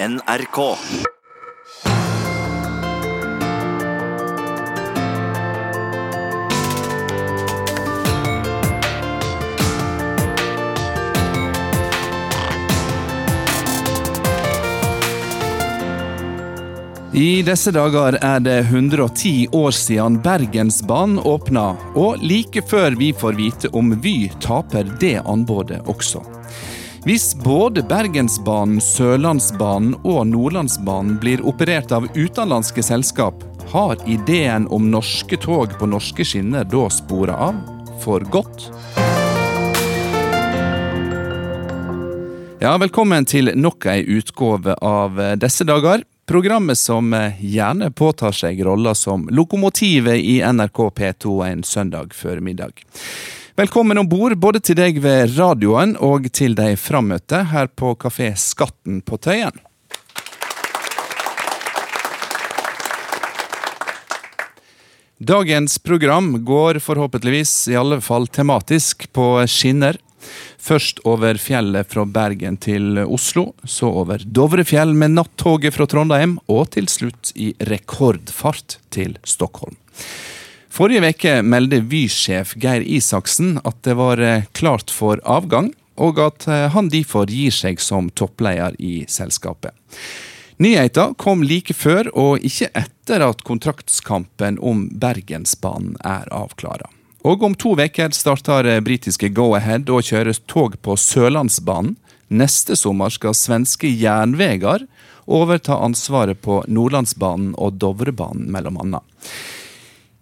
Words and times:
NRK. 0.00 0.58
I 17.12 17.42
disse 17.42 17.72
dager 17.74 18.14
er 18.22 18.38
det 18.38 18.58
110 18.70 19.48
år 19.50 19.70
siden 19.74 20.22
Bergensbanen 20.22 21.18
åpna, 21.18 21.72
og 21.98 22.22
like 22.22 22.62
før 22.62 22.94
vi 22.94 23.10
får 23.10 23.34
vite 23.34 23.74
om 23.74 23.96
Vy 23.98 24.28
taper 24.38 24.86
det 25.02 25.16
anbudet 25.26 25.82
også. 25.90 26.37
Hvis 27.08 27.36
både 27.44 27.80
Bergensbanen, 27.88 28.82
Sørlandsbanen 28.84 29.94
og 30.04 30.26
Nordlandsbanen 30.28 31.14
blir 31.16 31.40
operert 31.40 31.88
av 31.96 32.04
utenlandske 32.12 32.82
selskap, 32.84 33.40
har 33.72 33.96
ideen 34.04 34.66
om 34.68 34.90
norske 34.92 35.38
tog 35.40 35.72
på 35.80 35.88
norske 35.88 36.26
skinner 36.28 36.68
da 36.68 36.82
spora 36.92 37.38
av? 37.46 37.62
For 38.04 38.20
godt? 38.28 38.66
Ja, 42.60 42.74
velkommen 42.76 43.24
til 43.24 43.54
nok 43.56 43.88
ei 43.88 44.04
utgave 44.18 44.76
av 44.76 45.16
Disse 45.40 45.64
dager. 45.64 46.04
Programmet 46.28 46.76
som 46.76 47.16
gjerne 47.40 47.88
påtar 47.88 48.36
seg 48.36 48.60
rolla 48.68 48.92
som 48.92 49.24
lokomotivet 49.32 50.20
i 50.20 50.42
NRK 50.44 50.84
P2 51.00 51.40
en 51.48 51.64
søndag 51.64 52.12
formiddag. 52.12 52.84
Velkommen 53.58 53.98
om 53.98 54.06
bord 54.06 54.36
både 54.38 54.60
til 54.62 54.76
deg 54.78 55.00
ved 55.02 55.32
radioen 55.34 55.96
og 56.06 56.28
til 56.30 56.52
de 56.54 56.76
frammøtte 56.78 57.40
her 57.50 57.66
på 57.66 57.88
Kafé 57.98 58.28
Skatten 58.38 59.00
på 59.02 59.18
Tøyen. 59.18 59.56
Dagens 65.18 65.74
program 65.82 66.30
går 66.46 66.78
forhåpentligvis, 66.86 67.56
i 67.74 67.74
alle 67.82 67.98
fall 67.98 68.30
tematisk, 68.30 69.08
på 69.10 69.26
skinner. 69.50 69.98
Først 70.62 71.02
over 71.02 71.42
fjellet 71.42 71.90
fra 71.90 72.06
Bergen 72.06 72.62
til 72.62 73.02
Oslo, 73.08 73.48
så 73.66 73.90
over 74.04 74.22
Dovrefjell 74.22 74.94
med 74.94 75.18
nattoget 75.18 75.74
fra 75.74 75.90
Trondheim, 75.90 76.38
og 76.46 76.76
til 76.78 76.86
slutt 76.86 77.34
i 77.34 77.56
rekordfart 77.58 78.78
til 78.94 79.18
Stockholm. 79.26 79.74
Forrige 80.78 81.08
uke 81.10 81.30
meldte 81.42 81.80
Vy-sjef 81.90 82.52
Geir 82.62 82.84
Isaksen 82.86 83.56
at 83.66 83.80
det 83.82 83.96
var 83.98 84.20
klart 84.54 84.92
for 84.94 85.18
avgang, 85.26 85.72
og 85.98 86.20
at 86.22 86.46
han 86.46 86.86
derfor 86.92 87.26
gir 87.26 87.50
seg 87.50 87.82
som 87.82 88.12
toppleder 88.14 88.76
i 88.78 89.00
selskapet. 89.10 89.74
Nyheten 90.62 91.16
kom 91.18 91.42
like 91.42 91.74
før 91.74 92.12
og 92.14 92.46
ikke 92.46 92.70
etter 92.78 93.26
at 93.26 93.42
kontraktskampen 93.42 94.60
om 94.62 94.86
Bergensbanen 94.94 95.98
er 96.06 96.30
avklara. 96.30 96.86
Og 97.26 97.42
om 97.42 97.58
to 97.58 97.74
uker 97.74 98.14
starter 98.14 98.70
britiske 98.78 99.34
Go-Ahead 99.34 99.90
å 99.90 99.98
kjøre 99.98 100.38
tog 100.46 100.78
på 100.78 100.94
Sørlandsbanen. 100.94 101.96
Neste 102.30 102.78
sommer 102.78 103.10
skal 103.10 103.34
svenske 103.34 103.90
Jernvegar 103.90 104.86
overta 105.26 105.82
ansvaret 105.82 106.38
på 106.38 106.62
Nordlandsbanen 106.70 107.56
og 107.58 107.82
Dovrebanen, 107.82 108.46
mellom 108.46 108.78
annet. 108.86 109.02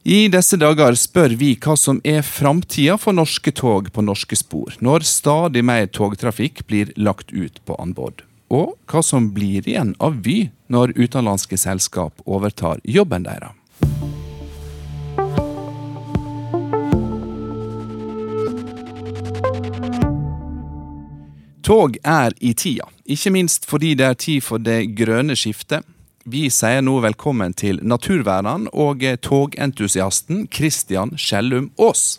I 0.07 0.29
disse 0.31 0.55
dager 0.55 0.95
spør 0.95 1.33
vi 1.35 1.49
hva 1.59 1.73
som 1.75 1.97
er 2.07 2.21
framtida 2.23 2.95
for 2.95 3.17
norske 3.17 3.51
tog 3.51 3.89
på 3.91 4.05
norske 4.07 4.37
spor, 4.39 4.77
når 4.79 5.03
stadig 5.03 5.65
mer 5.67 5.89
togtrafikk 5.91 6.61
blir 6.71 6.93
lagt 6.95 7.33
ut 7.35 7.59
på 7.67 7.75
anbud. 7.83 8.23
Og 8.55 8.77
hva 8.87 9.03
som 9.03 9.33
blir 9.35 9.67
igjen 9.67 9.97
av 9.99 10.21
Vy 10.23 10.53
når 10.71 10.95
utenlandske 10.95 11.59
selskap 11.59 12.23
overtar 12.23 12.79
jobben 12.87 13.27
deres. 13.27 13.51
Tog 21.67 21.99
er 22.07 22.31
i 22.39 22.55
tida, 22.55 22.87
ikke 23.11 23.35
minst 23.35 23.67
fordi 23.67 23.97
det 23.99 24.07
er 24.07 24.23
tid 24.23 24.47
for 24.47 24.63
det 24.63 24.85
grønne 24.95 25.35
skiftet. 25.35 25.83
Vi 26.27 26.49
sier 26.51 26.81
nå 26.83 26.97
velkommen 27.05 27.53
til 27.55 27.77
naturverneren 27.87 28.65
og 28.75 29.05
togentusiasten 29.23 30.49
Christian 30.51 31.13
Skjellum 31.15 31.69
Aas. 31.79 32.17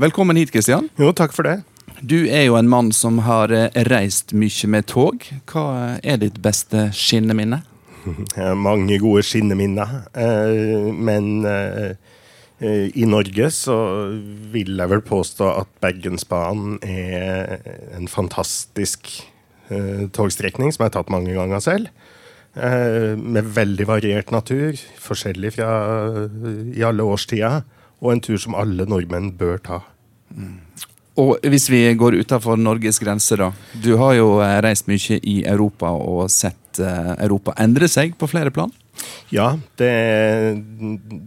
Velkommen 0.00 0.40
hit, 0.40 0.54
Christian. 0.56 0.88
Jo, 0.96 1.12
takk 1.12 1.36
for 1.36 1.44
det. 1.44 1.58
Du 2.00 2.16
er 2.24 2.46
jo 2.46 2.56
en 2.56 2.70
mann 2.72 2.94
som 2.96 3.20
har 3.28 3.52
reist 3.92 4.32
mye 4.32 4.72
med 4.72 4.88
tog. 4.88 5.28
Hva 5.52 6.00
er 6.00 6.24
ditt 6.24 6.40
beste 6.40 6.88
skinneminne? 6.96 7.60
Mange 8.70 8.96
gode 9.04 9.20
skinneminner, 9.28 9.98
men 10.96 11.28
i 12.64 13.04
Norge 13.08 13.50
så 13.52 13.76
vil 14.52 14.78
jeg 14.78 14.90
vel 14.92 15.02
påstå 15.04 15.48
at 15.60 15.70
Bergensbanen 15.84 16.78
er 16.86 17.58
en 17.96 18.08
fantastisk 18.08 19.10
togstrekning 20.14 20.72
som 20.72 20.84
jeg 20.84 20.90
har 20.90 20.94
tatt 20.98 21.12
mange 21.12 21.34
ganger 21.36 21.62
selv. 21.64 21.90
Med 22.54 23.50
veldig 23.56 23.86
variert 23.88 24.32
natur, 24.32 24.78
forskjellig 25.02 25.54
fra 25.56 25.70
i 26.70 26.84
alle 26.86 27.04
årstider, 27.04 27.64
og 28.00 28.12
en 28.12 28.24
tur 28.24 28.38
som 28.40 28.56
alle 28.58 28.86
nordmenn 28.88 29.32
bør 29.40 29.60
ta. 29.64 29.80
Mm. 30.30 30.58
Og 31.20 31.36
hvis 31.46 31.68
vi 31.70 31.84
går 31.94 32.16
utenfor 32.24 32.58
Norges 32.58 32.98
grenser, 33.02 33.38
da. 33.44 33.52
Du 33.82 33.94
har 34.00 34.16
jo 34.18 34.28
reist 34.42 34.88
mye 34.90 35.20
i 35.22 35.42
Europa 35.46 35.92
og 35.94 36.26
sett 36.32 36.80
Europa 36.82 37.54
endre 37.62 37.86
seg 37.90 38.16
på 38.18 38.26
flere 38.30 38.50
plan? 38.54 38.72
Ja, 39.34 39.54
det, 39.78 39.92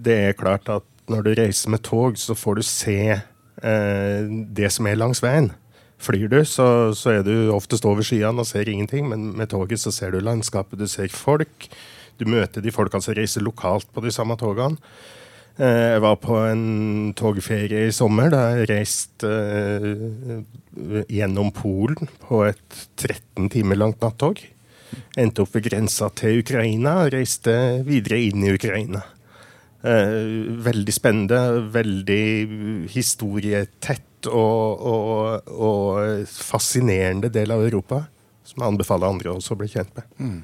det 0.03 0.17
er 0.29 0.37
klart 0.39 0.67
at 0.71 0.85
når 1.11 1.23
du 1.23 1.31
reiser 1.39 1.71
med 1.71 1.83
tog, 1.87 2.17
så 2.19 2.35
får 2.35 2.59
du 2.59 2.65
se 2.67 2.99
eh, 3.15 4.33
det 4.59 4.71
som 4.75 4.87
er 4.89 4.99
langs 4.99 5.23
veien. 5.23 5.51
Flyr 5.97 6.27
du, 6.29 6.41
så, 6.45 6.93
så 6.93 7.15
er 7.15 7.23
du 7.25 7.49
oftest 7.55 7.85
over 7.89 8.05
skyene 8.05 8.43
og 8.43 8.49
ser 8.49 8.69
ingenting, 8.69 9.07
men 9.09 9.31
med 9.37 9.49
toget 9.49 9.81
så 9.81 9.93
ser 9.93 10.13
du 10.13 10.21
landskapet, 10.21 10.77
du 10.77 10.85
ser 10.89 11.09
folk. 11.09 11.69
Du 12.17 12.27
møter 12.29 12.61
de 12.61 12.73
folkene 12.73 13.01
som 13.03 13.15
reiser 13.17 13.45
lokalt 13.45 13.89
på 13.93 14.03
de 14.05 14.13
samme 14.13 14.37
togene. 14.37 14.77
Eh, 15.57 15.93
jeg 15.95 16.03
var 16.03 16.19
på 16.21 16.37
en 16.45 17.15
togferie 17.17 17.87
i 17.87 17.95
sommer 17.95 18.29
da 18.33 18.43
jeg 18.59 18.69
reiste 18.69 19.31
eh, 19.31 20.37
gjennom 21.09 21.49
Polen 21.55 22.11
på 22.27 22.43
et 22.45 22.81
13 23.01 23.49
timer 23.55 23.81
langt 23.81 24.03
nattog. 24.05 24.43
Endte 25.17 25.43
opp 25.43 25.55
ved 25.57 25.65
grensa 25.65 26.11
til 26.13 26.43
Ukraina 26.43 26.99
og 27.03 27.13
reiste 27.15 27.55
videre 27.87 28.21
inn 28.29 28.45
i 28.45 28.53
Ukraina. 28.53 29.01
Eh, 29.85 30.27
veldig 30.65 30.93
spennende, 30.93 31.39
veldig 31.73 32.23
historietett 32.89 34.27
og, 34.27 34.81
og, 34.81 35.51
og, 35.53 36.23
fascinerende 36.27 37.29
del 37.33 37.53
av 37.53 37.65
Europa. 37.65 38.05
Som 38.47 38.63
jeg 38.63 38.71
anbefaler 38.71 39.11
andre 39.11 39.33
også 39.35 39.53
å 39.53 39.59
bli 39.59 39.67
kjent 39.67 39.91
med. 39.97 40.07
Mm. 40.23 40.37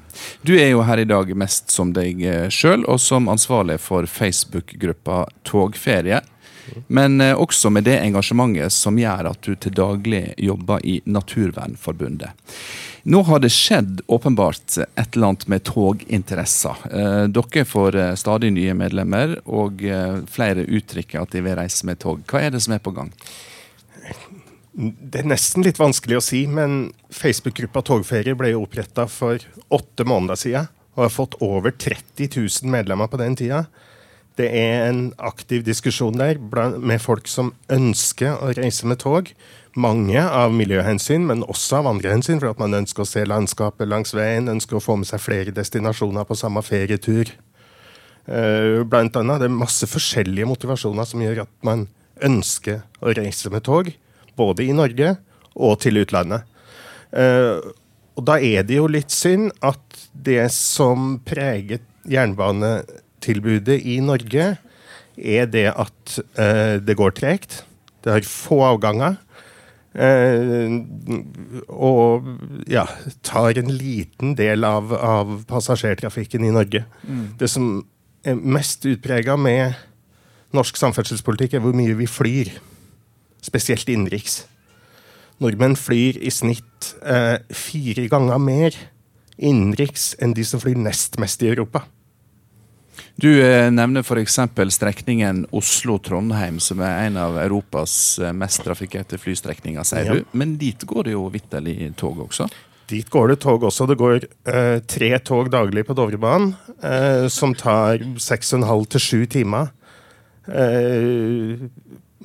Du 0.44 0.52
er 0.58 0.68
jo 0.74 0.84
her 0.84 1.00
i 1.00 1.08
dag 1.08 1.30
mest 1.40 1.72
som 1.72 1.94
deg 1.96 2.20
sjøl, 2.52 2.84
og 2.84 3.00
som 3.00 3.30
ansvarlig 3.32 3.78
for 3.80 4.04
Facebook-gruppa 4.04 5.22
Togferie. 5.48 6.20
Men 6.86 7.20
også 7.20 7.70
med 7.70 7.84
det 7.88 7.98
engasjementet 8.00 8.72
som 8.74 8.98
gjør 8.98 9.30
at 9.30 9.46
du 9.46 9.54
til 9.54 9.74
daglig 9.76 10.24
jobber 10.38 10.84
i 10.86 11.00
Naturvernforbundet. 11.04 12.34
Nå 13.04 13.20
har 13.28 13.42
det 13.44 13.50
skjedd 13.52 14.00
åpenbart 14.08 14.78
et 14.80 15.16
eller 15.16 15.26
annet 15.28 15.48
med 15.52 15.64
toginteresser. 15.68 16.86
Dere 17.28 17.64
får 17.68 17.98
stadig 18.16 18.48
nye 18.56 18.72
medlemmer, 18.78 19.34
og 19.44 19.82
flere 20.32 20.64
uttrykker 20.64 21.20
at 21.20 21.34
de 21.36 21.42
vil 21.44 21.58
reise 21.58 21.84
med 21.84 22.00
tog. 22.00 22.22
Hva 22.30 22.46
er 22.46 22.54
det 22.54 22.62
som 22.64 22.72
er 22.72 22.80
på 22.80 22.94
gang? 22.96 23.12
Det 24.74 25.20
er 25.20 25.28
nesten 25.28 25.62
litt 25.62 25.78
vanskelig 25.78 26.16
å 26.18 26.24
si, 26.24 26.46
men 26.50 26.94
Facebook-gruppa 27.12 27.84
Togferie 27.86 28.34
ble 28.34 28.56
oppretta 28.58 29.04
for 29.06 29.38
åtte 29.68 30.08
måneder 30.08 30.40
siden, 30.40 30.72
og 30.96 31.04
har 31.04 31.12
fått 31.12 31.36
over 31.44 31.76
30 31.76 32.32
000 32.40 32.72
medlemmer 32.72 33.12
på 33.12 33.20
den 33.20 33.36
tida. 33.38 33.66
Det 34.34 34.48
er 34.50 34.88
en 34.88 35.12
aktiv 35.22 35.62
diskusjon 35.62 36.16
der 36.18 36.40
med 36.82 37.02
folk 37.02 37.28
som 37.30 37.52
ønsker 37.70 38.34
å 38.42 38.50
reise 38.56 38.88
med 38.90 38.98
tog. 39.04 39.30
Mange 39.78 40.18
av 40.22 40.54
miljøhensyn, 40.54 41.26
men 41.26 41.44
også 41.46 41.80
av 41.80 41.90
andre 41.92 42.10
hensyn, 42.14 42.40
for 42.42 42.50
at 42.50 42.62
man 42.62 42.74
ønsker 42.80 43.04
å 43.04 43.08
se 43.08 43.22
landskapet 43.26 43.90
langs 43.90 44.14
veien, 44.14 44.50
ønsker 44.50 44.78
å 44.78 44.82
få 44.82 44.96
med 44.98 45.06
seg 45.10 45.22
flere 45.22 45.54
destinasjoner 45.54 46.26
på 46.26 46.38
samme 46.38 46.62
ferietur. 46.66 47.30
Blant 48.24 49.18
annet 49.20 49.42
det 49.42 49.50
er 49.50 49.54
masse 49.54 49.86
forskjellige 49.90 50.48
motivasjoner 50.50 51.06
som 51.06 51.22
gjør 51.22 51.44
at 51.44 51.54
man 51.66 51.86
ønsker 52.24 52.82
å 53.02 53.14
reise 53.14 53.50
med 53.54 53.66
tog, 53.66 53.90
både 54.38 54.66
i 54.66 54.74
Norge 54.74 55.14
og 55.54 55.78
til 55.84 56.02
utlandet. 56.02 56.46
Og 58.14 58.22
da 58.26 58.38
er 58.42 58.66
det 58.66 58.78
jo 58.78 58.90
litt 58.90 59.14
synd 59.14 59.52
at 59.62 60.06
det 60.14 60.46
som 60.54 61.20
preger 61.26 61.82
jernbanetilbudet 63.24 63.80
i 63.84 64.00
Norge, 64.00 64.56
er 65.16 65.46
det 65.46 65.68
at 65.72 66.18
det 66.86 66.96
går 66.96 67.10
tregt. 67.14 67.64
Det 68.04 68.12
har 68.12 68.26
få 68.26 68.60
avganger. 68.62 69.16
Eh, 69.94 70.72
og 71.70 72.26
ja, 72.66 72.82
tar 73.22 73.54
en 73.60 73.70
liten 73.70 74.34
del 74.34 74.64
av, 74.66 74.90
av 74.92 75.44
passasjertrafikken 75.46 76.44
i 76.44 76.50
Norge. 76.50 76.84
Mm. 77.06 77.36
Det 77.38 77.48
som 77.50 77.84
er 78.26 78.34
mest 78.34 78.84
utprega 78.90 79.36
med 79.38 79.78
norsk 80.54 80.76
samferdselspolitikk, 80.78 81.54
er 81.54 81.62
hvor 81.62 81.76
mye 81.76 81.94
vi 81.98 82.10
flyr. 82.10 82.50
Spesielt 83.44 83.88
innenriks. 83.88 84.44
Nordmenn 85.42 85.76
flyr 85.78 86.18
i 86.22 86.30
snitt 86.30 86.94
eh, 87.06 87.38
fire 87.54 88.08
ganger 88.10 88.42
mer 88.42 88.76
innenriks 89.34 90.12
enn 90.22 90.34
de 90.34 90.44
som 90.46 90.62
flyr 90.62 90.78
nest 90.78 91.18
mest 91.22 91.42
i 91.42 91.50
Europa. 91.50 91.84
Du 93.14 93.30
eh, 93.30 93.70
nevner 93.70 94.02
f.eks. 94.02 94.40
strekningen 94.74 95.44
Oslo-Trondheim, 95.54 96.58
som 96.60 96.80
er 96.82 97.06
en 97.06 97.18
av 97.22 97.38
Europas 97.38 98.18
eh, 98.18 98.34
mest 98.34 98.64
trafikkerte 98.66 99.20
flystrekninger, 99.22 99.86
sier 99.86 100.08
ja. 100.08 100.16
du. 100.18 100.32
Men 100.34 100.56
dit 100.58 100.82
går 100.82 101.06
det 101.06 101.14
jo 101.14 101.28
vitterlig 101.30 101.92
tog 102.00 102.24
også? 102.26 102.48
Dit 102.90 103.08
går 103.14 103.32
det 103.32 103.38
tog 103.44 103.62
også. 103.64 103.86
Det 103.88 103.96
går 104.00 104.26
eh, 104.50 104.80
tre 104.90 105.12
tog 105.24 105.48
daglig 105.52 105.86
på 105.86 105.94
Dovrebanen, 105.96 106.56
eh, 106.82 107.26
som 107.32 107.54
tar 107.56 108.02
seks 108.20 108.52
og 108.52 108.60
en 108.60 108.68
halv 108.72 108.90
til 108.92 109.04
sju 109.06 109.20
timer. 109.30 109.70
Eh, 110.50 111.62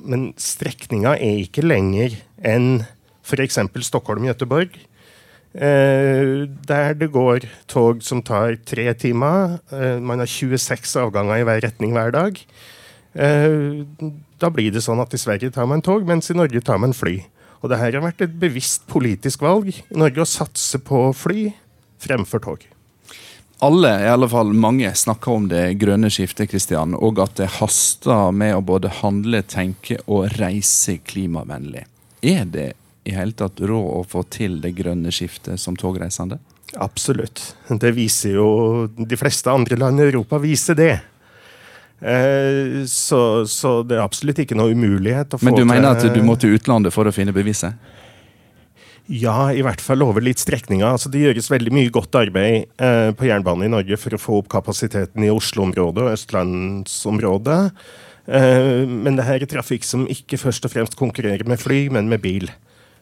men 0.00 0.30
strekninga 0.40 1.14
er 1.16 1.44
ikke 1.46 1.64
lenger 1.64 2.18
enn 2.42 2.82
f.eks. 3.22 3.62
Stockholm-Göteborg. 3.86 4.74
Eh, 5.50 6.46
der 6.46 6.94
det 6.94 7.10
går 7.10 7.42
tog 7.66 8.04
som 8.06 8.22
tar 8.22 8.54
tre 8.64 8.92
timer. 8.94 9.58
Eh, 9.72 9.98
man 9.98 10.22
har 10.22 10.30
26 10.30 10.94
avganger 11.02 11.40
i 11.40 11.46
hver 11.48 11.62
retning 11.64 11.92
hver 11.96 12.14
dag. 12.14 12.38
Eh, 13.14 13.82
da 14.38 14.50
blir 14.50 14.70
det 14.70 14.84
sånn 14.86 15.02
at 15.02 15.14
i 15.14 15.18
Sverige 15.18 15.50
tar 15.50 15.66
man 15.66 15.82
tog, 15.82 16.06
mens 16.06 16.30
i 16.30 16.38
Norge 16.38 16.62
tar 16.62 16.78
man 16.78 16.94
fly. 16.94 17.18
Og 17.60 17.70
det 17.70 17.80
her 17.80 17.92
har 17.98 18.06
vært 18.06 18.22
et 18.24 18.38
bevisst 18.40 18.86
politisk 18.88 19.42
valg 19.42 19.72
i 19.74 19.98
Norge 19.98 20.22
å 20.22 20.28
satse 20.28 20.78
på 20.78 21.10
fly 21.12 21.50
fremfor 22.00 22.40
tog. 22.46 22.62
Alle, 23.60 23.90
i 24.00 24.08
alle 24.08 24.28
fall 24.30 24.54
mange, 24.56 24.88
snakker 24.96 25.34
om 25.34 25.48
det 25.50 25.74
grønne 25.82 26.08
skiftet, 26.08 26.48
Kristian, 26.48 26.94
og 26.96 27.18
at 27.20 27.34
det 27.36 27.50
haster 27.58 28.30
med 28.32 28.54
å 28.56 28.62
både 28.64 28.88
handle, 29.02 29.42
tenke 29.44 29.98
og 30.06 30.30
reise 30.38 30.96
klimavennlig. 31.04 31.84
Er 32.24 32.46
det 32.48 32.70
i 33.10 33.16
hele 33.16 33.36
tatt 33.36 33.60
råd 33.60 33.90
å 33.98 34.06
få 34.08 34.24
til 34.30 34.60
det 34.62 34.72
grønne 34.78 35.12
skiftet 35.14 35.60
som 35.60 35.76
togreisende? 35.78 36.40
Absolutt. 36.78 37.42
Det 37.82 37.90
viser 37.96 38.36
jo 38.36 38.50
De 38.94 39.16
fleste 39.18 39.50
andre 39.50 39.74
land 39.78 39.98
i 39.98 40.06
Europa 40.06 40.38
viser 40.38 40.78
det. 40.78 40.92
Eh, 42.00 42.84
så, 42.88 43.44
så, 43.46 43.80
det 43.84 43.98
er 43.98 44.04
absolutt 44.04 44.38
ikke 44.40 44.56
noe 44.56 44.72
umulighet 44.72 45.34
Men 45.44 45.58
du 45.58 45.66
mener 45.68 45.92
at 45.92 46.06
du 46.14 46.22
må 46.24 46.32
til 46.40 46.54
utlandet 46.56 46.94
for 46.94 47.04
å 47.04 47.12
finne 47.12 47.34
beviset? 47.36 47.76
Ja, 49.10 49.50
i 49.50 49.60
hvert 49.66 49.82
fall 49.82 50.04
over 50.06 50.22
litt 50.22 50.40
strekninger. 50.40 50.86
Altså, 50.86 51.10
det 51.10 51.24
gjøres 51.24 51.50
veldig 51.50 51.72
mye 51.74 51.90
godt 51.92 52.14
arbeid 52.14 52.70
eh, 52.78 53.10
på 53.18 53.26
jernbanen 53.26 53.66
i 53.66 53.72
Norge 53.74 53.98
for 53.98 54.14
å 54.14 54.22
få 54.22 54.38
opp 54.40 54.48
kapasiteten 54.52 55.26
i 55.26 55.32
Oslo-området 55.34 56.06
og 56.06 56.14
østlandsområdet. 56.14 57.60
Eh, 58.30 58.86
men 58.86 59.18
det 59.18 59.26
her 59.26 59.42
er 59.42 59.50
trafikk 59.50 59.84
som 59.84 60.06
ikke 60.08 60.38
først 60.38 60.68
og 60.68 60.72
fremst 60.76 60.96
konkurrerer 61.00 61.42
med 61.48 61.60
fly, 61.60 61.88
men 61.92 62.08
med 62.12 62.22
bil 62.22 62.52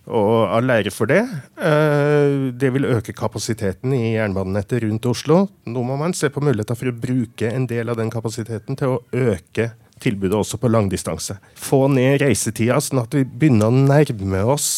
og 0.08 0.49
all 0.56 0.70
ære 0.72 0.93
for 0.94 1.10
det. 1.10 1.20
Eh, 1.60 2.49
det 2.56 2.70
vil 2.75 2.88
øke 2.88 3.12
kapasiteten 3.16 3.93
i 3.93 4.14
jernbanenettet 4.16 4.82
rundt 4.84 5.06
Oslo. 5.10 5.43
Nå 5.69 5.82
må 5.84 5.99
man 6.00 6.16
se 6.16 6.31
på 6.32 6.43
muligheter 6.44 6.78
for 6.78 6.90
å 6.90 6.96
bruke 6.96 7.50
en 7.52 7.69
del 7.69 7.93
av 7.93 7.99
den 8.00 8.10
kapasiteten 8.12 8.78
til 8.78 8.96
å 8.96 9.02
øke 9.12 9.72
tilbudet 10.02 10.38
også 10.38 10.60
på 10.62 10.70
langdistanse. 10.70 11.38
Få 11.58 11.87
ned 11.93 12.22
reisetida, 12.22 12.78
sånn 12.81 13.02
at 13.02 13.14
vi 13.14 13.25
begynner 13.26 13.69
å 13.69 13.75
nærme 13.75 14.44
oss 14.55 14.69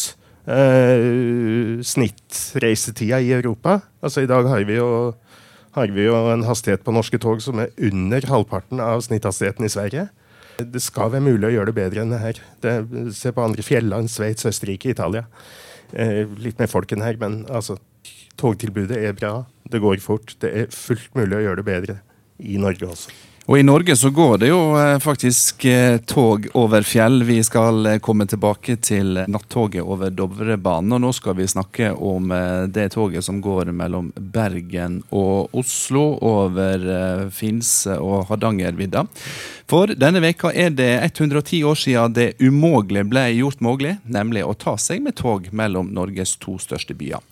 eh, 0.49 1.79
snittreisetida 1.85 3.21
i 3.21 3.33
Europa. 3.37 3.79
Altså 4.01 4.25
I 4.25 4.31
dag 4.31 4.49
har 4.49 4.65
vi, 4.67 4.79
jo, 4.79 5.13
har 5.77 5.93
vi 5.93 6.07
jo 6.09 6.17
en 6.33 6.47
hastighet 6.47 6.83
på 6.83 6.95
norske 6.95 7.21
tog 7.21 7.43
som 7.43 7.61
er 7.61 7.71
under 7.91 8.25
halvparten 8.31 8.81
av 8.83 9.05
snitthastigheten 9.05 9.67
i 9.67 9.71
Sverige. 9.71 10.09
Det 10.73 10.81
skal 10.83 11.13
være 11.13 11.25
mulig 11.25 11.49
å 11.49 11.53
gjøre 11.55 11.71
det 11.71 11.77
bedre 11.77 12.03
enn 12.03 12.13
det 12.13 12.21
her. 12.21 12.41
Det, 12.63 12.75
se 13.17 13.33
på 13.33 13.43
andre 13.45 13.65
fjelland, 13.65 14.11
Sveits, 14.11 14.47
Østerrike, 14.49 14.91
Italia. 14.93 15.25
Eh, 15.91 16.23
litt 16.39 16.61
mer 16.61 16.71
folk 16.71 16.91
enn 16.93 17.03
her, 17.05 17.17
men 17.21 17.41
altså, 17.51 17.79
togtilbudet 18.39 18.99
er 18.99 19.17
bra. 19.17 19.33
Det 19.71 19.81
går 19.83 20.03
fort. 20.03 20.35
Det 20.43 20.53
er 20.53 20.71
fullt 20.75 21.13
mulig 21.17 21.39
å 21.39 21.43
gjøre 21.47 21.61
det 21.61 21.67
bedre 21.67 21.99
i 22.41 22.57
Norge 22.61 22.89
også. 22.89 23.13
Og 23.49 23.57
I 23.57 23.63
Norge 23.65 23.95
så 23.97 24.09
går 24.13 24.35
det 24.37 24.51
jo 24.51 24.59
eh, 24.77 24.99
faktisk 25.01 25.65
eh, 25.65 25.97
tog 26.05 26.45
over 26.53 26.85
fjell. 26.85 27.23
Vi 27.25 27.39
skal 27.43 27.85
eh, 27.89 27.97
komme 27.97 28.27
tilbake 28.29 28.75
til 28.77 29.17
nattoget 29.25 29.81
over 29.81 30.13
Dovrebanen. 30.13 30.93
Og 30.93 31.01
nå 31.01 31.09
skal 31.17 31.35
vi 31.39 31.47
snakke 31.49 31.89
om 31.91 32.29
det 32.69 32.91
toget 32.93 33.25
som 33.25 33.41
går 33.41 33.73
mellom 33.73 34.11
Bergen 34.15 34.99
og 35.09 35.49
Oslo 35.57 36.03
over 36.21 36.85
Finse 37.33 37.97
og 37.97 38.29
Hardangervidda. 38.29 39.07
For 39.71 39.89
denne 39.97 40.21
veka 40.21 40.53
er 40.53 40.69
det 40.75 40.91
110 41.09 41.63
år 41.65 41.81
siden 41.81 42.15
det 42.15 42.29
umågelige 42.43 43.09
ble 43.09 43.25
gjort 43.39 43.61
mulig, 43.63 43.97
nemlig 44.03 44.45
å 44.45 44.53
ta 44.53 44.77
seg 44.77 45.01
med 45.01 45.17
tog 45.17 45.49
mellom 45.55 45.89
Norges 45.95 46.37
to 46.37 46.59
største 46.61 46.93
byer. 46.97 47.23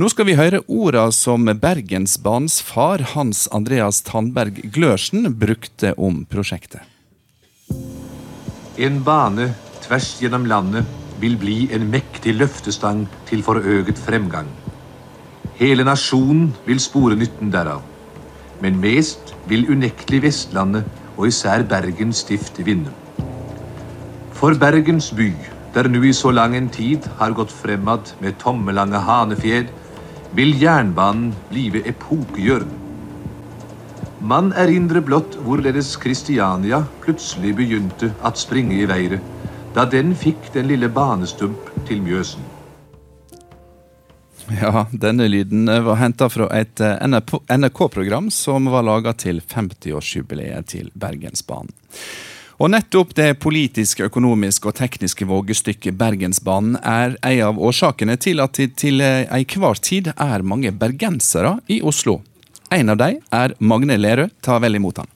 Nå 0.00 0.08
skal 0.08 0.24
vi 0.30 0.32
høre 0.32 0.62
orda 0.64 1.02
som 1.12 1.44
Bergensbanens 1.60 2.54
far, 2.64 3.02
Hans 3.12 3.42
Andreas 3.52 3.98
Tandberg 4.06 4.56
Glørsen, 4.72 5.26
brukte 5.36 5.90
om 6.00 6.22
prosjektet. 6.30 6.80
En 8.80 8.96
bane 9.04 9.50
tvers 9.84 10.06
gjennom 10.22 10.46
landet 10.48 10.88
vil 11.20 11.36
bli 11.42 11.56
en 11.76 11.84
mektig 11.92 12.32
løftestang 12.38 13.02
til 13.28 13.42
forøget 13.44 14.00
fremgang. 14.00 14.48
Hele 15.58 15.84
nasjonen 15.84 16.54
vil 16.64 16.80
spore 16.80 17.18
nytten 17.20 17.52
derav. 17.52 17.82
Men 18.64 18.80
mest 18.80 19.34
vil 19.52 19.68
unektelig 19.68 20.22
Vestlandet 20.30 20.88
og 21.18 21.26
især 21.28 21.66
Bergen 21.68 22.16
stift 22.16 22.62
vinne. 22.64 22.94
For 24.32 24.56
Bergens 24.56 25.10
by, 25.12 25.28
der 25.76 25.92
nu 25.92 26.00
i 26.08 26.16
så 26.16 26.32
lang 26.32 26.56
en 26.56 26.72
tid 26.72 27.04
har 27.20 27.36
gått 27.36 27.52
fremad 27.52 28.14
med 28.24 28.40
tommelange 28.40 29.04
hanefjed, 29.04 29.68
vil 30.36 30.54
jernbanen 30.62 31.32
blive 31.50 31.82
epokegjørende. 31.88 32.76
Man 34.20 34.52
erindrer 34.52 35.00
blott 35.00 35.38
hvorledes 35.40 35.94
Kristiania 35.96 36.82
plutselig 37.00 37.54
begynte 37.56 38.12
at 38.24 38.38
springe 38.38 38.76
i 38.76 38.88
været, 38.88 39.20
da 39.74 39.86
den 39.88 40.12
fikk 40.14 40.50
den 40.52 40.68
lille 40.68 40.90
banestump 40.92 41.70
til 41.88 42.02
Mjøsen. 42.04 42.44
Ja, 44.50 44.84
denne 44.90 45.28
lyden 45.30 45.70
var 45.70 45.96
henta 46.00 46.26
fra 46.28 46.48
et 46.58 46.82
eh, 46.82 46.98
NRK-program 47.56 48.28
som 48.34 48.66
var 48.72 48.84
laga 48.84 49.14
til 49.14 49.40
50-årsjubileet 49.40 50.66
til 50.68 50.90
Bergensbanen. 50.92 51.72
Og 52.60 52.68
nettopp 52.68 53.14
det 53.16 53.38
politiske, 53.40 54.04
økonomiske 54.10 54.68
og 54.68 54.74
tekniske 54.76 55.24
vågestykket 55.24 55.96
Bergensbanen 55.96 56.74
er 56.84 57.14
en 57.24 57.38
av 57.46 57.60
årsakene 57.60 58.18
til 58.20 58.42
at 58.44 58.58
det 58.58 58.74
til 58.82 59.00
enhver 59.00 59.80
tid 59.80 60.10
er 60.12 60.44
mange 60.44 60.68
bergensere 60.76 61.54
i 61.72 61.78
Oslo. 61.80 62.18
En 62.68 62.92
av 62.92 62.98
dem 63.00 63.16
er 63.32 63.54
Magne 63.64 63.96
Lerøe. 63.96 64.28
Ta 64.44 64.58
vel 64.60 64.76
imot 64.76 65.00
han. 65.00 65.08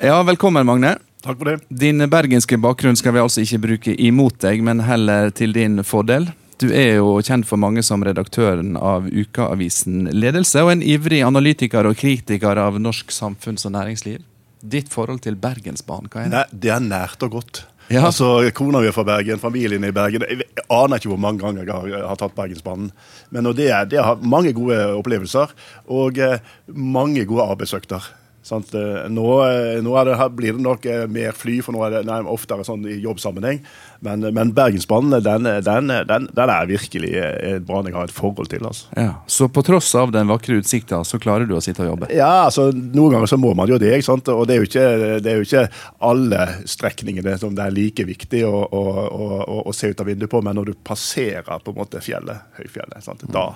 Ja, 0.00 0.16
velkommen, 0.24 0.64
Magne. 0.64 0.96
Takk 1.20 1.36
for 1.36 1.52
det. 1.52 1.58
Din 1.68 2.00
bergenske 2.08 2.56
bakgrunn 2.56 2.96
skal 2.96 3.12
vi 3.12 3.20
altså 3.26 3.44
ikke 3.44 3.60
bruke 3.66 3.92
imot 4.08 4.40
deg, 4.40 4.64
men 4.64 4.80
heller 4.88 5.28
til 5.36 5.52
din 5.52 5.84
fordel. 5.84 6.30
Du 6.62 6.70
er 6.72 6.96
jo 6.96 7.18
kjent 7.20 7.44
for 7.44 7.60
mange 7.60 7.82
som 7.84 8.04
redaktøren 8.06 8.78
av 8.80 9.10
ukeavisen 9.12 10.08
Ledelse, 10.14 10.62
og 10.64 10.72
en 10.72 10.84
ivrig 10.84 11.20
analytiker 11.26 11.84
og 11.84 11.98
kritiker 12.00 12.56
av 12.62 12.78
norsk 12.80 13.12
samfunns- 13.12 13.68
og 13.68 13.74
næringsliv. 13.76 14.24
Ditt 14.64 14.88
forhold 14.88 15.20
til 15.26 15.36
Bergensbanen, 15.36 16.08
hva 16.08 16.22
er 16.22 16.30
det? 16.30 16.32
Nei, 16.32 16.60
det 16.64 16.72
er 16.72 16.86
nært 16.86 17.26
og 17.26 17.36
godt. 17.36 17.66
Ja. 17.92 18.06
Altså, 18.08 18.40
Kona 18.56 18.80
mi 18.82 18.88
er 18.88 18.94
fra 18.96 19.04
Bergen, 19.06 19.38
familien 19.38 19.84
er 19.84 19.92
i 19.92 19.94
Bergen. 19.94 20.24
Jeg 20.26 20.64
aner 20.64 20.98
ikke 20.98 21.12
hvor 21.12 21.20
mange 21.22 21.44
ganger 21.44 21.68
jeg 21.68 21.76
har, 21.76 22.08
har 22.08 22.18
tatt 22.18 22.34
Bergensbanen. 22.34 22.88
Men 23.30 23.46
det, 23.54 23.68
det 23.92 24.00
har 24.02 24.24
mange 24.24 24.54
gode 24.56 24.80
opplevelser 24.96 25.52
og 25.92 26.18
eh, 26.18 26.40
mange 26.72 27.28
gode 27.28 27.46
arbeidsøkter. 27.52 28.08
Sant? 28.46 28.74
Eh, 28.78 29.08
nå, 29.10 29.26
eh, 29.42 29.80
nå 29.82 29.96
det, 30.06 30.16
blir 30.38 30.54
det 30.54 30.62
nok 30.62 30.84
eh, 30.86 31.04
mer 31.10 31.34
fly, 31.34 31.56
for 31.66 31.74
nå 31.74 31.80
er 31.82 31.96
det 31.96 32.02
nei, 32.06 32.20
oftere 32.30 32.62
sånn 32.66 32.84
i 32.86 33.00
jobbsammenheng. 33.02 33.58
Men, 34.06 34.22
men 34.36 34.52
Bergensbanen 34.54 35.18
den, 35.24 35.48
den, 35.66 35.90
den, 36.06 36.28
den, 36.30 36.52
er 36.52 36.68
virkelig 36.70 37.10
en 37.18 37.64
bane 37.66 37.90
jeg 37.90 37.96
har 37.96 38.06
et 38.06 38.14
forhold 38.14 38.52
til. 38.52 38.62
Altså. 38.68 38.86
Ja, 38.94 39.16
så 39.26 39.48
på 39.50 39.64
tross 39.66 39.88
av 39.98 40.12
den 40.14 40.30
vakre 40.30 40.60
utsikta, 40.60 41.00
så 41.08 41.18
klarer 41.18 41.48
du 41.48 41.56
å 41.56 41.62
sitte 41.64 41.82
og 41.82 41.90
jobbe? 41.90 42.10
Ja, 42.14 42.44
altså 42.44 42.68
noen 42.70 43.16
ganger 43.16 43.32
så 43.32 43.40
må 43.40 43.50
man 43.58 43.72
jo 43.72 43.80
det. 43.82 43.96
ikke 43.96 44.10
sant? 44.12 44.30
Og 44.30 44.46
det 44.46 44.54
er 44.54 44.62
jo 44.62 44.70
ikke, 44.70 44.86
det 45.24 45.32
er 45.32 45.40
jo 45.40 45.48
ikke 45.48 45.66
alle 46.06 46.46
strekningene 46.70 47.34
som 47.42 47.56
det 47.58 47.66
er 47.66 47.74
like 47.74 48.06
viktig 48.06 48.44
å, 48.46 48.54
å, 48.62 48.84
å, 49.10 49.58
å 49.66 49.74
se 49.74 49.90
ut 49.90 50.04
av 50.04 50.12
vinduet 50.12 50.30
på, 50.30 50.44
men 50.46 50.54
når 50.60 50.70
du 50.70 50.76
passerer 50.86 51.50
på 51.50 51.74
en 51.74 51.80
måte 51.82 52.04
fjellet, 52.04 52.46
høyfjellet, 52.60 53.02
sant? 53.02 53.26
Da, 53.34 53.48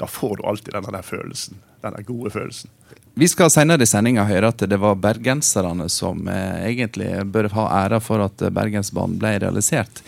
da 0.00 0.08
får 0.08 0.38
du 0.38 0.48
alltid 0.48 0.78
denne 0.78 1.04
følelsen. 1.04 1.60
Denne 1.84 2.00
gode 2.06 2.32
følelsen. 2.32 2.72
Vi 3.18 3.26
skal 3.26 3.50
senere 3.50 3.82
i 3.82 3.86
sendinga 3.90 4.22
høre 4.28 4.52
at 4.52 4.60
det 4.70 4.76
var 4.78 4.94
bergenserne 5.02 5.88
som 5.90 6.28
eh, 6.30 6.68
egentlig 6.68 7.08
bør 7.26 7.48
ha 7.56 7.64
æra 7.80 7.98
for 7.98 8.22
at 8.22 8.44
Bergensbanen 8.54 9.16
ble 9.18 9.32
realisert. 9.42 10.04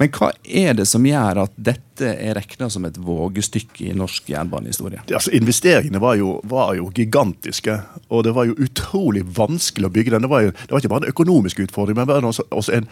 Men 0.00 0.08
hva 0.16 0.30
er 0.48 0.76
det 0.78 0.86
som 0.88 1.04
gjør 1.04 1.42
at 1.42 1.56
dette 1.60 2.08
er 2.08 2.32
regna 2.38 2.70
som 2.72 2.86
et 2.88 2.96
vågestykke 3.04 3.90
i 3.90 3.96
norsk 3.96 4.30
jernbanehistorie? 4.32 5.02
Altså, 5.12 5.32
investeringene 5.36 6.00
var 6.00 6.16
jo, 6.16 6.38
var 6.48 6.72
jo, 6.78 6.86
gigantiske, 6.96 7.74
og 8.08 8.24
det 8.24 8.32
var 8.36 8.48
jo 8.48 8.56
utrolig 8.64 9.26
vanskelig 9.36 9.90
å 9.90 9.92
bygge 9.92 10.14
den. 10.14 10.24
Det 10.24 10.32
var, 10.32 10.46
jo, 10.46 10.54
det 10.56 10.72
var 10.72 10.80
ikke 10.80 10.92
bare 10.94 11.04
en 11.04 11.12
økonomisk 11.12 11.60
utfordring, 11.66 12.00
men 12.00 12.30
også, 12.30 12.48
også 12.48 12.78
en 12.78 12.88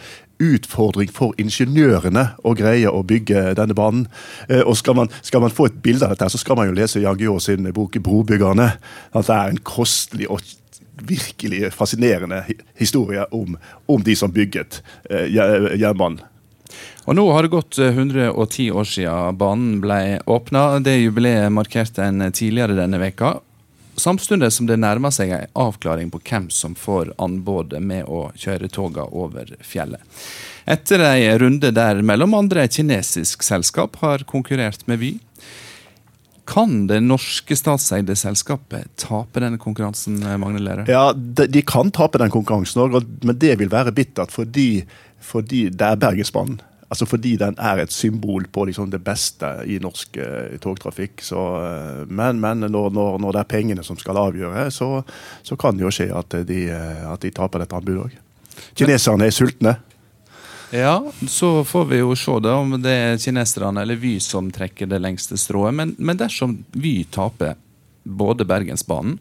utfordring 0.51 1.09
for 1.09 1.33
ingeniørene 1.41 2.27
å 2.45 2.53
greie 2.57 2.93
å 2.93 3.01
bygge 3.01 3.55
denne 3.57 3.77
banen. 3.77 4.05
Eh, 4.45 4.61
og 4.61 4.77
skal 4.77 5.01
man, 5.01 5.09
skal 5.25 5.41
man 5.41 5.55
få 5.55 5.71
et 5.71 5.81
bilde 5.81 6.05
av 6.05 6.13
dette, 6.13 6.29
så 6.29 6.41
skal 6.41 6.61
man 6.61 6.69
jo 6.69 6.77
lese 6.77 7.01
Jan 7.01 7.17
Guillou 7.17 7.41
sin 7.41 7.73
bok 7.73 7.97
'Brobyggerne'. 7.97 8.75
At 9.17 9.25
det 9.25 9.35
er 9.35 9.49
en 9.49 9.63
kostelig 9.65 10.29
og 10.29 10.45
virkelig 11.09 11.73
fascinerende 11.73 12.43
historie 12.77 13.25
om, 13.33 13.57
om 13.89 14.03
de 14.03 14.13
som 14.15 14.29
bygget 14.29 14.83
eh, 15.09 15.25
jernbanen. 15.33 16.21
Og 17.05 17.17
Nå 17.17 17.25
har 17.33 17.45
det 17.45 17.53
gått 17.53 17.79
110 17.81 18.67
eh, 18.67 18.75
år 18.75 18.87
siden 18.87 19.37
banen 19.37 19.77
ble 19.83 20.19
åpna. 20.29 20.79
Det 20.83 20.97
jubileet 20.99 21.51
markerte 21.53 22.05
en 22.05 22.31
tidligere 22.31 22.77
denne 22.77 23.01
veka. 23.01 23.37
Samtidig 23.99 24.51
som 24.55 24.67
det 24.69 24.77
nærmer 24.79 25.11
seg 25.11 25.33
en 25.35 25.49
avklaring 25.59 26.11
på 26.13 26.21
hvem 26.23 26.47
som 26.53 26.75
får 26.77 27.11
anbudet 27.19 27.81
med 27.83 28.07
å 28.07 28.29
kjøre 28.39 28.69
toga 28.71 29.03
over 29.11 29.51
fjellet. 29.59 29.99
Etter 30.69 31.03
en 31.03 31.39
runde 31.41 31.71
der 31.75 31.99
mellom 32.05 32.37
andre 32.37 32.63
et 32.63 32.77
kinesisk 32.77 33.43
selskap 33.43 33.99
har 34.03 34.23
konkurrert 34.29 34.85
med 34.87 35.01
Vy. 35.01 35.11
Kan 36.49 36.87
det 36.89 36.97
norske 37.05 37.53
statseide 37.57 38.15
selskapet 38.17 38.89
tape 38.97 39.43
denne 39.43 39.59
konkurransen, 39.61 40.17
Magne 40.41 40.61
Lære? 40.63 40.87
Ja, 40.89 41.11
de, 41.13 41.45
de, 41.45 41.61
kan 41.61 41.91
tape 41.93 42.17
den 42.21 42.33
konkurransen, 42.33 42.95
men 43.21 43.37
det 43.37 43.53
vil 43.59 43.69
være 43.69 43.93
bittert 43.93 44.33
fordi, 44.33 44.81
fordi 45.21 45.67
det 45.69 45.91
er 45.91 46.01
Bergensbanen. 46.01 46.57
Altså 46.89 47.05
fordi 47.05 47.35
den 47.37 47.53
er 47.61 47.83
et 47.83 47.93
symbol 47.93 48.47
på 48.49 48.63
liksom 48.65 48.89
det 48.89 49.03
beste 49.05 49.45
i 49.69 49.77
norsk 49.81 50.17
uh, 50.17 50.55
togtrafikk. 50.61 51.21
Så, 51.21 51.37
uh, 51.37 52.09
men, 52.09 52.39
men 52.41 52.65
når, 52.65 52.89
når, 52.89 53.19
når, 53.21 53.35
det 53.35 53.43
er 53.43 53.51
pengene 53.51 53.85
som 53.85 53.99
skal 54.01 54.17
avgjøre, 54.17 54.71
så, 54.73 55.03
så 55.45 55.57
kan 55.59 55.77
det 55.77 55.85
jo 55.85 55.93
skje 55.93 56.09
at 56.17 56.33
de, 56.49 56.63
uh, 56.73 57.11
at 57.13 57.21
de 57.21 57.29
taper 57.35 57.61
dette 57.61 57.77
anbudet 57.77 58.07
òg. 58.07 58.17
Kineserne 58.73 59.29
er 59.29 59.35
sultne. 59.35 59.75
Ja, 60.75 60.99
så 61.27 61.63
får 61.65 61.85
vi 61.89 62.01
jo 62.01 62.15
se 62.19 62.37
da 62.45 62.55
om 62.61 62.75
det 62.81 62.93
er 62.93 63.21
kineserne 63.21 63.81
eller 63.81 63.97
Vy 63.97 64.19
som 64.21 64.51
trekker 64.53 64.89
det 64.89 65.01
lengste 65.01 65.37
strået. 65.37 65.73
Men, 65.73 65.95
men 65.97 66.19
dersom 66.19 66.59
Vy 66.77 67.03
taper 67.09 67.55
både 68.03 68.45
Bergensbanen 68.45 69.17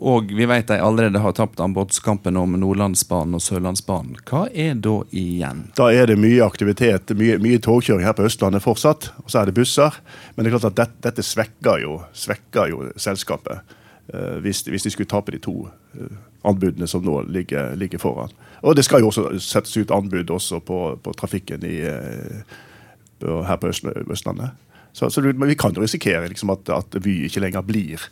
og 0.00 0.32
vi 0.32 0.46
vet 0.48 0.70
de 0.70 0.78
allerede 0.80 1.20
har 1.20 1.34
tapt 1.36 1.60
anbudskampen 1.60 2.36
om 2.40 2.54
Nordlandsbanen 2.56 3.36
og 3.36 3.42
Sørlandsbanen. 3.44 4.16
Hva 4.24 4.46
er 4.48 4.78
da 4.80 4.94
igjen? 5.12 5.66
Da 5.76 5.90
er 5.92 6.08
det 6.08 6.16
mye 6.16 6.40
aktivitet, 6.40 7.12
mye, 7.18 7.36
mye 7.42 7.60
togkjøring 7.60 8.06
her 8.08 8.16
på 8.16 8.24
Østlandet 8.24 8.64
fortsatt. 8.64 9.10
Og 9.20 9.28
så 9.28 9.42
er 9.42 9.50
det 9.50 9.58
busser. 9.58 9.98
Men 10.32 10.46
det 10.46 10.50
er 10.50 10.56
klart 10.56 10.70
at 10.70 10.78
dette, 10.78 11.02
dette 11.04 11.26
svekker, 11.26 11.82
jo, 11.84 11.98
svekker, 12.16 12.72
jo, 12.72 12.88
selskapet. 12.96 13.76
Uh, 14.08 14.40
hvis, 14.40 14.64
hvis, 14.72 14.88
de 14.88 14.94
skulle 14.94 15.10
tape 15.10 15.36
de 15.36 15.42
to 15.44 15.66
uh, 15.68 16.16
anbudene 16.48 16.88
som 16.88 17.04
nå 17.04 17.20
ligger, 17.28 17.76
ligger, 17.76 18.00
foran. 18.00 18.32
Og 18.62 18.76
det 18.76 18.84
skal 18.84 19.00
jo 19.00 19.12
også 19.12 19.30
settes 19.40 19.76
ut 19.76 19.92
anbud 19.94 20.30
også 20.30 20.60
på, 20.60 20.80
på 21.02 21.14
trafikken 21.16 21.64
i, 21.64 21.78
uh, 21.86 23.40
her 23.46 23.56
på 23.56 23.70
Østlandet. 23.70 24.50
Så, 24.92 25.06
så, 25.10 25.22
vi 25.22 25.54
kan 25.54 25.74
jo 25.76 25.84
risikere 25.84 26.28
liksom, 26.28 26.50
at, 26.50 26.68
at 26.74 26.96
Vy 27.04 27.20
ikke 27.28 27.40
lenger 27.44 27.62
blir 27.62 28.08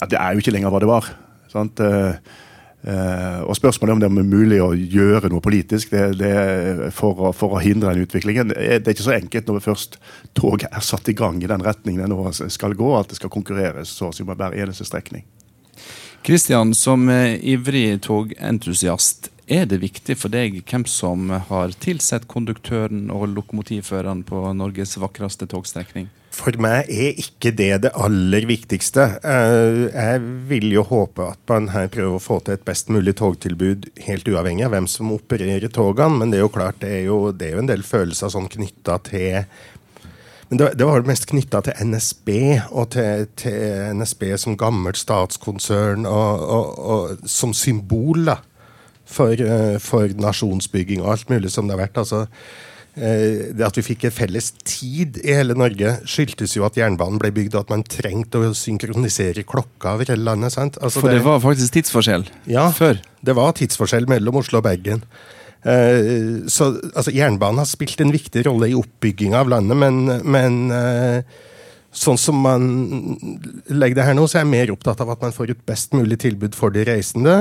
at 0.00 0.12
det 0.12 0.20
er 0.20 0.32
jo 0.32 0.42
ikke 0.42 0.54
lenger 0.54 0.72
hva 0.72 0.80
det 0.82 0.88
var. 0.90 1.10
Sant? 1.52 1.82
Eh, 1.82 2.14
eh, 2.88 3.40
og 3.44 3.56
Spørsmålet 3.58 3.96
om 3.96 4.02
det 4.02 4.08
er 4.08 4.30
mulig 4.30 4.60
å 4.62 4.72
gjøre 4.72 5.30
noe 5.32 5.44
politisk 5.44 5.92
det, 5.92 6.04
det 6.20 6.32
for, 6.96 7.18
å, 7.18 7.32
for, 7.36 7.56
å, 7.56 7.62
hindre 7.62 7.92
den 7.92 8.06
utviklingen, 8.06 8.54
det 8.54 8.80
er 8.80 8.94
ikke 8.94 9.08
så 9.08 9.16
enkelt 9.18 9.50
når 9.50 9.66
først 9.66 9.98
toget 10.38 10.70
er 10.70 10.86
satt 10.86 11.10
i 11.12 11.16
gang 11.18 11.42
i 11.42 11.50
den 11.50 11.64
retningen 11.64 12.04
det 12.04 12.10
nå 12.12 12.32
skal 12.32 12.78
gå, 12.78 12.94
at 12.98 13.12
det 13.12 13.20
skal 13.20 13.32
konkurreres 13.32 13.92
så 13.98 14.10
å 14.10 14.16
si 14.16 14.26
med 14.26 14.40
hver 14.40 14.56
eneste 14.56 14.88
strekning. 14.88 15.26
Kristian, 16.22 16.70
som 16.78 17.08
ivrig 17.10 17.96
togentusiast, 18.04 19.31
er 19.52 19.68
det 19.68 19.82
viktig 19.82 20.16
for 20.18 20.32
deg 20.32 20.62
hvem 20.64 20.86
som 20.88 21.30
har 21.50 21.76
tilsett 21.82 22.28
konduktøren 22.30 23.10
og 23.12 23.28
lokomotivføreren 23.34 24.24
på 24.28 24.42
Norges 24.56 24.96
vakreste 25.00 25.48
togstrekning? 25.50 26.08
For 26.32 26.56
meg 26.62 26.88
er 26.88 27.18
ikke 27.20 27.52
det 27.52 27.82
det 27.84 27.90
aller 27.92 28.46
viktigste. 28.48 29.04
Eh, 29.20 29.82
jeg 29.92 30.22
vil 30.48 30.70
jo 30.72 30.86
håpe 30.88 31.26
at 31.34 31.42
man 31.50 31.68
her 31.74 31.90
prøver 31.92 32.16
å 32.16 32.22
få 32.22 32.38
til 32.40 32.56
et 32.56 32.64
best 32.64 32.88
mulig 32.92 33.14
togtilbud, 33.20 33.90
helt 34.06 34.30
uavhengig 34.32 34.64
av 34.64 34.72
hvem 34.72 34.88
som 34.88 35.12
opererer 35.12 35.68
togene. 35.68 36.22
Men 36.22 36.32
det 36.32 36.40
er 36.40 36.46
jo 36.46 36.54
klart, 36.56 36.80
det 36.80 36.94
er 37.02 37.04
jo, 37.10 37.20
det 37.36 37.50
er 37.50 37.58
jo 37.58 37.66
en 37.66 37.70
del 37.72 37.84
følelser 37.86 38.32
sånn 38.32 38.50
knytta 38.52 38.98
til 39.10 39.44
men 40.52 40.58
det, 40.76 40.84
var 40.84 41.06
mest 41.08 41.24
knytta 41.30 41.62
til 41.64 41.86
NSB, 41.88 42.28
og 42.76 42.90
til, 42.92 43.22
til, 43.40 43.94
NSB 43.96 44.26
som 44.36 44.56
gammelt 44.60 44.98
statskonsern, 45.00 46.04
og, 46.04 46.42
og, 46.44 46.66
og 46.92 47.22
som 47.24 47.54
symbol 47.56 48.26
da, 48.26 48.34
for, 49.14 49.32
eh, 49.32 49.78
for 49.82 50.12
nasjonsbygging 50.18 51.04
og 51.04 51.14
alt 51.16 51.32
mulig 51.32 51.52
som 51.54 51.68
det 51.68 51.76
har 51.76 51.86
vært. 51.86 52.04
altså 52.04 52.26
Eh, 52.92 53.52
det 53.56 53.64
at 53.64 53.76
vi 53.78 53.84
fikk 53.86 54.02
en 54.04 54.12
felles 54.12 54.50
tid 54.68 55.16
i 55.22 55.32
hele 55.32 55.54
Norge, 55.56 55.94
skyldtes 56.04 56.58
jo 56.58 56.66
at 56.66 56.76
jernbanen 56.76 57.20
ble 57.22 57.30
bygd, 57.32 57.54
og 57.56 57.64
at 57.64 57.70
man 57.72 57.84
trengte 57.88 58.42
å 58.42 58.50
synkronisere 58.56 59.46
klokka 59.48 59.94
over 59.96 60.12
hele 60.12 60.26
landet. 60.26 60.52
sant? 60.52 60.76
Altså 60.82 61.00
For 61.00 61.08
det, 61.08 61.22
det, 61.22 61.26
var 61.30 61.40
faktisk 61.40 61.78
tidsforskjell 61.78 62.26
ja, 62.52 62.66
før? 62.76 63.00
det 63.24 63.36
var 63.38 63.56
tidsforskjell 63.56 64.10
mellom 64.12 64.42
Oslo 64.42 64.60
og 64.60 64.66
Bergen. 64.68 65.06
Eh, 65.64 66.44
så 66.52 66.74
altså, 66.92 67.14
Jernbanen 67.16 67.62
har 67.62 67.70
spilt 67.70 68.04
en 68.04 68.12
viktig 68.12 68.44
rolle 68.50 68.68
i 68.68 68.76
oppbygginga 68.76 69.40
av 69.40 69.54
landet, 69.54 69.80
men, 69.80 70.04
men 70.28 70.60
eh, 70.76 71.40
sånn 71.92 72.18
som 72.20 72.38
man 72.40 72.64
legger 73.68 73.98
det 73.98 74.06
her 74.06 74.16
nå, 74.16 74.24
så 74.26 74.38
er 74.38 74.46
jeg 74.46 74.52
mer 74.54 74.72
opptatt 74.72 75.02
av 75.04 75.12
at 75.12 75.22
man 75.24 75.34
får 75.36 75.52
et 75.52 75.62
best 75.68 75.92
mulig 75.96 76.18
tilbud 76.24 76.56
for 76.56 76.72
de 76.74 76.86
reisende. 76.88 77.36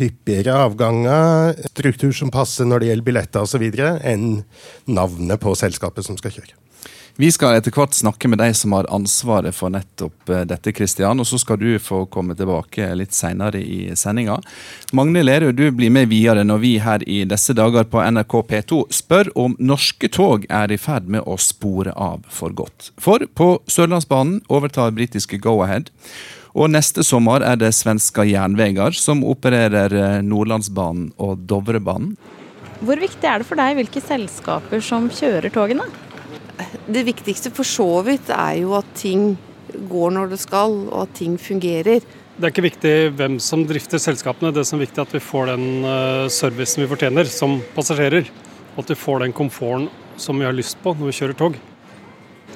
Hyppigere 0.00 0.56
avganger, 0.66 1.54
struktur 1.70 2.12
som 2.16 2.32
passer 2.34 2.68
når 2.68 2.82
det 2.82 2.90
gjelder 2.90 3.08
billetter 3.10 3.46
osv., 3.46 3.64
enn 4.02 4.28
navnet 4.90 5.42
på 5.42 5.54
selskapet 5.58 6.06
som 6.06 6.18
skal 6.18 6.34
kjøre. 6.40 6.63
Vi 7.16 7.28
skal 7.30 7.54
etter 7.54 7.70
hvert 7.70 7.94
snakke 7.94 8.26
med 8.26 8.40
de 8.42 8.48
som 8.58 8.72
har 8.74 8.88
ansvaret 8.90 9.54
for 9.54 9.70
nettopp 9.70 10.30
eh, 10.34 10.40
dette, 10.50 10.72
Kristian. 10.74 11.20
Og 11.22 11.28
så 11.30 11.38
skal 11.38 11.60
du 11.60 11.68
få 11.78 12.00
komme 12.10 12.34
tilbake 12.34 12.88
litt 12.98 13.14
seinere 13.14 13.60
i 13.62 13.94
sendinga. 13.94 14.40
Magne 14.98 15.22
Lerøe, 15.22 15.54
du 15.54 15.68
blir 15.70 15.92
med 15.94 16.08
videre 16.10 16.42
når 16.42 16.58
vi 16.64 16.72
her 16.82 17.04
i 17.06 17.20
disse 17.30 17.54
dager 17.54 17.86
på 17.86 18.02
NRK 18.02 18.34
P2 18.48 18.78
spør 18.98 19.30
om 19.38 19.54
norske 19.62 20.10
tog 20.10 20.48
er 20.50 20.74
i 20.74 20.78
ferd 20.80 21.06
med 21.06 21.22
å 21.22 21.36
spore 21.38 21.94
av 21.94 22.24
for 22.26 22.50
godt. 22.50 22.90
For 22.98 23.22
på 23.38 23.48
Sørlandsbanen 23.70 24.40
overtar 24.50 24.90
britiske 24.96 25.38
Go-Ahead. 25.44 25.92
Og 26.58 26.72
neste 26.74 27.04
sommer 27.06 27.46
er 27.46 27.60
det 27.62 27.70
svenska 27.78 28.24
Jernvegar 28.26 28.98
som 28.98 29.22
opererer 29.22 29.94
eh, 29.94 30.16
Nordlandsbanen 30.26 31.12
og 31.22 31.46
Dovrebanen. 31.46 32.16
Hvor 32.82 32.98
viktig 32.98 33.30
er 33.30 33.38
det 33.38 33.46
for 33.46 33.62
deg 33.62 33.78
hvilke 33.78 34.02
selskaper 34.02 34.82
som 34.82 35.06
kjører 35.14 35.54
togene? 35.54 35.86
Det 36.86 37.02
viktigste 37.06 37.50
for 37.54 37.66
så 37.66 37.88
vidt 38.06 38.30
er 38.34 38.60
jo 38.60 38.74
at 38.78 38.88
ting 38.98 39.34
går 39.90 40.14
når 40.14 40.34
det 40.34 40.40
skal, 40.42 40.76
og 40.90 41.08
at 41.08 41.16
ting 41.18 41.38
fungerer. 41.40 42.04
Det 42.34 42.48
er 42.48 42.50
ikke 42.50 42.66
viktig 42.66 42.94
hvem 43.14 43.36
som 43.42 43.62
drifter 43.66 44.00
selskapene, 44.02 44.52
det 44.54 44.64
som 44.66 44.78
er 44.78 44.86
viktig 44.86 45.00
er 45.00 45.06
at 45.06 45.14
vi 45.14 45.22
får 45.22 45.52
den 45.52 45.66
eh, 45.86 46.24
servicen 46.34 46.82
vi 46.82 46.90
fortjener 46.90 47.30
som 47.30 47.60
passasjerer. 47.76 48.30
Og 48.74 48.82
at 48.82 48.90
vi 48.90 48.98
får 48.98 49.22
den 49.22 49.34
komforten 49.36 49.86
som 50.18 50.38
vi 50.38 50.46
har 50.46 50.54
lyst 50.54 50.80
på 50.82 50.94
når 50.98 51.10
vi 51.10 51.16
kjører 51.20 51.38
tog. 51.38 51.58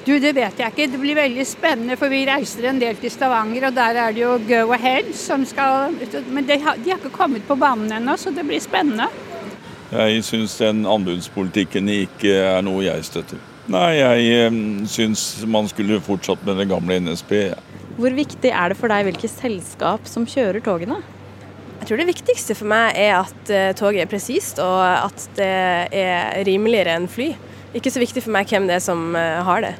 Du, 0.05 0.13
Det 0.19 0.31
vet 0.35 0.59
jeg 0.59 0.71
ikke. 0.71 0.87
Det 0.91 0.99
blir 0.99 1.15
veldig 1.15 1.45
spennende, 1.47 1.97
for 1.99 2.11
vi 2.11 2.25
reiser 2.27 2.69
en 2.69 2.79
del 2.79 2.99
til 2.99 3.11
Stavanger, 3.11 3.67
og 3.69 3.75
der 3.75 3.99
er 4.03 4.15
det 4.15 4.23
jo 4.23 4.37
Go 4.47 4.73
Ahead 4.75 5.13
som 5.13 5.45
skal 5.45 5.95
Men 6.31 6.47
de 6.47 6.59
har, 6.59 6.79
de 6.79 6.91
har 6.91 6.99
ikke 6.99 7.15
kommet 7.15 7.43
på 7.47 7.55
banen 7.59 7.91
ennå, 7.91 8.15
så 8.17 8.31
det 8.35 8.47
blir 8.47 8.59
spennende. 8.63 9.09
Jeg 9.91 10.23
syns 10.23 10.57
den 10.59 10.85
anbudspolitikken 10.85 11.89
ikke 11.89 12.35
er 12.45 12.61
noe 12.61 12.83
jeg 12.85 13.05
støtter. 13.07 13.39
Nei, 13.69 13.99
jeg 13.99 14.85
syns 14.89 15.23
man 15.45 15.67
skulle 15.69 15.99
fortsatt 16.01 16.41
med 16.47 16.57
det 16.57 16.69
gamle 16.71 16.95
NSB. 17.05 17.33
Hvor 17.99 18.15
viktig 18.17 18.49
er 18.49 18.71
det 18.71 18.77
for 18.79 18.89
deg 18.89 19.05
hvilke 19.05 19.29
selskap 19.29 20.07
som 20.09 20.25
kjører 20.29 20.63
togene? 20.65 20.97
Jeg 21.79 21.91
tror 21.91 22.01
det 22.01 22.07
viktigste 22.09 22.55
for 22.57 22.69
meg 22.71 22.97
er 22.97 23.19
at 23.19 23.51
uh, 23.53 23.69
toget 23.77 24.03
er 24.03 24.09
presist, 24.09 24.57
og 24.63 24.79
at 24.81 25.27
det 25.37 25.51
er 26.01 26.41
rimeligere 26.47 26.97
enn 26.97 27.05
fly. 27.11 27.29
Ikke 27.77 27.93
så 27.93 28.01
viktig 28.01 28.23
for 28.25 28.33
meg 28.33 28.49
hvem 28.49 28.65
det 28.67 28.79
er 28.79 28.83
som 28.83 29.13
uh, 29.13 29.43
har 29.45 29.61
det. 29.67 29.75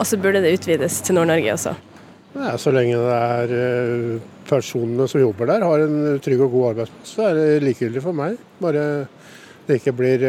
Og 0.00 0.08
så 0.10 0.18
burde 0.18 0.42
det 0.42 0.56
utvides 0.58 0.98
til 1.06 1.16
Nord-Norge 1.16 1.54
også. 1.54 1.76
Ja, 2.34 2.56
så 2.60 2.74
lenge 2.74 2.98
det 2.98 3.14
er 3.14 4.18
personene 4.50 5.06
som 5.10 5.22
jobber 5.22 5.48
der 5.48 5.64
har 5.64 5.86
en 5.86 6.18
trygg 6.24 6.42
og 6.44 6.52
god 6.52 6.68
arbeidsplass, 6.72 7.14
så 7.14 7.30
er 7.30 7.38
det 7.38 7.64
likegyldig 7.64 8.02
for 8.04 8.18
meg. 8.18 8.36
Bare 8.62 8.84
det 9.68 9.78
ikke 9.78 9.94
blir 9.96 10.26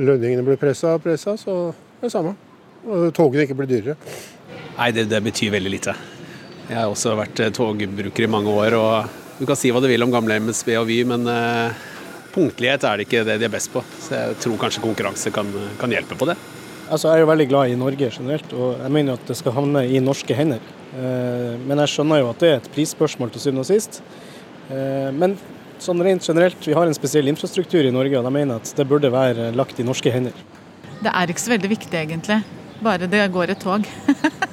lønningene 0.00 0.44
blir 0.46 0.60
pressa 0.60 0.96
og 0.96 1.04
pressa, 1.04 1.36
så 1.40 1.56
er 1.70 2.06
det 2.06 2.12
samme. 2.12 2.34
Og 2.86 3.10
togene 3.16 3.44
ikke 3.46 3.58
blir 3.58 3.70
dyrere. 3.70 3.96
Nei, 4.78 4.90
det, 4.96 5.06
det, 5.10 5.20
betyr 5.24 5.52
veldig 5.52 5.72
lite. 5.72 5.94
Jeg 6.70 6.78
har 6.78 6.88
også 6.88 7.16
vært 7.18 7.42
togbruker 7.56 8.24
i 8.24 8.30
mange 8.30 8.52
år, 8.52 8.76
og 8.78 9.40
du 9.40 9.44
kan 9.48 9.58
si 9.58 9.72
hva 9.72 9.82
du 9.82 9.88
vil 9.90 10.06
om 10.06 10.12
gamle 10.12 10.38
MSB 10.40 10.72
og 10.78 10.86
Vy, 10.88 11.02
men 11.08 11.26
punktlighet 12.34 12.86
er 12.86 13.00
det 13.00 13.06
ikke 13.08 13.26
det 13.26 13.36
de 13.42 13.48
er 13.48 13.52
best 13.52 13.72
på. 13.74 13.82
Så 14.00 14.14
jeg 14.14 14.40
tror 14.44 14.58
kanskje 14.64 14.84
konkurranse 14.84 15.32
kan, 15.34 15.50
kan 15.80 15.92
hjelpe 15.92 16.18
på 16.18 16.28
det. 16.30 16.38
Altså, 16.90 17.06
jeg 17.06 17.20
er 17.20 17.22
jo 17.22 17.30
veldig 17.30 17.46
glad 17.52 17.70
i 17.70 17.78
Norge 17.78 18.10
generelt, 18.10 18.52
og 18.56 18.80
jeg 18.82 18.92
mener 18.96 19.18
at 19.18 19.28
det 19.28 19.36
skal 19.38 19.54
havne 19.54 19.84
i 19.86 20.00
norske 20.02 20.34
hender. 20.34 20.62
Eh, 20.90 21.54
men 21.62 21.78
jeg 21.84 21.92
skjønner 21.92 22.18
jo 22.18 22.30
at 22.32 22.42
det 22.42 22.50
er 22.50 22.58
et 22.58 22.70
prisspørsmål 22.74 23.30
til 23.30 23.44
syvende 23.44 23.62
og 23.62 23.68
sist. 23.68 24.00
Eh, 24.74 25.10
men 25.14 25.36
sånn 25.84 26.02
rent 26.04 26.26
generelt, 26.26 26.60
vi 26.66 26.76
har 26.76 26.86
en 26.86 26.96
spesiell 26.96 27.30
infrastruktur 27.32 27.86
i 27.86 27.92
Norge, 27.94 28.18
og 28.18 28.28
jeg 28.28 28.36
mener 28.36 28.60
at 28.60 28.72
det 28.76 28.88
burde 28.88 29.12
være 29.12 29.50
lagt 29.56 29.80
i 29.80 29.86
norske 29.86 30.12
hender. 30.12 30.36
Det 31.00 31.12
er 31.12 31.32
ikke 31.32 31.46
så 31.46 31.54
veldig 31.54 31.72
viktig, 31.72 31.96
egentlig. 32.04 32.42
Bare 32.84 33.08
det 33.10 33.26
går 33.32 33.54
et 33.54 33.62
tog. 33.62 33.88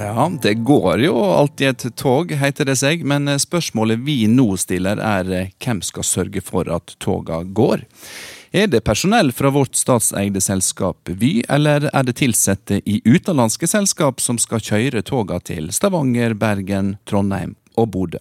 Ja, 0.00 0.30
det 0.42 0.54
går 0.54 1.02
jo 1.04 1.14
alltid 1.22 1.68
et 1.68 1.96
tog, 1.98 2.32
heter 2.34 2.66
det 2.66 2.76
seg, 2.80 3.02
men 3.06 3.28
spørsmålet 3.40 4.00
vi 4.06 4.24
nå 4.30 4.46
stiller 4.58 4.98
er 5.00 5.28
eh, 5.36 5.50
hvem 5.60 5.82
skal 5.84 6.06
sørge 6.06 6.42
for 6.44 6.70
at 6.72 6.94
toga 7.02 7.42
går? 7.44 7.84
Er 8.50 8.66
det 8.66 8.80
personell 8.82 9.28
fra 9.30 9.46
vårt 9.54 9.76
statseide 9.78 10.40
selskap 10.42 11.06
Vy, 11.06 11.44
eller 11.46 11.84
er 11.92 12.06
det 12.08 12.16
ansatte 12.26 12.80
i 12.82 12.96
utenlandske 13.04 13.68
selskap 13.70 14.18
som 14.18 14.40
skal 14.42 14.58
kjøre 14.58 15.04
toga 15.06 15.38
til 15.38 15.68
Stavanger, 15.70 16.34
Bergen, 16.34 16.96
Trondheim 17.06 17.54
og 17.78 17.92
Bodø? 17.94 18.18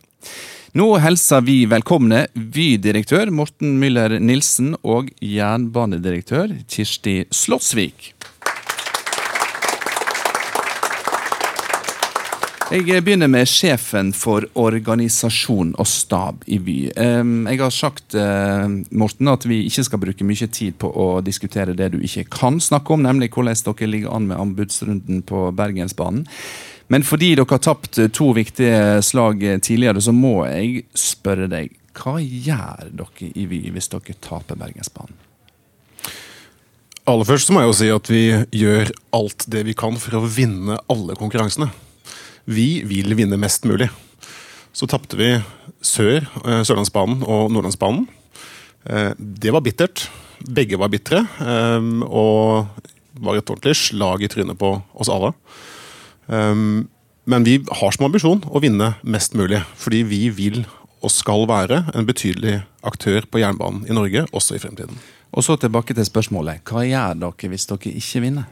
Nå 0.77 0.85
hilser 1.01 1.41
vi 1.41 1.63
velkomne 1.65 2.27
Vy-direktør 2.35 3.31
Morten 3.33 3.79
Müller 3.81 4.19
Nilsen 4.21 4.75
og 4.85 5.09
jernbanedirektør 5.17 6.53
Kirsti 6.69 7.23
Slottsvik. 7.33 8.13
Jeg 12.69 13.01
begynner 13.01 13.25
med 13.25 13.49
sjefen 13.49 14.11
for 14.13 14.45
organisasjon 14.61 15.71
og 15.81 15.87
stab 15.89 16.43
i 16.45 16.59
Vy. 16.61 16.75
Jeg 16.93 17.57
har 17.57 17.71
sagt 17.73 18.13
eh, 18.13 18.67
Morten, 18.93 19.31
at 19.31 19.47
vi 19.49 19.63
ikke 19.65 19.87
skal 19.87 20.01
bruke 20.03 20.27
mye 20.29 20.47
tid 20.53 20.77
på 20.77 20.91
å 20.93 21.07
diskutere 21.25 21.73
det 21.73 21.87
du 21.95 21.97
ikke 22.05 22.27
kan 22.29 22.59
snakke 22.61 22.93
om, 22.93 23.01
nemlig 23.07 23.31
hvordan 23.33 23.57
dere 23.65 23.89
ligger 23.89 24.13
an 24.13 24.29
med 24.29 24.37
anbudsrunden 24.37 25.25
på 25.25 25.47
Bergensbanen. 25.57 26.27
Men 26.93 27.07
fordi 27.09 27.31
dere 27.39 27.49
har 27.49 27.65
tapt 27.65 28.03
to 28.13 28.29
viktige 28.37 29.01
slag 29.01 29.41
tidligere, 29.65 30.05
så 30.05 30.13
må 30.13 30.45
jeg 30.51 30.85
spørre 30.93 31.49
deg. 31.49 31.73
Hva 31.97 32.19
gjør 32.21 32.93
dere 33.01 33.33
i 33.33 33.49
Vy 33.49 33.63
hvis 33.73 33.89
dere 33.89 34.19
taper 34.21 34.61
Bergensbanen? 34.61 35.17
Aller 37.09 37.25
først 37.25 37.49
må 37.49 37.65
jeg 37.65 37.73
jo 37.73 37.77
si 37.81 37.93
at 37.97 38.13
vi 38.13 38.23
gjør 38.61 38.97
alt 39.17 39.49
det 39.49 39.65
vi 39.65 39.73
kan 39.73 39.97
for 39.97 40.21
å 40.21 40.27
vinne 40.29 40.77
alle 40.85 41.17
konkurransene. 41.17 41.73
Vi 42.49 42.81
vil 42.89 43.13
vinne 43.13 43.37
mest 43.37 43.67
mulig. 43.69 43.91
Så 44.73 44.87
tapte 44.89 45.17
vi 45.19 45.35
Sør, 45.85 46.25
eh, 46.45 46.63
Sørlandsbanen 46.65 47.21
og 47.23 47.51
Nordlandsbanen. 47.53 48.07
Eh, 48.85 49.13
det 49.19 49.53
var 49.53 49.61
bittert. 49.61 50.09
Begge 50.43 50.79
var 50.79 50.89
bitre, 50.89 51.27
eh, 51.39 51.81
og 52.09 52.67
var 53.19 53.35
et 53.35 53.45
ordentlig 53.45 53.75
slag 53.75 54.23
i 54.23 54.27
trynet 54.27 54.57
på 54.57 54.81
oss 54.95 55.09
alle. 55.09 55.33
Men 56.29 57.43
vi 57.43 57.57
har 57.57 57.91
som 57.91 58.05
ambisjon 58.05 58.41
å 58.45 58.61
vinne 58.61 58.95
mest 59.03 59.33
mulig, 59.33 59.63
fordi 59.75 60.03
vi 60.03 60.29
vil 60.29 60.65
og 61.01 61.09
skal 61.09 61.47
være 61.47 61.95
en 61.95 62.05
betydelig 62.05 62.63
aktør 62.83 63.25
på 63.25 63.39
jernbanen 63.39 63.89
i 63.89 63.93
Norge, 63.93 64.27
også 64.31 64.55
i 64.55 64.59
fremtiden. 64.59 64.95
Og 65.33 65.43
så 65.43 65.57
tilbake 65.59 65.93
til 65.93 66.05
spørsmålet. 66.05 66.61
Hva 66.63 66.85
gjør 66.85 67.19
dere 67.19 67.49
hvis 67.49 67.65
dere 67.65 67.97
ikke 67.97 68.21
vinner? 68.21 68.45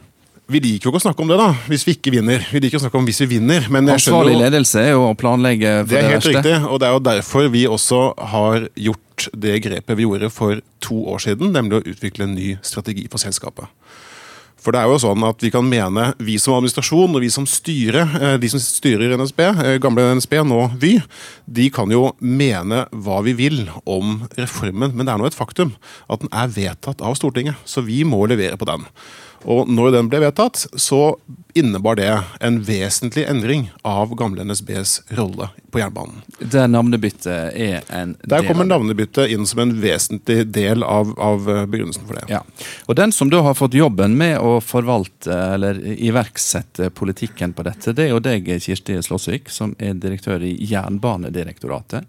Vi 0.48 0.60
liker 0.64 0.88
jo 0.88 0.92
ikke 0.94 1.02
å 1.02 1.04
snakke 1.04 1.20
om 1.20 1.28
det, 1.28 1.36
da, 1.36 1.50
hvis 1.68 1.82
vi 1.84 1.92
ikke 1.98 2.12
vinner. 2.14 2.44
Vi 2.48 2.60
liker 2.64 2.78
å 2.78 2.82
snakke 2.86 2.96
om 2.96 3.04
hvis 3.04 3.20
vi 3.20 3.26
vinner. 3.34 3.66
Men 3.68 3.90
Ansvarlig 3.92 4.38
ledelse 4.40 4.80
er 4.80 4.94
jo 4.94 5.02
å 5.10 5.16
planlegge 5.18 5.74
for 5.82 5.90
det, 5.90 6.00
det 6.00 6.12
verste. 6.14 6.32
Det 6.32 6.38
er 6.38 6.46
helt 6.46 6.46
riktig, 6.48 6.72
og 6.72 6.80
det 6.80 6.88
er 6.88 6.94
jo 6.94 7.02
derfor 7.10 7.50
vi 7.52 7.64
også 7.68 8.02
har 8.32 8.68
gjort 8.88 9.26
det 9.44 9.58
grepet 9.66 9.98
vi 9.98 10.06
gjorde 10.06 10.30
for 10.32 10.62
to 10.84 11.02
år 11.12 11.20
siden, 11.26 11.52
nemlig 11.52 11.80
å 11.80 11.84
utvikle 11.92 12.24
en 12.24 12.36
ny 12.38 12.54
strategi 12.64 13.04
for 13.12 13.20
selskapet. 13.20 13.68
For 14.58 14.74
det 14.74 14.80
er 14.80 14.90
jo 14.90 14.98
sånn 14.98 15.22
at 15.22 15.44
Vi 15.44 15.52
kan 15.54 15.68
mene, 15.68 16.10
vi 16.18 16.34
som 16.40 16.56
administrasjon 16.56 17.14
og 17.14 17.22
vi 17.22 17.30
som 17.30 17.46
styre, 17.46 18.02
eh, 18.18 18.36
de 18.40 18.48
som 18.50 18.62
styrer 18.62 19.14
NSB, 19.20 19.44
eh, 19.52 19.78
gamle 19.78 20.08
NSB, 20.16 20.40
nå 20.48 20.64
Vy, 20.80 20.96
de 21.46 21.68
kan 21.70 21.92
jo 21.92 22.14
mene 22.20 22.86
hva 22.90 23.20
vi 23.22 23.36
vil 23.38 23.68
om 23.86 24.28
reformen. 24.36 24.96
Men 24.96 25.06
det 25.06 25.14
er 25.14 25.20
nå 25.20 25.28
et 25.28 25.38
faktum 25.38 25.76
at 26.10 26.24
den 26.24 26.32
er 26.32 26.48
vedtatt 26.48 27.00
av 27.04 27.14
Stortinget, 27.14 27.56
så 27.64 27.84
vi 27.84 28.02
må 28.02 28.26
levere 28.26 28.58
på 28.58 28.66
den. 28.66 28.88
Og 29.44 29.68
når 29.70 29.92
den 29.94 30.08
ble 30.10 30.22
vedtatt, 30.26 30.66
så 30.74 31.16
innebar 31.58 31.96
det 31.96 32.10
en 32.40 32.60
vesentlig 32.62 33.24
endring 33.24 33.70
av 33.82 34.14
gamle 34.14 34.44
NSBs 34.44 35.02
rolle 35.18 35.48
på 35.70 35.80
jernbanen. 35.80 36.20
Der 36.38 36.68
navnebyttet 36.70 37.54
er 37.54 37.86
en 37.88 38.14
del 38.20 38.30
Der 38.30 38.46
kommer 38.46 38.68
navnebyttet 38.68 39.32
inn 39.34 39.46
som 39.48 39.62
en 39.64 39.74
vesentlig 39.80 40.46
del 40.54 40.84
av, 40.86 41.14
av, 41.18 41.48
begrunnelsen 41.70 42.06
for 42.06 42.20
det. 42.20 42.26
Ja. 42.32 42.42
Og 42.86 42.98
Den 43.00 43.12
som 43.12 43.30
da 43.32 43.42
har 43.46 43.58
fått 43.58 43.74
jobben 43.78 44.16
med 44.18 44.38
å 44.38 44.58
forvalte 44.64 45.34
eller 45.56 45.80
iverksette 45.96 46.90
politikken 46.94 47.54
på 47.56 47.66
dette, 47.66 47.94
det 47.96 48.06
er 48.06 48.14
jo 48.14 48.22
deg, 48.22 48.48
Kirsti 48.62 49.00
Slåsvik, 49.02 49.50
som 49.50 49.74
er 49.78 49.98
direktør 49.98 50.44
i 50.46 50.54
Jernbanedirektoratet. 50.70 52.06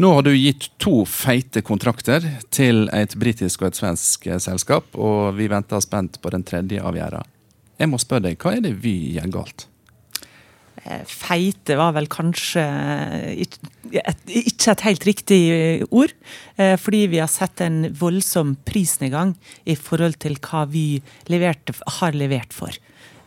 Nå 0.00 0.14
har 0.14 0.22
du 0.24 0.30
gitt 0.32 0.70
to 0.80 1.02
feite 1.04 1.60
kontrakter 1.66 2.24
til 2.54 2.86
et 2.96 3.12
britisk 3.20 3.60
og 3.60 3.66
et 3.68 3.80
svensk 3.82 4.30
selskap, 4.40 4.94
og 4.96 5.34
vi 5.36 5.48
venter 5.50 5.82
spent 5.84 6.16
på 6.22 6.30
den 6.32 6.46
tredje 6.46 6.80
avgjørelsen. 6.80 7.28
Jeg 7.80 7.88
må 7.88 8.00
spørre 8.00 8.30
deg, 8.30 8.38
hva 8.40 8.54
er 8.56 8.62
det 8.64 8.78
Vy 8.80 8.94
gjør 9.18 9.28
galt? 9.34 9.66
Eh, 10.86 11.02
feite 11.04 11.76
var 11.76 11.92
vel 11.98 12.08
kanskje 12.12 12.64
ikke 13.44 14.00
et 14.72 14.86
helt 14.86 15.04
riktig 15.08 15.40
ord. 15.90 16.14
Eh, 16.56 16.78
fordi 16.80 17.02
vi 17.12 17.20
har 17.20 17.28
sett 17.28 17.60
en 17.64 17.90
voldsom 18.00 18.54
prisnedgang 18.68 19.34
i 19.68 19.76
forhold 19.76 20.16
til 20.24 20.38
hva 20.40 20.64
vi 20.70 21.02
har 21.28 22.16
levert 22.16 22.56
for. 22.56 22.72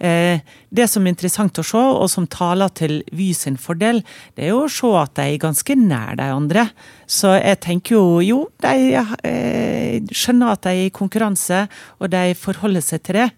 Eh, 0.04 0.42
det 0.70 0.89
som 0.92 1.06
er 1.06 1.13
interessant 1.13 1.60
å 1.62 1.63
se, 1.63 1.80
og 1.80 2.10
som 2.12 2.26
taler 2.28 2.72
til 2.76 2.98
Vy 3.16 3.30
sin 3.38 3.56
fordel, 3.62 4.02
det 4.36 4.48
er 4.48 4.52
jo 4.52 4.66
å 4.66 4.72
se 4.72 4.89
at 5.00 5.13
de 5.16 5.28
er 5.32 5.39
ganske 5.39 5.78
nær 5.80 6.18
de 6.20 6.28
andre. 6.34 6.66
Så 7.08 7.32
jeg 7.38 7.62
tenker 7.63 7.96
jo 7.96 8.20
jo, 8.26 8.39
de 8.66 8.98
eh, 9.00 10.04
skjønner 10.12 10.58
at 10.58 10.68
de 10.68 10.74
er 10.74 10.89
i 10.89 10.94
konkurranse, 10.96 11.63
og 12.04 12.12
de 12.12 12.36
forholder 12.36 12.84
seg 12.84 13.06
til 13.08 13.22
det. 13.22 13.30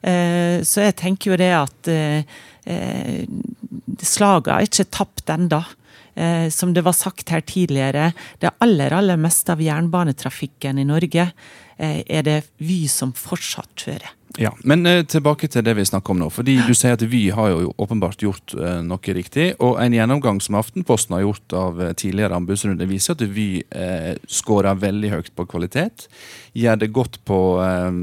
Eh, 0.00 0.64
så 0.64 0.86
jeg 0.86 0.96
tenker 1.02 1.34
jo 1.34 1.40
det 1.40 1.52
at 1.60 1.94
slaget 4.04 4.52
er 4.54 4.64
ikke 4.64 4.92
tapt 4.92 5.28
ennå. 5.34 5.64
Som 6.54 6.70
det 6.70 6.84
var 6.86 6.94
sagt 6.94 7.32
her 7.34 7.42
tidligere, 7.42 8.12
det 8.38 8.52
aller, 8.62 8.94
aller 8.94 9.18
meste 9.18 9.50
av 9.50 9.58
jernbanetrafikken 9.60 10.78
i 10.78 10.86
Norge 10.86 11.26
er 11.74 12.22
det 12.28 12.36
Vy 12.62 12.84
som 12.86 13.10
fortsatt 13.18 13.74
kjører. 13.82 14.14
Ja, 14.38 14.50
Men 14.66 14.86
eh, 14.86 15.04
tilbake 15.06 15.46
til 15.46 15.62
det 15.62 15.76
vi 15.78 15.84
snakker 15.86 16.10
om 16.10 16.18
nå. 16.18 16.26
fordi 16.32 16.56
Du 16.66 16.72
sier 16.74 16.96
at 16.96 17.02
Vy 17.06 17.28
har 17.30 17.52
jo 17.52 17.74
åpenbart 17.78 18.22
gjort 18.22 18.54
eh, 18.58 18.80
noe 18.82 19.14
riktig. 19.14 19.52
og 19.62 19.78
En 19.82 19.94
gjennomgang 19.94 20.40
som 20.42 20.56
Aftenposten 20.58 21.14
har 21.14 21.22
gjort 21.22 21.54
av 21.54 21.82
eh, 21.82 21.92
tidligere 21.94 22.34
anbudsrunder, 22.34 22.88
viser 22.90 23.14
at 23.14 23.22
Vy 23.22 23.62
eh, 23.70 24.16
skårer 24.26 24.80
veldig 24.80 25.12
høyt 25.12 25.30
på 25.36 25.46
kvalitet. 25.46 26.08
Gjør 26.52 26.80
det 26.82 26.90
godt 26.96 27.20
på, 27.24 27.38
eh, 27.62 28.00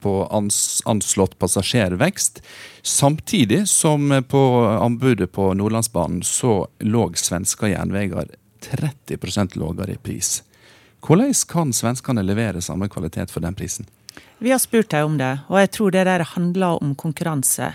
på 0.00 0.14
ans, 0.30 0.60
anslått 0.86 1.34
passasjervekst. 1.42 2.40
Samtidig 2.82 3.64
som 3.68 4.12
eh, 4.12 4.22
på 4.22 4.44
anbudet 4.78 5.32
på 5.34 5.50
Nordlandsbanen 5.58 6.22
så 6.22 6.68
lå 6.86 7.08
svenske 7.18 7.74
jernveier 7.74 8.30
30 8.70 9.58
lavere 9.58 9.98
i 9.98 10.00
pris. 10.00 10.38
Hvordan 11.04 11.34
kan 11.50 11.74
svenskene 11.74 12.22
levere 12.22 12.62
samme 12.62 12.88
kvalitet 12.88 13.34
for 13.34 13.42
den 13.42 13.58
prisen? 13.58 13.90
Vi 14.44 14.50
har 14.52 14.58
spurt 14.60 14.90
dem 14.92 15.06
om 15.06 15.14
det, 15.16 15.30
og 15.48 15.56
jeg 15.56 15.70
tror 15.72 15.92
det 15.94 16.02
der 16.04 16.22
handler 16.34 16.82
om 16.84 16.90
konkurranse. 17.00 17.70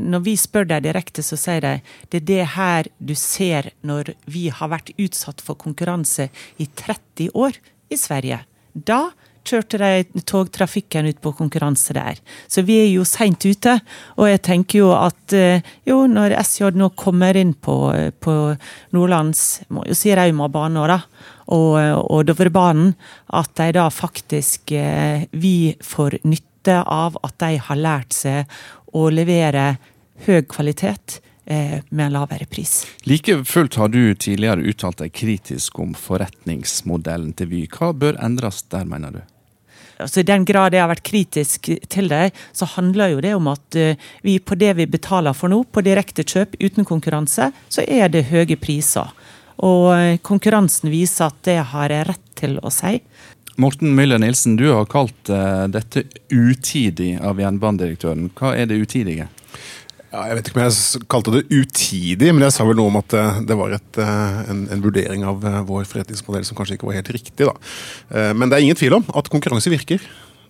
Når 0.00 0.22
vi 0.24 0.32
spør 0.40 0.64
dem 0.70 0.86
direkte, 0.86 1.20
så 1.20 1.36
sier 1.36 1.60
de 1.60 1.72
det 2.08 2.22
er 2.22 2.24
det 2.30 2.46
her 2.54 2.88
du 2.96 3.12
ser 3.20 3.68
når 3.84 4.14
vi 4.24 4.46
har 4.48 4.70
vært 4.72 4.94
utsatt 4.96 5.44
for 5.44 5.60
konkurranse 5.60 6.30
i 6.56 6.70
30 6.72 7.36
år 7.36 7.58
i 7.92 7.98
Sverige. 8.00 8.40
Da 8.72 9.10
kjørte 9.46 9.80
de 9.80 10.24
togtrafikken 10.26 11.08
ut 11.10 11.22
på 11.22 11.32
konkurranse 11.38 11.94
der. 11.96 12.18
Så 12.48 12.64
vi 12.66 12.80
er 12.82 12.90
jo 12.90 13.06
seint 13.08 13.44
ute. 13.46 13.78
Og 14.18 14.30
jeg 14.30 14.42
tenker 14.46 14.82
jo 14.82 14.90
at 14.96 15.36
eh, 15.36 15.64
jo, 15.88 16.02
når 16.10 16.36
SJ 16.42 16.74
nå 16.76 16.90
kommer 16.98 17.38
inn 17.38 17.54
på, 17.54 17.78
på 18.20 18.36
Nordlands, 18.96 19.46
må 19.70 19.86
jo 19.88 19.96
si 19.96 20.14
Raumabanen 20.16 20.82
òg, 20.82 20.92
da 20.96 21.00
og, 21.54 21.76
og 22.10 22.24
Dovrebanen, 22.26 22.94
at 23.38 23.52
de 23.58 23.70
da 23.76 23.86
faktisk 23.92 24.72
eh, 24.74 25.26
Vi 25.30 25.76
får 25.82 26.20
nytte 26.26 26.80
av 26.82 27.18
at 27.22 27.38
de 27.42 27.54
har 27.62 27.78
lært 27.78 28.16
seg 28.16 28.50
å 28.96 29.06
levere 29.12 29.76
høy 30.26 30.42
kvalitet 30.50 31.20
eh, 31.44 31.78
med 31.90 32.06
en 32.08 32.16
lavere 32.16 32.48
pris. 32.50 32.80
Like 33.06 33.44
fullt 33.46 33.78
har 33.78 33.92
du 33.94 34.14
tidligere 34.14 34.66
uttalt 34.66 35.04
deg 35.04 35.14
kritisk 35.14 35.78
om 35.78 35.94
forretningsmodellen 35.94 37.36
til 37.38 37.52
Vy. 37.52 37.62
Hva 37.70 37.92
bør 37.94 38.18
endres 38.18 38.64
der, 38.72 38.88
mener 38.88 39.20
du? 39.20 39.22
Altså 40.02 40.20
I 40.20 40.28
den 40.28 40.44
grad 40.48 40.74
jeg 40.74 40.84
har 40.84 40.90
vært 40.90 41.06
kritisk 41.06 41.70
til 41.92 42.10
det, 42.12 42.30
så 42.56 42.68
handler 42.76 43.14
jo 43.14 43.22
det 43.24 43.34
om 43.36 43.48
at 43.52 43.78
uh, 43.78 44.10
vi 44.26 44.38
på 44.40 44.58
det 44.58 44.74
vi 44.80 44.88
betaler 44.90 45.36
for 45.36 45.52
nå, 45.52 45.62
på 45.70 45.84
direktekjøp 45.86 46.58
uten 46.60 46.88
konkurranse, 46.88 47.50
så 47.68 47.86
er 47.86 48.10
det 48.12 48.28
høye 48.32 48.58
priser. 48.60 49.12
Og 49.64 49.88
uh, 49.92 50.18
konkurransen 50.26 50.92
viser 50.92 51.30
at 51.30 51.40
det 51.48 51.60
har 51.72 51.94
jeg 51.94 52.10
rett 52.10 52.28
til 52.36 52.58
å 52.60 52.72
si. 52.72 52.98
Morten 53.56 53.94
Myller 53.96 54.20
Nilsen, 54.20 54.58
du 54.60 54.68
har 54.68 54.84
kalt 54.92 55.30
uh, 55.32 55.64
dette 55.72 56.04
utidig 56.28 57.14
av 57.24 57.40
jernbanedirektøren. 57.40 58.28
Hva 58.36 58.52
er 58.58 58.68
det 58.68 58.82
utidige? 58.82 59.30
Ja, 60.16 60.30
jeg 60.30 60.38
vet 60.38 60.46
ikke 60.48 60.56
om 60.56 60.64
jeg 60.64 61.06
kalte 61.12 61.32
det 61.34 61.42
utidig, 61.52 62.30
men 62.32 62.46
jeg 62.46 62.54
sa 62.54 62.64
vel 62.64 62.78
noe 62.78 62.88
om 62.88 62.96
at 63.02 63.12
eh, 63.12 63.40
det 63.44 63.56
var 63.58 63.74
et, 63.76 63.98
eh, 64.00 64.38
en, 64.48 64.62
en, 64.72 64.84
vurdering 64.84 65.26
av 65.28 65.44
eh, 65.44 65.58
vår 65.68 65.84
forretningsmodell 65.90 66.46
som 66.48 66.56
kanskje 66.56 66.78
ikke 66.78 66.88
var 66.88 66.96
helt 66.96 67.10
riktig. 67.12 67.44
Da. 67.44 67.52
Men 68.32 68.48
det 68.48 68.56
er 68.56 68.64
ingen 68.64 68.78
tvil 68.80 68.96
om 68.96 69.04
at 69.12 69.28
konkurranse 69.28 69.68
virker. 69.68 70.00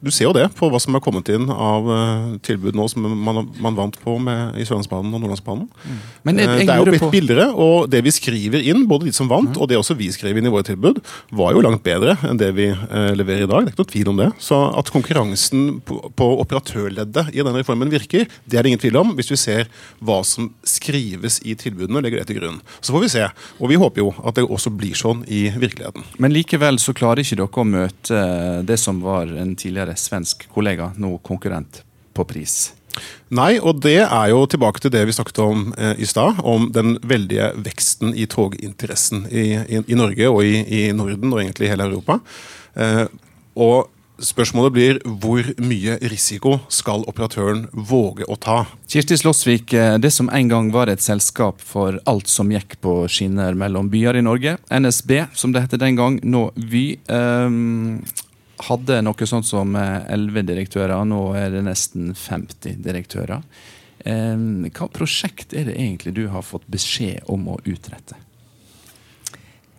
Du 0.07 0.13
ser 0.15 0.29
jo 0.29 0.35
det 0.37 0.47
på 0.55 0.69
hva 0.71 0.79
som 0.83 0.95
er 0.95 1.03
kommet 1.03 1.27
inn 1.35 1.49
av 1.51 1.89
uh, 1.91 2.37
tilbud 2.47 2.77
nå 2.79 2.87
som 2.93 3.03
man, 3.03 3.43
man 3.63 3.75
vant 3.79 3.97
på 3.99 4.17
med, 4.23 4.55
i 4.55 4.67
Sørlandsbanen 4.67 5.11
og 5.11 5.23
Nordlandsbanen. 5.25 5.67
Mm. 5.67 5.97
Men 6.29 6.39
jeg, 6.43 6.51
jeg 6.53 6.69
det 6.69 6.75
er 6.75 6.81
jo 6.81 6.87
blitt 6.87 7.03
på... 7.03 7.11
billigere, 7.11 7.47
og 7.51 7.89
det 7.91 8.05
vi 8.07 8.13
skriver 8.15 8.63
inn, 8.71 8.85
både 8.87 9.09
de 9.09 9.15
som 9.17 9.31
vant 9.31 9.51
mm. 9.51 9.59
og 9.59 9.71
det 9.71 9.81
også 9.81 9.97
vi 9.99 10.13
skrev 10.15 10.39
inn 10.39 10.47
i 10.47 10.53
våre 10.53 10.67
tilbud, 10.69 11.01
var 11.35 11.57
jo 11.57 11.65
langt 11.67 11.83
bedre 11.87 12.15
enn 12.29 12.39
det 12.39 12.53
vi 12.55 12.69
uh, 12.71 13.11
leverer 13.19 13.49
i 13.49 13.51
dag. 13.51 13.67
Det 13.67 13.73
er 13.73 13.75
ikke 13.75 13.83
noe 13.83 13.93
tvil 13.97 14.13
om 14.13 14.23
det. 14.23 14.29
Så 14.47 14.61
at 14.79 14.93
konkurransen 14.95 15.67
på, 15.87 15.99
på 16.15 16.31
operatørleddet 16.45 17.35
i 17.35 17.43
denne 17.43 17.59
reformen 17.59 17.91
virker, 17.91 18.31
det 18.47 18.61
er 18.61 18.63
det 18.63 18.73
ingen 18.73 18.85
tvil 18.85 19.01
om, 19.03 19.13
hvis 19.19 19.33
vi 19.35 19.41
ser 19.43 19.67
hva 19.99 20.21
som 20.27 20.53
skrives 20.67 21.41
i 21.43 21.57
tilbudene 21.59 21.99
og 21.99 22.07
legger 22.07 22.23
det 22.23 22.31
til 22.31 22.39
grunn. 22.39 22.63
Så 22.79 22.95
får 22.95 23.07
vi 23.09 23.13
se. 23.17 23.27
Og 23.59 23.73
vi 23.73 23.81
håper 23.83 24.05
jo 24.05 24.13
at 24.23 24.39
det 24.39 24.47
også 24.47 24.71
blir 24.71 24.95
sånn 24.95 25.27
i 25.27 25.49
virkeligheten. 25.51 26.07
Men 26.23 26.35
likevel 26.37 26.79
så 26.83 26.95
klarer 26.97 27.25
ikke 27.25 27.41
dere 27.43 27.63
å 27.67 27.67
møte 27.67 28.23
det 28.67 28.79
som 28.81 29.03
var 29.03 29.31
en 29.35 29.57
tidligere 29.59 29.96
svensk 30.01 30.49
kollega, 30.53 30.93
nå 30.97 31.17
konkurrent 31.27 31.83
på 32.17 32.25
pris. 32.29 32.73
Nei, 33.37 33.57
og 33.61 33.83
det 33.85 33.99
er 34.07 34.31
jo 34.31 34.45
tilbake 34.49 34.81
til 34.81 34.93
det 34.95 35.03
vi 35.09 35.15
snakket 35.17 35.41
om 35.45 35.67
eh, 35.77 35.99
i 36.01 36.07
stad. 36.09 36.41
Om 36.41 36.71
den 36.73 36.97
veldige 37.05 37.51
veksten 37.61 38.15
i 38.17 38.29
toginteressen 38.31 39.27
i, 39.29 39.51
i, 39.67 39.83
i 39.83 39.99
Norge 39.99 40.31
og 40.31 40.41
i, 40.47 40.63
i, 40.63 40.87
Norden 40.97 41.35
og 41.35 41.43
egentlig 41.43 41.69
i 41.69 41.75
hele 41.75 41.91
Europa. 41.91 42.21
Eh, 42.79 43.05
og 43.57 43.93
Spørsmålet 44.17 44.73
blir 44.73 44.99
hvor 45.05 45.45
mye 45.61 45.99
risiko 46.09 46.55
skal 46.73 47.03
operatøren 47.05 47.67
våge 47.77 48.25
å 48.25 48.39
ta? 48.41 48.63
Kirsti 48.89 49.19
Slåssvik, 49.21 49.75
eh, 49.77 49.99
det 50.01 50.09
som 50.15 50.31
en 50.33 50.49
gang 50.49 50.71
var 50.73 50.89
et 50.89 51.05
selskap 51.05 51.61
for 51.61 51.99
alt 52.09 52.33
som 52.33 52.49
gikk 52.49 52.79
på 52.81 52.95
skinner 53.13 53.53
mellom 53.53 53.91
byer 53.93 54.17
i 54.17 54.25
Norge, 54.25 54.57
NSB 54.73 55.27
som 55.37 55.53
det 55.53 55.67
het 55.67 55.77
den 55.77 56.01
gang, 56.01 56.17
nå 56.25 56.49
Vy. 56.57 56.97
Um, 57.13 58.01
hadde 58.69 59.01
noe 59.05 59.29
sånt 59.29 59.49
som 59.49 59.77
eh, 59.77 60.05
elleve 60.13 60.45
direktører. 60.49 61.05
Nå 61.09 61.23
er 61.39 61.51
det 61.55 61.65
nesten 61.67 62.15
50 62.15 62.83
direktører. 62.85 63.43
Hva 64.07 64.87
prosjekt 64.95 65.51
er 65.57 65.65
det 65.67 65.73
egentlig 65.81 66.13
du 66.15 66.29
har 66.31 66.45
fått 66.47 66.69
beskjed 66.71 67.27
om 67.33 67.49
å 67.51 67.57
utrette? 67.67 68.15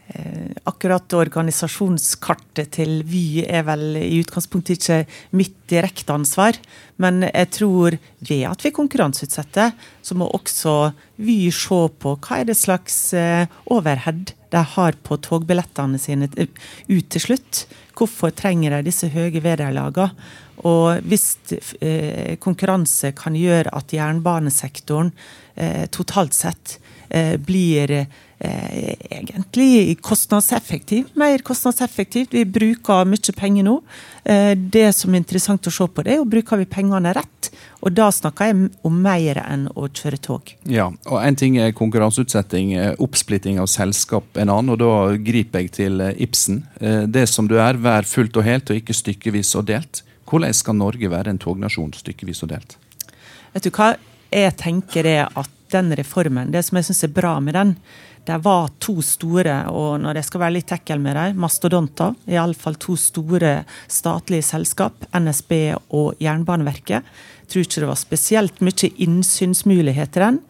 Eh, 0.07 0.51
akkurat 0.63 1.13
organisasjonskartet 1.13 2.69
til 2.77 3.01
Vy 3.03 3.43
er 3.43 3.65
vel 3.67 3.97
i 3.99 4.21
utgangspunktet 4.21 4.77
ikke 4.77 4.99
mitt 5.35 5.57
direkte 5.67 6.15
ansvar. 6.15 6.55
Men 6.95 7.25
jeg 7.27 7.49
tror 7.57 7.97
ved 8.23 8.45
at 8.47 8.63
vi 8.63 8.71
konkurranseutsetter, 8.75 9.75
så 10.01 10.15
må 10.15 10.29
også 10.31 10.93
Vy 11.19 11.51
se 11.51 11.81
på 11.99 12.15
hva 12.23 12.39
er 12.39 12.47
det 12.47 12.55
slags 12.55 12.97
eh, 13.17 13.51
overhead 13.73 14.31
de 14.53 14.63
har 14.75 14.97
på 15.03 15.17
togbillettene 15.23 15.99
sine 16.01 16.29
ut 16.29 17.09
til 17.11 17.23
slutt. 17.23 17.65
Hvorfor 17.97 18.33
trenger 18.35 18.77
de 18.77 18.87
disse 18.89 19.09
høye 19.13 19.41
vederlagene? 19.43 20.11
Og 20.65 21.03
hvis 21.05 21.35
eh, 21.85 22.33
konkurranse 22.41 23.11
kan 23.17 23.35
gjøre 23.37 23.69
at 23.77 23.93
jernbanesektoren 23.93 25.11
eh, 25.53 25.85
totalt 25.93 26.33
sett 26.33 26.79
eh, 27.09 27.35
blir 27.37 27.93
eh, 27.93 28.07
egentlig 28.39 29.97
kostnadseffektiv, 30.05 31.07
mer 31.17 31.41
kostnadseffektivt. 31.45 32.33
Vi 32.33 32.45
bruker 32.45 33.07
mye 33.09 33.33
penger 33.33 33.65
nå. 33.65 33.79
Eh, 34.23 34.53
det 34.57 34.91
som 34.95 35.13
er 35.13 35.23
interessant 35.23 35.67
å 35.67 35.73
se 35.73 35.87
på, 35.87 36.03
det 36.05 36.13
er 36.13 36.19
jo 36.21 36.29
bruker 36.29 36.61
vi 36.61 36.69
pengene 36.69 37.15
rett. 37.17 37.49
Og 37.85 37.93
da 37.95 38.09
snakker 38.13 38.49
jeg 38.49 38.69
om 38.87 38.95
mer 39.01 39.39
enn 39.43 39.67
å 39.73 39.87
kjøre 39.87 40.19
tog. 40.21 40.53
Ja, 40.69 40.89
og 41.07 41.21
En 41.23 41.35
ting 41.35 41.57
er 41.57 41.71
konkurranseutsetting, 41.71 42.73
eh, 42.73 42.95
oppsplitting 42.99 43.59
av 43.59 43.67
selskap 43.67 44.25
en 44.35 44.49
annen. 44.49 44.69
og 44.69 44.79
Da 44.79 45.17
griper 45.17 45.61
jeg 45.61 45.71
til 45.71 46.01
eh, 46.01 46.13
Ibsen. 46.17 46.67
Eh, 46.81 47.05
det 47.07 47.27
som 47.29 47.47
du 47.47 47.57
er, 47.57 47.73
vær 47.73 48.03
fullt 48.03 48.37
og 48.37 48.43
helt 48.43 48.69
og 48.69 48.77
ikke 48.77 48.93
stykkevis 48.93 49.55
og 49.55 49.67
delt. 49.67 50.03
Hvordan 50.27 50.53
skal 50.53 50.75
Norge 50.75 51.09
være 51.09 51.29
en 51.29 51.39
tognasjon 51.39 51.93
stykkevis 51.93 52.43
og 52.43 52.49
delt? 52.49 52.77
Vet 53.53 53.63
du 53.63 53.69
hva? 53.71 53.95
Jeg 54.31 54.57
tenker 54.57 55.03
det 55.03 55.21
at 55.23 55.49
den 55.71 55.95
reformen, 55.95 56.51
det 56.51 56.65
som 56.65 56.77
jeg 56.77 56.85
syns 56.89 57.03
er 57.03 57.15
bra 57.15 57.39
med 57.39 57.55
den, 57.55 57.75
det 58.27 58.37
var 58.43 58.69
to 58.83 58.97
store, 59.05 59.55
og 59.71 60.01
når 60.03 60.19
jeg 60.19 60.27
skal 60.27 60.41
være 60.43 60.55
litt 60.57 60.67
tekkel 60.67 60.99
med 60.99 61.15
dem, 61.15 61.39
mastodonter. 61.39 62.15
Iallfall 62.27 62.75
to 62.81 62.97
store 62.99 63.61
statlige 63.87 64.43
selskap, 64.49 65.07
NSB 65.15 65.53
og 65.95 66.19
Jernbaneverket 66.23 67.07
tror 67.47 67.63
ikke 67.63 67.83
det 67.83 67.89
var 67.89 67.99
spesielt 67.99 68.63
mye 68.65 68.89
innsynsmuligheter 69.03 70.25
den. 70.25 70.41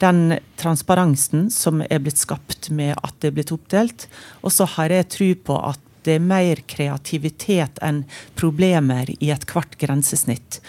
Den 0.00 0.38
transparensen 0.60 1.48
som 1.52 1.82
er 1.84 2.02
blitt 2.04 2.20
skapt 2.20 2.70
med 2.74 2.96
at 2.96 3.16
det 3.20 3.30
er 3.30 3.36
blitt 3.38 3.52
oppdelt. 3.54 4.06
Og 4.42 4.52
så 4.52 4.68
har 4.76 4.92
jeg 4.92 5.10
tro 5.12 5.30
på 5.50 5.58
at 5.72 5.80
det 6.06 6.16
er 6.16 6.24
mer 6.24 6.62
kreativitet 6.70 7.80
enn 7.84 8.04
problemer 8.38 9.10
i 9.18 9.30
ethvert 9.34 9.76
grensesnitt. 9.80 10.60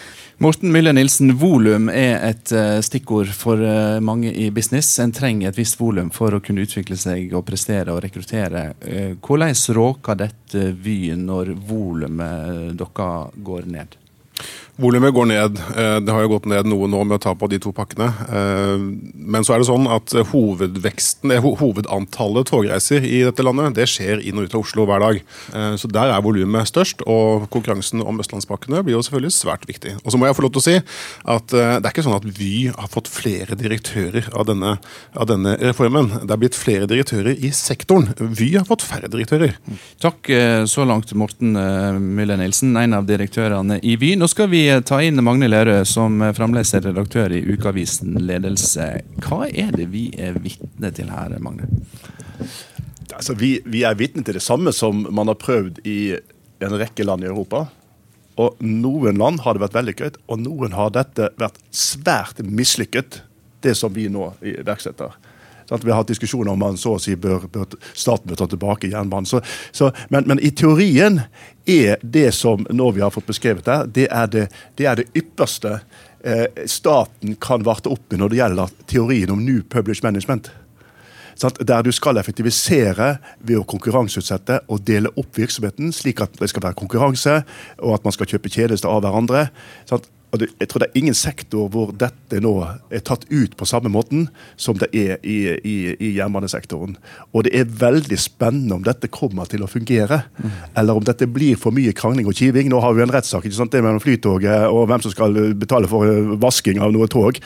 Morten 0.42 0.72
Mylle 0.74 0.92
Nilsen, 0.94 1.32
volum 1.40 1.88
er 1.90 2.20
et 2.28 2.52
uh, 2.54 2.78
stikkord 2.84 3.30
for 3.34 3.58
uh, 3.58 3.98
mange 4.04 4.30
i 4.30 4.50
business. 4.54 4.92
En 5.02 5.14
trenger 5.14 5.50
et 5.50 5.58
visst 5.58 5.80
volum 5.80 6.12
for 6.14 6.34
å 6.34 6.42
kunne 6.44 6.62
utvikle 6.66 6.98
seg 6.98 7.34
og 7.34 7.46
prestere 7.48 7.94
og 7.94 8.02
rekruttere. 8.04 8.68
Uh, 8.84 9.14
hvordan 9.18 9.56
råker 9.78 10.20
dette 10.26 10.68
Vy 10.78 11.14
når 11.18 11.54
volumet 11.68 12.76
deres 12.78 13.34
går 13.46 13.66
ned? 13.72 13.98
Volumet 14.78 15.10
går 15.14 15.26
ned. 15.26 15.58
Eh, 15.76 15.96
det 16.06 16.12
har 16.14 16.22
jo 16.22 16.30
gått 16.36 16.44
ned 16.46 16.68
noe 16.70 16.86
nå 16.86 17.00
med 17.02 17.16
å 17.16 17.22
ta 17.24 17.32
på 17.34 17.48
de 17.50 17.58
to 17.58 17.72
pakkene. 17.74 18.06
Eh, 18.30 18.78
men 18.78 19.42
så 19.42 19.56
er 19.56 19.58
det 19.58 19.66
sånn 19.66 19.88
at 19.90 20.12
hovedveksten, 20.30 21.32
hovedantallet 21.42 22.46
togreiser 22.46 23.02
i 23.02 23.24
dette 23.26 23.42
landet 23.42 23.74
det 23.74 23.88
skjer 23.90 24.22
inn 24.22 24.38
og 24.38 24.46
ut 24.46 24.54
av 24.54 24.62
Oslo 24.62 24.86
hver 24.86 25.02
dag. 25.02 25.18
Eh, 25.50 25.74
så 25.82 25.90
der 25.90 26.12
er 26.14 26.22
volumet 26.22 26.70
størst, 26.70 27.02
og 27.10 27.48
konkurransen 27.50 28.04
om 28.06 28.22
østlandspakkene 28.22 28.84
blir 28.86 28.94
jo 28.94 29.02
selvfølgelig 29.02 29.34
svært 29.34 29.66
viktig. 29.66 29.96
Og 30.04 30.14
så 30.14 30.20
må 30.20 30.28
jeg 30.28 30.38
få 30.38 30.46
lov 30.46 30.54
til 30.54 30.62
å 30.62 30.66
si 30.68 30.76
at 30.78 31.50
det 31.50 31.82
er 31.82 31.90
ikke 31.90 32.06
sånn 32.06 32.18
at 32.20 32.30
Vy 32.38 32.68
har 32.70 32.92
fått 32.92 33.10
flere 33.10 33.58
direktører 33.58 34.30
av 34.30 34.46
denne, 34.46 34.76
av 35.18 35.26
denne 35.26 35.56
reformen. 35.58 36.12
Det 36.22 36.36
er 36.36 36.42
blitt 36.44 36.58
flere 36.58 36.86
direktører 36.86 37.34
i 37.34 37.50
sektoren. 37.50 38.12
Vy 38.14 38.52
har 38.54 38.68
fått 38.68 38.86
færre 38.86 39.10
direktører. 39.10 39.58
Takk 39.98 40.30
så 40.70 40.86
langt, 40.86 41.10
Morten 41.18 41.56
Mylle 42.14 42.38
Nilsen, 42.38 42.76
en 42.78 42.98
av 43.00 43.08
direktørene 43.10 43.80
i 43.82 43.98
Vy. 43.98 44.14
Nå 44.20 44.30
skal 44.30 44.52
vi 44.52 44.67
ta 44.86 45.00
inn 45.04 45.20
Magne 45.24 45.48
Lerøe, 45.48 45.84
som 45.88 46.20
fremdeles 46.36 46.74
er 46.76 46.84
redaktør 46.88 47.32
i 47.34 47.42
ukeavisen 47.48 48.18
Ledelse. 48.28 48.88
Hva 49.24 49.46
er 49.48 49.72
det 49.76 49.88
vi 49.92 50.08
er 50.18 50.38
vitne 50.42 50.90
til 50.94 51.10
her, 51.12 51.34
Magne? 51.42 51.68
Altså, 53.14 53.34
vi, 53.38 53.58
vi 53.66 53.82
er 53.88 53.98
vitne 53.98 54.24
til 54.26 54.38
det 54.38 54.44
samme 54.44 54.72
som 54.76 55.06
man 55.14 55.30
har 55.30 55.38
prøvd 55.40 55.80
i 55.88 55.98
en 56.64 56.76
rekke 56.80 57.06
land 57.06 57.24
i 57.24 57.30
Europa. 57.30 57.64
Og 58.38 58.60
Noen 58.62 59.18
land 59.18 59.42
har 59.42 59.56
det 59.56 59.64
vært 59.64 59.78
vellykket, 59.78 60.20
og 60.30 60.44
noen 60.44 60.76
har 60.78 60.92
dette 60.94 61.32
vært 61.40 61.58
svært 61.74 62.38
mislykket, 62.44 63.22
det 63.66 63.74
som 63.74 63.90
vi 63.94 64.06
nå 64.12 64.30
iverksetter. 64.46 65.16
Sånn 65.68 65.84
vi 65.84 65.92
har 65.92 66.00
hatt 66.00 66.08
diskusjoner 66.08 66.54
om 66.54 66.62
man 66.62 66.78
så 66.80 66.94
å 66.96 67.00
si 67.02 67.14
bør, 67.20 67.44
bør, 67.52 67.76
staten 67.92 68.30
bør 68.30 68.40
ta 68.40 68.48
tilbake 68.48 68.88
jernbanen. 68.88 69.28
Så, 69.28 69.42
så, 69.72 69.90
men, 70.08 70.24
men, 70.30 70.40
i 70.40 70.50
teorien 70.56 71.20
er 71.68 72.00
det 72.02 72.30
som 72.36 72.64
nå 72.70 72.90
vi 72.96 73.04
har 73.04 73.12
fått 73.12 73.28
beskrevet 73.28 73.66
der, 73.68 73.90
det 73.98 74.06
er 74.08 74.30
det, 74.32 74.46
det, 74.80 74.86
er 74.88 75.02
det 75.02 75.10
ypperste 75.18 75.80
eh, 76.24 76.64
staten 76.70 77.36
kan 77.40 77.66
varte 77.68 77.92
opp 77.92 78.06
med 78.08 78.22
når 78.22 78.32
det 78.32 78.40
gjelder 78.40 78.80
teorien 78.88 79.34
om 79.34 79.44
New 79.44 79.60
Publish 79.68 80.04
Management. 80.06 80.48
Der 81.38 81.84
du 81.86 81.92
skal 81.94 82.18
effektivisere 82.18 83.12
ved 83.46 83.60
å 83.60 83.66
konkurranseutsette 83.68 84.62
og 84.72 84.80
dele 84.88 85.12
opp 85.20 85.36
virksomheten, 85.38 85.92
slik 85.94 86.24
at 86.24 86.34
det 86.40 86.48
skal 86.50 86.64
være 86.64 86.80
konkurranse, 86.80 87.42
og 87.78 87.94
at 87.94 88.08
man 88.08 88.16
skal 88.16 88.26
kjøpe 88.32 88.50
tjenester 88.50 88.90
av 88.90 89.04
hverandre. 89.04 89.44
Det, 89.86 90.00
jeg 90.36 90.68
tror 90.68 90.82
det 90.82 90.88
er 90.90 90.98
ingen 91.00 91.16
sektor 91.16 91.70
hvor 91.72 91.92
dette 91.96 92.40
nå 92.44 92.52
er 92.92 93.04
tatt 93.06 93.24
ut 93.30 93.54
på 93.56 93.68
samme 93.68 93.88
måten 93.92 94.26
som 94.60 94.76
det 94.80 94.90
er 94.92 95.22
i, 95.24 95.38
i, 95.56 95.76
i 95.96 96.10
jernbanesektoren. 96.18 96.98
Og 97.32 97.46
det 97.46 97.54
er 97.56 97.70
veldig 97.80 98.18
spennende 98.20 98.76
om 98.76 98.84
dette 98.84 99.08
kommer 99.12 99.48
til 99.48 99.64
å 99.64 99.70
fungere, 99.70 100.20
mm. 100.36 100.58
eller 100.80 101.00
om 101.00 101.06
dette 101.06 101.28
blir 101.32 101.56
for 101.60 101.72
mye 101.74 101.94
krangling 101.96 102.28
og 102.28 102.36
kiving. 102.36 102.68
Nå 102.68 102.82
har 102.84 102.96
vi 102.96 103.04
en 103.06 103.14
rettssak 103.14 103.48
ikke 103.48 103.56
sant? 103.56 103.72
det 103.72 103.84
mellom 103.84 104.02
Flytoget 104.02 104.68
og 104.72 104.86
hvem 104.88 105.04
som 105.04 105.12
skal 105.12 105.36
betale 105.58 105.88
for 105.90 106.08
eh, 106.08 106.34
vasking 106.40 106.82
av 106.84 106.92
noe 106.94 107.08
tog. 107.10 107.40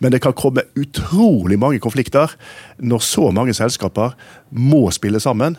Men 0.00 0.14
det 0.14 0.22
kan 0.24 0.36
komme 0.36 0.66
utrolig 0.78 1.60
mange 1.60 1.82
konflikter 1.84 2.32
når 2.80 3.04
så 3.04 3.28
mange 3.34 3.56
selskaper 3.56 4.16
må 4.52 4.86
spille 4.94 5.20
sammen. 5.22 5.58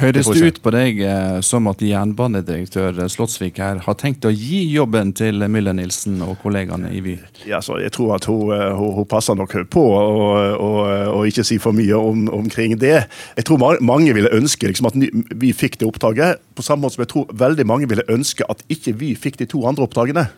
Høres 0.00 0.28
det 0.32 0.40
ut 0.40 0.58
på 0.64 0.72
deg 0.72 1.00
eh, 1.04 1.38
som 1.44 1.68
at 1.70 1.82
jernbanedirektør 1.84 3.02
Slottsvik 3.12 3.60
her 3.60 3.82
har 3.84 3.96
tenkt 4.00 4.24
å 4.24 4.32
gi 4.32 4.62
jobben 4.72 5.12
til 5.16 5.44
Müller-Nilsen 5.44 6.22
og 6.24 6.38
kollegaene 6.42 6.92
i 6.96 7.02
Vy? 7.04 7.16
Ja, 7.48 7.60
så 7.64 7.76
jeg 7.82 7.92
tror 7.96 8.16
at 8.16 8.28
hun, 8.30 8.54
eh, 8.56 8.66
hun, 8.76 8.94
hun 8.96 9.08
passer 9.10 9.36
nok 9.38 9.58
på 9.72 9.84
å 9.90 11.22
ikke 11.28 11.44
si 11.46 11.60
for 11.62 11.76
mye 11.76 11.98
om, 11.98 12.26
omkring 12.40 12.78
det. 12.80 13.04
Jeg 13.36 13.48
tror 13.48 13.60
mange 13.84 14.16
ville 14.16 14.32
ønske 14.34 14.70
liksom, 14.70 14.88
at 14.90 15.36
vi 15.40 15.52
fikk 15.56 15.80
det 15.80 15.88
oppdraget, 15.90 16.40
på 16.56 16.64
samme 16.64 16.86
måte 16.86 16.96
som 16.96 17.04
jeg 17.04 17.12
tror 17.12 17.32
veldig 17.46 17.66
mange 17.68 17.88
ville 17.90 18.06
ønske 18.12 18.46
at 18.48 18.64
ikke 18.72 18.96
vi 19.00 19.14
fikk 19.18 19.40
de 19.40 19.48
to 19.50 19.64
andre 19.68 19.84
oppdragene. 19.86 20.28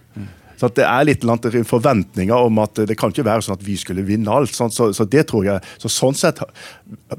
Så 0.56 0.68
at 0.68 0.76
Det 0.76 0.86
er 0.86 1.08
litt 1.08 1.26
forventninger 1.68 2.34
om 2.34 2.58
at 2.62 2.82
det 2.88 2.96
kan 2.98 3.12
ikke 3.12 3.26
være 3.26 3.42
sånn 3.42 3.58
at 3.58 3.66
vi 3.66 3.76
skulle 3.76 4.04
vinne 4.06 4.30
alt. 4.30 4.54
sånn, 4.54 4.70
Så, 4.70 4.92
så 4.92 5.04
det 5.04 5.26
tror 5.28 5.44
jeg, 5.44 5.60
så 5.78 5.88
Sånn 5.92 6.16
sett 6.16 6.40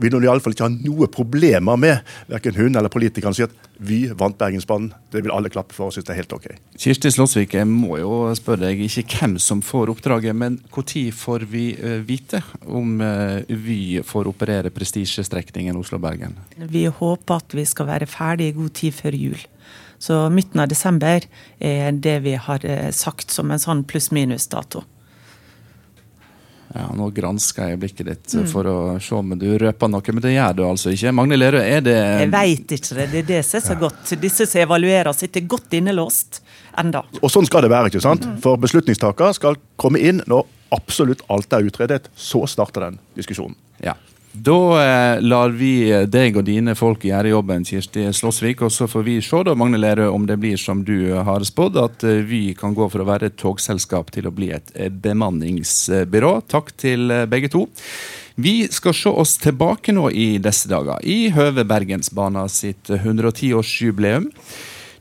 vil 0.02 0.15
hun 0.15 0.26
iallfall 0.26 0.56
ikke 0.56 0.65
ha 0.65 0.74
noe 0.74 1.08
problemer 1.08 1.78
med, 1.80 2.02
verken 2.28 2.58
hun 2.58 2.76
eller 2.76 2.91
politikerne, 2.91 3.36
si 3.38 3.46
at 3.46 3.54
vi 3.84 4.06
vant 4.15 4.38
Bergensbanen. 4.38 4.91
Det 5.12 5.24
vil 5.24 5.34
alle 5.34 5.52
klappe 5.52 5.76
for 5.76 5.89
og 5.89 5.96
synes 5.96 6.08
det 6.08 6.13
er 6.13 6.22
helt 6.22 6.36
ok. 6.36 6.48
Kirsti 6.80 7.12
Slåsvik, 7.13 7.56
jeg 7.58 7.67
må 7.69 7.98
jo 8.00 8.30
spørre 8.38 8.69
deg 8.69 8.84
ikke 8.86 9.06
hvem 9.19 9.38
som 9.41 9.63
får 9.65 9.91
oppdraget, 9.93 10.36
men 10.38 10.60
når 10.74 11.12
får 11.17 11.48
vi 11.50 11.65
eh, 11.78 12.00
vite 12.06 12.41
om 12.65 13.02
eh, 13.02 13.43
Vy 13.63 14.02
får 14.06 14.28
operere 14.30 14.72
prestisjestrekningen 14.74 15.78
Oslo-Bergen? 15.80 16.36
Vi 16.69 16.86
håper 16.86 17.41
at 17.41 17.56
vi 17.56 17.65
skal 17.65 17.89
være 17.89 18.10
ferdig 18.10 18.52
i 18.52 18.56
god 18.58 18.74
tid 18.78 18.96
før 18.98 19.17
jul. 19.17 19.41
Så 20.04 20.18
midten 20.34 20.60
av 20.60 20.68
desember 20.72 21.24
er 21.63 21.94
det 22.04 22.18
vi 22.26 22.34
har 22.36 22.66
eh, 22.68 22.89
sagt 22.92 23.32
som 23.32 23.52
en 23.56 23.62
sånn 23.62 23.86
pluss-minus-dato. 23.88 24.82
Ja, 26.74 26.88
Nå 26.98 27.12
gransker 27.13 27.70
jeg 27.70 27.80
blikket 27.84 28.08
ditt 28.10 28.34
Mm. 28.34 28.48
for 28.50 28.66
å 28.66 28.78
se 29.02 29.13
om 29.16 29.36
du 29.38 29.46
røper 29.62 29.88
noe, 29.94 30.02
men 30.13 30.22
det 30.26 30.32
gjør 30.34 30.56
du 30.58 30.63
altså 30.66 30.89
ikke. 30.92 31.12
Magne 31.13 31.38
Lerøe, 31.38 31.62
er 31.62 31.82
det 31.86 31.94
Jeg 31.96 32.32
veit 32.34 32.72
ikke 32.74 32.96
det. 32.98 33.06
Det 33.12 33.20
er 33.22 33.28
det 33.30 33.42
som 33.46 33.60
er 33.60 33.66
så 33.68 33.76
godt. 33.80 34.13
Disse 34.20 34.48
som 34.50 34.62
evaluerer, 34.63 35.13
sitter 35.13 35.42
godt 35.46 35.70
innelåst 35.78 36.42
enda. 36.82 37.04
Og 37.22 37.30
sånn 37.30 37.46
skal 37.46 37.62
det 37.62 37.70
være. 37.70 37.92
ikke 37.94 38.02
sant? 38.02 38.26
For 38.42 38.58
beslutningstaker 38.58 39.34
skal 39.38 39.56
komme 39.78 40.00
inn 40.02 40.24
når 40.26 40.48
absolutt 40.74 41.22
alt 41.30 41.54
er 41.54 41.70
utredet. 41.70 42.10
Så 42.18 42.42
starter 42.50 42.89
den 42.89 43.00
diskusjonen. 43.16 43.56
Ja. 43.80 43.94
Da 44.34 44.84
eh, 44.84 45.22
lar 45.22 45.52
vi 45.54 45.76
deg 46.10 46.39
og 46.39 46.48
dine 46.48 46.74
folk 46.74 47.04
gjøre 47.06 47.30
jobben, 47.36 47.65
Kirsti 47.69 48.08
Slåssvik, 48.17 48.63
og 48.65 48.72
så 48.74 48.88
får 48.89 49.06
vi 49.06 49.19
se 49.22 49.43
da, 49.46 49.54
Magne 49.54 49.78
Lerøe, 49.78 50.10
om 50.10 50.26
det 50.26 50.39
blir 50.41 50.58
som 50.58 50.82
du 50.82 51.13
har 51.13 51.46
spådd, 51.46 51.78
at 51.78 52.06
eh, 52.10 52.24
Vy 52.26 52.41
kan 52.58 52.74
gå 52.74 52.88
for 52.89 53.04
å 53.04 53.08
være 53.12 53.30
et 53.30 53.38
togselskap 53.38 54.10
til 54.15 54.26
å 54.26 54.34
bli 54.34 54.50
et 54.56 54.74
eh, 54.74 54.89
bemanningsbyrå. 54.89 56.34
Takk 56.50 56.74
til 56.82 57.13
eh, 57.13 57.28
begge 57.30 57.52
to. 57.54 57.67
Vi 58.41 58.56
skal 58.74 58.98
se 58.98 59.13
oss 59.13 59.38
tilbake 59.38 59.93
nå 59.93 60.10
i 60.10 60.39
disse 60.41 60.72
dager, 60.72 60.98
i 61.06 61.30
høve 61.36 61.67
Bergensbana 61.69 62.48
sitt 62.50 62.89
110-årsjubileum. 62.89 64.32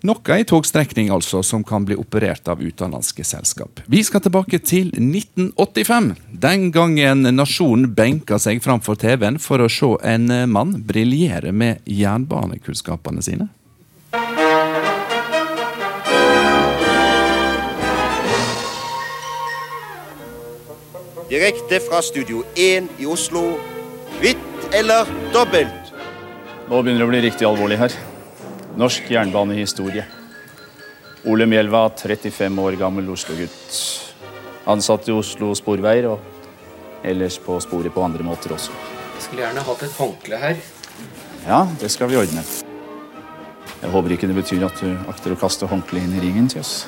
Noe 0.03 0.37
i 0.41 0.43
togstrekning 0.43 1.13
altså 1.15 1.45
som 1.47 1.63
kan 1.63 1.85
bli 1.87 1.95
operert 1.95 2.49
av 2.51 2.59
utenlandske 2.59 3.23
selskap. 3.23 3.85
Vi 3.87 4.01
skal 4.03 4.25
tilbake 4.25 4.59
til 4.59 4.91
1985. 4.99 6.09
Den 6.43 6.73
gangen 6.75 7.23
nasjonen 7.37 7.93
benka 7.95 8.41
seg 8.43 8.59
framfor 8.65 8.99
TV-en 8.99 9.39
for 9.39 9.63
å 9.63 9.71
se 9.71 9.95
en 10.03 10.27
mann 10.51 10.75
briljere 10.89 11.55
med 11.55 11.87
jernbanekunnskapene 11.87 13.23
sine. 13.23 13.47
Direkte 21.31 21.79
fra 21.87 22.03
Studio 22.03 22.43
1 22.59 22.99
i 22.99 23.07
Oslo. 23.07 23.53
Hvitt 24.19 24.73
eller 24.75 25.07
dobbelt? 25.31 25.95
Nå 26.67 26.83
begynner 26.83 27.05
det 27.05 27.07
å 27.07 27.15
bli 27.15 27.29
riktig 27.31 27.47
alvorlig 27.47 27.79
her. 27.87 28.03
Norsk 28.77 29.11
jernbanehistorie. 29.11 30.05
Ole 31.25 31.47
Mjelva, 31.47 31.91
35 31.91 32.59
år 32.59 32.77
gammel 32.81 33.11
Oslo-gutt. 33.13 33.77
Ansatt 34.65 35.09
i 35.09 35.13
Oslo 35.13 35.53
Sporveier 35.59 36.09
og 36.09 37.05
ellers 37.05 37.37
på 37.43 37.59
sporet 37.61 37.93
på 37.93 38.03
andre 38.03 38.25
måter 38.25 38.55
også. 38.57 38.73
Jeg 39.19 39.27
skulle 39.27 39.45
gjerne 39.45 39.65
hatt 39.67 39.85
et 39.85 39.99
håndkle 39.99 40.41
her. 40.41 40.63
Ja, 41.45 41.61
det 41.81 41.91
skal 41.93 42.09
vi 42.09 42.17
ordne. 42.17 42.45
Jeg 43.83 43.91
håper 43.93 44.17
ikke 44.17 44.31
det 44.31 44.39
betyr 44.41 44.65
at 44.67 44.81
du 44.81 44.91
akter 45.11 45.35
å 45.35 45.39
kaste 45.39 45.69
håndkleet 45.69 46.09
inn 46.09 46.17
i 46.17 46.25
ringen 46.25 46.49
til 46.49 46.63
oss. 46.63 46.87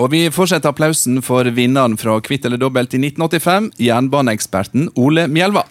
Og 0.00 0.08
vi 0.12 0.22
fortsetter 0.32 0.72
applausen 0.72 1.18
for 1.24 1.44
vinneren 1.52 1.98
fra 2.00 2.14
Kvitt 2.24 2.46
eller 2.48 2.60
dobbelt 2.60 2.94
i 2.96 3.00
1985, 3.00 3.72
jernbaneeksperten 3.76 4.86
Ole 4.96 5.26
Mjelva. 5.28 5.66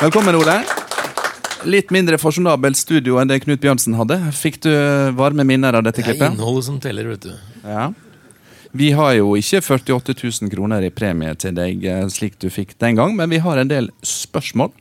Velkommen, 0.00 0.38
Ole. 0.38 0.62
Litt 1.68 1.92
mindre 1.94 2.16
fasjonabelt 2.18 2.80
studio 2.80 3.20
enn 3.20 3.28
det 3.30 3.42
Knut 3.44 3.60
Bjørnsen 3.62 3.94
hadde. 3.94 4.16
Fikk 4.34 4.62
du 4.64 4.72
varme 5.18 5.44
minner 5.46 5.76
av 5.76 5.84
dette 5.84 6.00
klippet? 6.00 6.24
Det 6.24 6.30
er 6.30 6.38
innholdet 6.38 6.66
som 6.70 6.80
teller, 6.82 7.12
vet 7.12 7.28
du. 7.28 7.36
Ja. 7.68 7.90
Vi 8.72 8.88
har 8.96 9.12
jo 9.18 9.34
ikke 9.36 9.60
48 9.60 10.16
000 10.16 10.50
kroner 10.54 10.88
i 10.88 10.90
premie 10.90 11.36
til 11.36 11.52
deg, 11.54 11.84
eh, 11.84 12.06
slik 12.08 12.40
du 12.40 12.48
fikk 12.50 12.72
den 12.80 12.96
gang, 12.96 13.12
men 13.14 13.28
vi 13.28 13.42
har 13.44 13.60
en 13.60 13.68
del 13.68 13.92
spørsmål. 14.00 14.72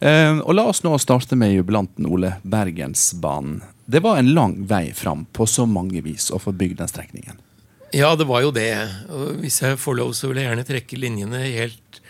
Eh, 0.00 0.40
og 0.40 0.56
La 0.56 0.64
oss 0.72 0.80
nå 0.82 0.96
starte 0.98 1.36
med 1.36 1.52
jubilanten 1.52 2.08
Ole, 2.08 2.38
Bergensbanen. 2.42 3.60
Det 3.86 4.00
var 4.00 4.18
en 4.18 4.32
lang 4.34 4.54
vei 4.66 4.92
fram 4.96 5.26
på 5.32 5.46
så 5.46 5.66
mange 5.68 6.00
vis 6.04 6.30
å 6.32 6.38
få 6.40 6.52
bygd 6.56 6.78
den 6.80 6.88
strekningen. 6.88 7.40
Ja, 7.94 8.14
det 8.16 8.24
var 8.26 8.42
jo 8.42 8.50
det. 8.50 8.72
Og 9.12 9.36
hvis 9.42 9.60
jeg 9.62 9.78
får 9.78 9.98
lov, 10.00 10.14
så 10.16 10.30
vil 10.30 10.40
jeg 10.40 10.48
gjerne 10.48 10.66
trekke 10.66 10.98
linjene 10.98 11.42
helt 11.44 12.00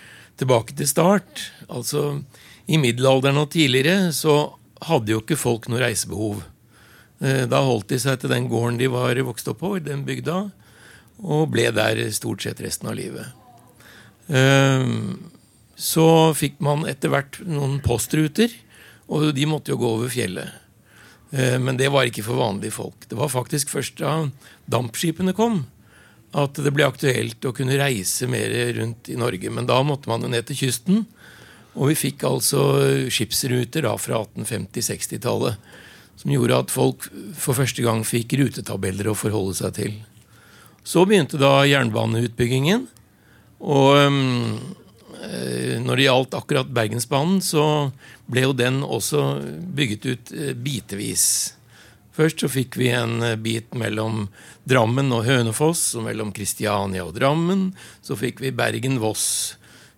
tilbake 0.40 0.76
til 0.78 0.88
start. 0.88 1.42
Altså, 1.68 2.22
i 2.70 2.78
middelalderen 2.80 3.42
og 3.42 3.50
tidligere 3.52 4.12
så 4.16 4.54
hadde 4.86 5.12
jo 5.12 5.20
ikke 5.20 5.38
folk 5.38 5.68
noe 5.68 5.82
reisebehov. 5.82 6.42
Eh, 7.20 7.44
Da 7.50 7.60
holdt 7.66 7.90
de 7.92 7.98
seg 8.00 8.20
til 8.20 8.32
den 8.32 8.48
gården 8.48 8.78
de 8.80 8.88
var 8.88 9.20
vokst 9.26 9.48
opp 9.50 9.60
på, 9.60 9.76
den 9.82 10.06
bygda, 10.06 10.50
og 11.22 11.50
ble 11.52 11.68
der 11.74 12.00
stort 12.16 12.42
sett 12.42 12.60
resten 12.64 12.88
av 12.88 12.96
livet. 12.98 13.26
Eh, 14.28 14.88
Så 15.76 16.32
fikk 16.38 16.60
man 16.62 16.86
etter 16.86 17.10
hvert 17.10 17.40
noen 17.44 17.80
postruter, 17.82 18.48
og 19.10 19.34
de 19.34 19.44
måtte 19.44 19.74
jo 19.74 19.76
gå 19.76 19.88
over 19.98 20.08
fjellet. 20.08 20.63
Eh, 21.34 21.58
Men 21.58 21.76
det 21.76 21.90
var 21.90 22.06
ikke 22.06 22.24
for 22.26 22.38
vanlige 22.38 22.76
folk. 22.76 23.08
Det 23.08 23.18
var 23.18 23.32
faktisk 23.32 23.72
først 23.74 23.98
da 23.98 24.28
dampskipene 24.70 25.34
kom, 25.34 25.64
at 26.34 26.58
det 26.58 26.72
ble 26.74 26.86
aktuelt 26.86 27.42
å 27.46 27.54
kunne 27.54 27.78
reise 27.78 28.26
mer 28.30 28.50
rundt 28.78 29.10
i 29.10 29.18
Norge. 29.18 29.50
Men 29.50 29.66
da 29.66 29.80
måtte 29.86 30.10
man 30.10 30.22
jo 30.22 30.30
ned 30.30 30.46
til 30.46 30.64
kysten. 30.64 31.04
Og 31.74 31.90
vi 31.90 31.98
fikk 31.98 32.22
altså 32.26 32.62
skipsruter 33.10 33.82
da 33.86 33.96
fra 33.98 34.22
1850-60-tallet. 34.22 35.58
Som 36.14 36.30
gjorde 36.30 36.58
at 36.62 36.70
folk 36.70 37.08
for 37.34 37.58
første 37.58 37.82
gang 37.82 38.04
fikk 38.06 38.36
rutetabeller 38.38 39.10
å 39.10 39.18
forholde 39.18 39.56
seg 39.58 39.74
til. 39.78 39.96
Så 40.86 41.02
begynte 41.06 41.40
da 41.40 41.64
jernbaneutbyggingen. 41.66 42.86
Og 43.64 43.90
eh, 43.98 44.83
når 45.84 45.96
det 45.96 46.06
gjaldt 46.06 46.36
akkurat 46.38 46.70
Bergensbanen, 46.74 47.40
så 47.44 47.90
ble 48.26 48.46
jo 48.46 48.54
den 48.56 48.82
også 48.82 49.24
bygget 49.76 50.08
ut 50.08 50.32
eh, 50.34 50.54
bitevis. 50.56 51.26
Først 52.14 52.44
så 52.44 52.50
fikk 52.50 52.78
vi 52.78 52.92
en 52.94 53.18
eh, 53.26 53.36
bit 53.40 53.74
mellom 53.74 54.28
Drammen 54.68 55.10
og 55.14 55.26
Hønefoss, 55.26 55.92
og 55.98 56.06
mellom 56.06 56.32
Kristiania 56.34 57.04
og 57.06 57.16
Drammen. 57.18 57.72
Så 58.04 58.16
fikk 58.18 58.40
vi 58.44 58.54
Bergen-Voss 58.54 59.26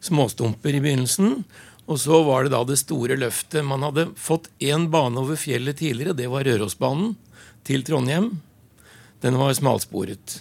småstumper 0.06 0.76
i 0.76 0.82
begynnelsen. 0.82 1.42
Og 1.86 2.00
så 2.02 2.22
var 2.26 2.46
det 2.46 2.54
da 2.54 2.64
det 2.66 2.80
store 2.80 3.18
løftet. 3.20 3.62
Man 3.66 3.84
hadde 3.86 4.08
fått 4.18 4.48
én 4.58 4.88
bane 4.90 5.20
over 5.22 5.38
fjellet 5.38 5.78
tidligere, 5.82 6.16
det 6.18 6.30
var 6.32 6.46
Rørosbanen 6.48 7.14
til 7.66 7.86
Trondheim. 7.86 8.32
Den 9.22 9.38
var 9.38 9.54
smalsporet. 9.56 10.40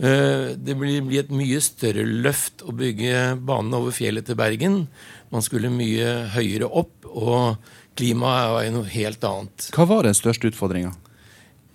Eh, 0.00 0.56
Det 0.56 0.74
blir 0.78 1.02
blir 1.04 1.20
et 1.20 1.32
mye 1.34 1.60
større 1.60 2.04
løft 2.04 2.64
å 2.64 2.72
bygge 2.72 3.36
banen 3.36 3.74
over 3.76 3.92
fjellet 3.92 4.26
til 4.26 4.38
Bergen. 4.38 4.86
Man 5.30 5.44
skulle 5.44 5.68
mye 5.70 6.30
høyere 6.32 6.66
opp, 6.66 7.04
og 7.04 7.58
klimaet 7.96 8.54
var 8.54 8.64
jo 8.64 8.72
noe 8.78 8.88
helt 8.88 9.24
annet. 9.24 9.68
Hva 9.76 9.86
var 9.86 10.08
den 10.08 10.16
største 10.16 10.48
utfordringa? 10.48 10.94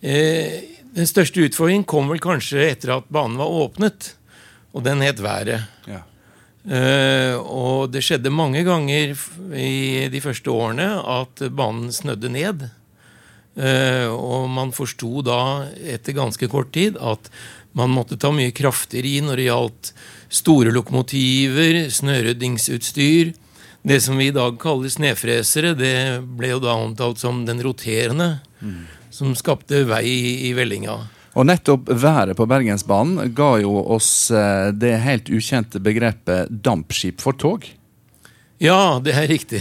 Eh, 0.02 0.72
Den 0.96 1.06
største 1.06 1.44
utfordringen 1.44 1.84
kom 1.84 2.08
vel 2.08 2.22
kanskje 2.24 2.70
etter 2.72 2.94
at 2.96 3.10
banen 3.12 3.36
var 3.36 3.52
åpnet, 3.52 4.14
og 4.72 4.86
den 4.86 5.02
het 5.02 5.20
været. 5.20 5.68
Ja. 5.86 6.06
Uh, 6.66 7.36
og 7.44 7.92
det 7.92 8.02
skjedde 8.02 8.32
mange 8.32 8.64
ganger 8.64 9.12
i 9.54 10.08
de 10.10 10.22
første 10.24 10.50
årene 10.50 10.88
at 11.04 11.44
banen 11.52 11.92
snødde 11.92 12.32
ned. 12.32 12.64
Uh, 13.60 14.08
og 14.08 14.48
man 14.50 14.72
forsto 14.72 15.20
da 15.22 15.68
etter 15.76 16.16
ganske 16.16 16.48
kort 16.48 16.72
tid 16.72 16.98
at 16.98 17.30
man 17.76 17.92
måtte 17.92 18.18
ta 18.18 18.32
mye 18.32 18.54
kraftigere 18.56 19.18
i 19.18 19.24
når 19.24 19.40
det 19.40 19.48
gjaldt 19.50 19.92
store 20.32 20.72
lokomotiver, 20.76 21.86
snøryddingsutstyr. 21.92 23.34
Det 23.86 24.00
som 24.02 24.18
vi 24.18 24.32
i 24.32 24.36
dag 24.36 24.56
kaller 24.62 24.90
snefresere, 24.90 25.76
det 25.78 25.98
ble 26.40 26.56
jo 26.56 26.62
da 26.64 26.74
omtalt 26.80 27.22
som 27.22 27.44
den 27.46 27.62
roterende, 27.62 28.40
som 29.14 29.36
skapte 29.38 29.84
vei 29.86 30.06
i, 30.10 30.32
i 30.50 30.54
vellinga. 30.58 30.96
Og 31.36 31.46
nettopp 31.50 31.92
været 31.92 32.38
på 32.40 32.48
Bergensbanen 32.48 33.34
ga 33.36 33.58
jo 33.60 33.76
oss 33.92 34.32
eh, 34.32 34.72
det 34.72 34.94
helt 35.04 35.30
ukjente 35.30 35.82
begrepet 35.84 36.48
dampskip 36.50 37.20
for 37.22 37.36
tog. 37.36 37.68
Ja, 38.64 39.02
det 39.04 39.18
er 39.20 39.28
riktig. 39.28 39.60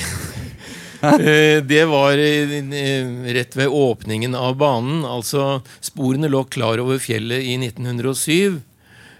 Eh, 1.21 1.63
det 1.65 1.85
var 1.85 2.19
eh, 2.19 3.33
rett 3.35 3.57
ved 3.57 3.69
åpningen 3.69 4.35
av 4.35 4.57
banen. 4.57 5.05
Altså, 5.05 5.63
sporene 5.85 6.31
lå 6.31 6.45
klar 6.49 6.81
over 6.83 7.01
fjellet 7.03 7.45
i 7.45 7.57
1907. 7.61 8.61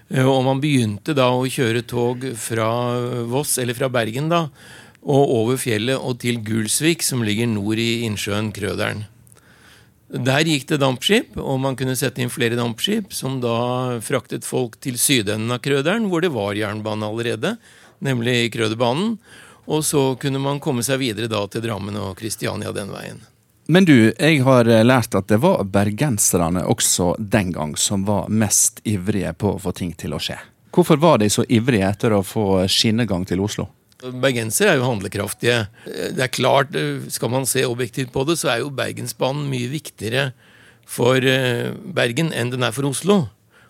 eh, 0.09 0.25
Og 0.25 0.43
man 0.47 0.61
begynte 0.63 1.15
da 1.17 1.29
å 1.33 1.45
kjøre 1.45 1.85
tog 1.85 2.25
fra 2.39 2.69
Voss, 3.29 3.57
eller 3.61 3.77
fra 3.77 3.89
Bergen, 3.89 4.29
da, 4.29 4.47
og 5.05 5.33
over 5.39 5.59
fjellet 5.61 5.99
og 5.99 6.19
til 6.23 6.41
Gulsvik, 6.45 7.03
som 7.05 7.23
ligger 7.25 7.49
nord 7.51 7.81
i 7.81 8.05
innsjøen 8.07 8.49
Krøderen. 8.55 9.05
Der 10.09 10.45
gikk 10.45 10.67
det 10.69 10.79
dampskip, 10.81 11.33
og 11.41 11.59
man 11.59 11.75
kunne 11.77 11.97
sette 11.97 12.21
inn 12.21 12.31
flere 12.33 12.57
dampskip, 12.57 13.13
som 13.13 13.39
da 13.43 13.99
fraktet 14.05 14.45
folk 14.45 14.77
til 14.81 14.97
sydenden 15.01 15.51
av 15.53 15.61
Krøderen, 15.65 16.09
hvor 16.09 16.21
det 16.23 16.33
var 16.33 16.57
jernbane 16.57 17.09
allerede, 17.09 17.55
nemlig 18.05 18.53
Krøderbanen. 18.53 19.17
Og 19.65 19.85
så 19.85 20.15
kunne 20.21 20.41
man 20.41 20.59
komme 20.61 20.83
seg 20.85 21.01
videre 21.01 21.29
da 21.31 21.41
til 21.49 21.63
Drammen 21.65 21.97
og 21.97 22.17
Kristiania 22.19 22.73
den 22.75 22.91
veien. 22.93 23.23
Men 23.67 23.85
du, 23.85 24.11
jeg 24.13 24.43
har 24.45 24.67
eh, 24.69 24.83
lært 24.85 25.15
at 25.17 25.29
det 25.31 25.39
var 25.41 25.63
bergenserne 25.65 26.61
også 26.69 27.15
den 27.17 27.49
gang 27.55 27.73
som 27.77 28.03
var 28.05 28.29
mest 28.29 28.83
ivrige 28.85 29.33
på 29.33 29.55
å 29.55 29.61
få 29.61 29.73
ting 29.73 29.95
til 29.97 30.13
å 30.13 30.21
skje. 30.21 30.37
Hvorfor 30.75 30.99
var 31.01 31.17
de 31.21 31.31
så 31.33 31.45
ivrige 31.49 31.87
etter 31.87 32.13
å 32.13 32.21
få 32.25 32.65
skinnegang 32.69 33.25
til 33.25 33.41
Oslo? 33.41 33.69
Bergensere 34.05 34.75
er 34.75 34.77
jo 34.77 34.89
handlekraftige. 34.89 35.63
Det 35.85 36.21
er 36.21 36.29
klart, 36.29 36.75
Skal 37.09 37.31
man 37.31 37.47
se 37.49 37.63
objektivt 37.65 38.11
på 38.13 38.25
det, 38.27 38.35
så 38.37 38.51
er 38.51 38.59
jo 38.61 38.69
Bergensbanen 38.69 39.47
mye 39.49 39.71
viktigere 39.71 40.33
for 40.85 41.17
eh, 41.17 41.73
Bergen 41.73 42.29
enn 42.35 42.51
den 42.53 42.63
er 42.63 42.75
for 42.75 42.85
Oslo. 42.85 43.23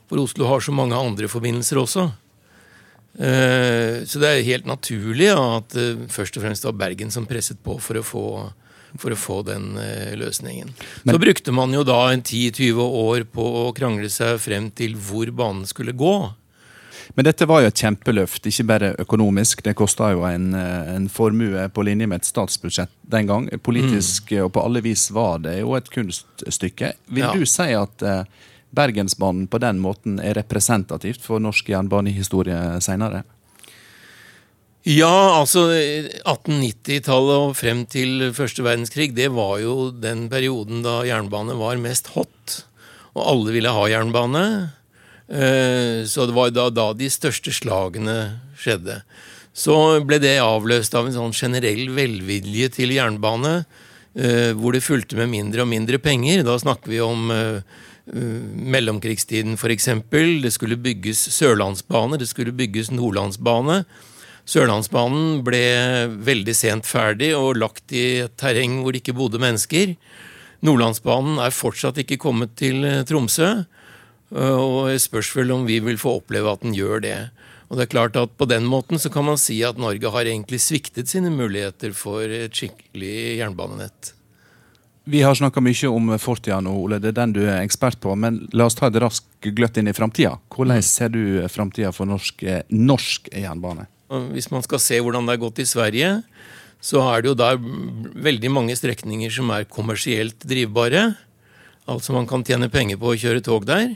For 0.09 0.19
Oslo 0.19 0.49
har 0.49 0.59
så 0.59 0.75
mange 0.75 0.97
andre 0.97 1.29
forbindelser 1.31 1.79
også. 1.79 2.09
Eh, 3.19 4.03
Så 4.05 4.19
det 4.19 4.27
er 4.29 4.43
helt 4.43 4.65
naturlig 4.67 5.29
at 5.31 5.69
det 5.75 6.09
først 6.11 6.37
og 6.37 6.43
fremst 6.43 6.63
var 6.67 6.73
Bergen 6.73 7.11
som 7.11 7.25
presset 7.25 7.57
på 7.63 7.77
for 7.79 7.95
å 7.95 8.03
få, 8.03 8.23
for 8.99 9.11
å 9.11 9.15
få 9.19 9.41
den 9.45 9.73
løsningen. 9.75 10.19
løsningen. 10.19 10.73
Så 11.05 11.19
brukte 11.19 11.51
man 11.55 11.71
jo 11.73 11.83
da 11.83 12.11
en 12.11 12.21
10-20 12.21 12.79
år 12.79 13.23
på 13.31 13.43
å 13.67 13.73
krangle 13.75 14.09
seg 14.09 14.39
frem 14.39 14.69
til 14.71 14.95
hvor 14.95 15.31
banen 15.31 15.65
skulle 15.65 15.91
gå. 15.93 16.33
Men 17.15 17.25
dette 17.27 17.45
var 17.45 17.61
jo 17.61 17.67
et 17.69 17.75
kjempeløft, 17.79 18.47
ikke 18.49 18.65
bare 18.65 18.95
økonomisk. 18.99 19.61
Det 19.63 19.75
kosta 19.77 20.09
jo 20.11 20.23
en, 20.25 20.53
eh, 20.55 20.95
en 20.95 21.07
formue 21.07 21.69
på 21.69 21.83
linje 21.85 22.07
med 22.07 22.21
et 22.21 22.25
statsbudsjett 22.25 22.89
den 23.07 23.27
gang. 23.27 23.47
Politisk 23.61 24.31
og 24.43 24.51
på 24.53 24.63
alle 24.65 24.81
vis 24.81 25.11
var 25.11 25.37
det 25.39 25.59
jo 25.61 25.75
et 25.75 25.89
kunststykke. 25.89 26.93
Vil 27.11 27.23
Ja. 27.23 27.31
du 27.33 27.45
si 27.45 27.71
at 27.73 28.01
eh, 28.01 28.23
Bergensbanen 28.75 29.47
på 29.47 29.61
den 29.63 29.79
måten 29.83 30.19
er 30.19 30.37
representativt 30.37 31.23
for 31.23 31.41
norsk 31.43 31.71
jernbanehistorie 31.71 32.81
seinere? 32.83 33.23
Ja, 34.85 35.39
altså 35.39 35.63
1890-tallet 35.73 37.47
og 37.47 37.55
frem 37.57 37.87
til 37.89 38.27
første 38.37 38.61
verdenskrig, 38.61 39.15
det 39.17 39.31
var 39.33 39.57
jo 39.63 39.89
den 39.89 40.27
perioden 40.29 40.83
da 40.85 40.99
jernbane 41.07 41.55
var 41.57 41.79
mest 41.81 42.11
hot. 42.13 42.59
Og 43.15 43.23
alle 43.23 43.55
ville 43.55 43.71
ha 43.73 43.87
jernbane. 43.89 44.43
Eh, 45.25 46.05
Så 46.05 46.27
det 46.29 46.35
var 46.37 46.53
da, 46.53 46.69
da 46.69 46.91
de 46.93 47.09
største 47.09 47.49
slagene 47.49 48.41
skjedde. 48.61 48.99
Så 49.55 49.73
ble 50.05 50.19
det 50.21 50.35
avløst 50.43 50.93
av 50.93 51.07
en 51.07 51.15
sånn 51.15 51.33
generell 51.33 51.87
velvilje 51.95 52.69
til 52.75 52.93
jernbane, 52.93 53.63
eh, 54.13 54.51
hvor 54.53 54.75
det 54.75 54.83
fulgte 54.85 55.17
med 55.17 55.31
mindre 55.31 55.63
og 55.63 55.71
mindre 55.71 55.97
penger. 55.97 56.43
Da 56.45 56.59
snakker 56.61 56.91
vi 56.93 57.01
om 57.01 57.31
eh, 57.33 57.63
mellomkrigstiden 58.05 59.55
f.eks. 59.57 59.89
Det 60.11 60.51
skulle 60.53 60.77
bygges 60.77 61.23
sørlandsbane, 61.33 62.19
det 62.21 62.27
skulle 62.29 62.53
bygges 62.53 62.91
nordlandsbane. 62.93 63.83
Sørlandsbanen 64.45 65.39
ble 65.45 65.65
veldig 66.21 66.53
sent 66.53 66.85
ferdig 66.85 67.31
og 67.33 67.57
lagt 67.57 67.93
i 67.95 68.21
et 68.27 68.35
terreng 68.37 68.83
hvor 68.83 68.93
det 68.93 69.01
ikke 69.01 69.17
bodde 69.17 69.41
mennesker. 69.41 69.95
Nordlandsbanen 70.65 71.39
er 71.41 71.53
fortsatt 71.53 71.97
ikke 72.01 72.19
kommet 72.21 72.53
til 72.59 72.85
eh, 72.85 73.01
Tromsø, 73.09 73.49
eh, 73.65 74.55
og 74.55 74.91
det 74.91 75.01
spørs 75.03 75.33
vel 75.37 75.53
om 75.55 75.65
vi 75.67 75.79
vil 75.83 75.97
få 76.01 76.19
oppleve 76.21 76.53
at 76.53 76.63
den 76.65 76.77
gjør 76.77 77.01
det. 77.05 77.17
Og 77.69 77.77
det 77.77 77.87
er 77.87 77.93
klart 77.95 78.17
at 78.21 78.37
På 78.37 78.45
den 78.45 78.65
måten 78.69 79.01
så 79.01 79.09
kan 79.09 79.25
man 79.25 79.41
si 79.41 79.57
at 79.65 79.81
Norge 79.81 80.11
har 80.13 80.29
egentlig 80.29 80.61
sviktet 80.61 81.09
sine 81.09 81.33
muligheter 81.33 81.93
for 81.97 82.21
et 82.21 82.53
skikkelig 82.53 83.41
jernbanenett. 83.41 84.14
Vi 85.05 85.21
har 85.21 85.35
snakka 85.37 85.61
mye 85.61 85.89
om 85.93 86.07
fortida 86.17 86.57
nå, 86.65 86.71
Ole. 86.81 86.97
Det 87.01 87.11
er 87.11 87.17
den 87.19 87.33
du 87.35 87.43
er 87.45 87.59
ekspert 87.61 87.99
på. 88.01 88.15
Men 88.17 88.39
la 88.57 88.65
oss 88.65 88.77
ta 88.77 88.87
et 88.89 88.97
raskt 89.01 89.27
gløtt 89.53 89.77
inn 89.77 89.89
i 89.91 89.93
framtida. 89.93 90.39
Hvordan 90.49 90.81
ser 90.85 91.11
du 91.13 91.43
framtida 91.51 91.91
for 91.93 92.09
norsk, 92.09 92.41
eh, 92.43 92.63
norsk 92.73 93.29
jernbane? 93.29 93.85
Hvis 94.33 94.49
man 94.53 94.63
skal 94.65 94.79
se 94.81 94.97
hvordan 95.01 95.25
det 95.25 95.35
har 95.35 95.43
gått 95.45 95.59
i 95.61 95.65
Sverige, 95.69 96.23
så 96.81 97.01
er 97.09 97.21
det 97.21 97.29
jo 97.29 97.37
der 97.37 97.57
veldig 97.57 98.51
mange 98.53 98.75
strekninger 98.77 99.31
som 99.33 99.49
er 99.51 99.65
kommersielt 99.65 100.39
drivbare. 100.45 101.15
Altså 101.87 102.13
man 102.13 102.25
kan 102.25 102.43
tjene 102.43 102.69
penger 102.73 102.97
på 102.97 103.13
å 103.13 103.17
kjøre 103.17 103.43
tog 103.45 103.65
der. 103.65 103.95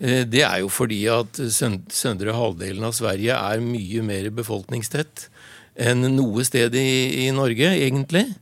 Eh, 0.00 0.24
Det 0.24 0.40
er 0.42 0.60
jo 0.60 0.68
fordi 0.68 1.04
at 1.12 1.36
søndre 1.36 2.32
halvdelen 2.32 2.84
av 2.84 2.92
Sverige 2.96 3.36
er 3.36 3.60
mye 3.60 4.02
mer 4.02 4.30
befolkningstett 4.30 5.28
enn 5.76 6.00
noe 6.16 6.44
sted 6.44 6.74
i, 6.74 7.26
i 7.26 7.30
Norge, 7.30 7.68
egentlig. 7.76 8.34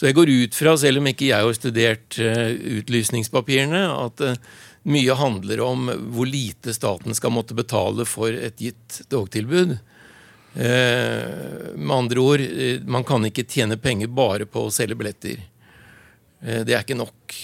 Så 0.00 0.08
jeg 0.08 0.16
går 0.16 0.30
ut 0.32 0.54
fra, 0.56 0.72
selv 0.80 1.02
om 1.02 1.08
ikke 1.10 1.26
jeg 1.28 1.44
har 1.44 1.52
studert 1.58 2.16
eh, 2.24 2.54
utlysningspapirene, 2.78 3.82
at 3.92 4.22
eh, 4.24 4.38
mye 4.88 5.12
handler 5.12 5.60
om 5.60 5.90
hvor 6.14 6.24
lite 6.24 6.72
staten 6.72 7.12
skal 7.12 7.34
måtte 7.34 7.52
betale 7.58 8.06
for 8.08 8.32
et 8.32 8.56
gitt 8.64 9.02
togtilbud. 9.12 9.74
Eh, 10.56 11.76
med 11.76 11.92
andre 11.98 12.24
ord, 12.24 12.46
man 12.88 13.04
kan 13.04 13.28
ikke 13.28 13.44
tjene 13.44 13.76
penger 13.76 14.08
bare 14.08 14.48
på 14.48 14.64
å 14.64 14.72
selge 14.72 14.96
billetter. 14.96 15.44
Det 16.40 16.72
er 16.72 16.80
ikke 16.80 16.96
nok. 16.96 17.36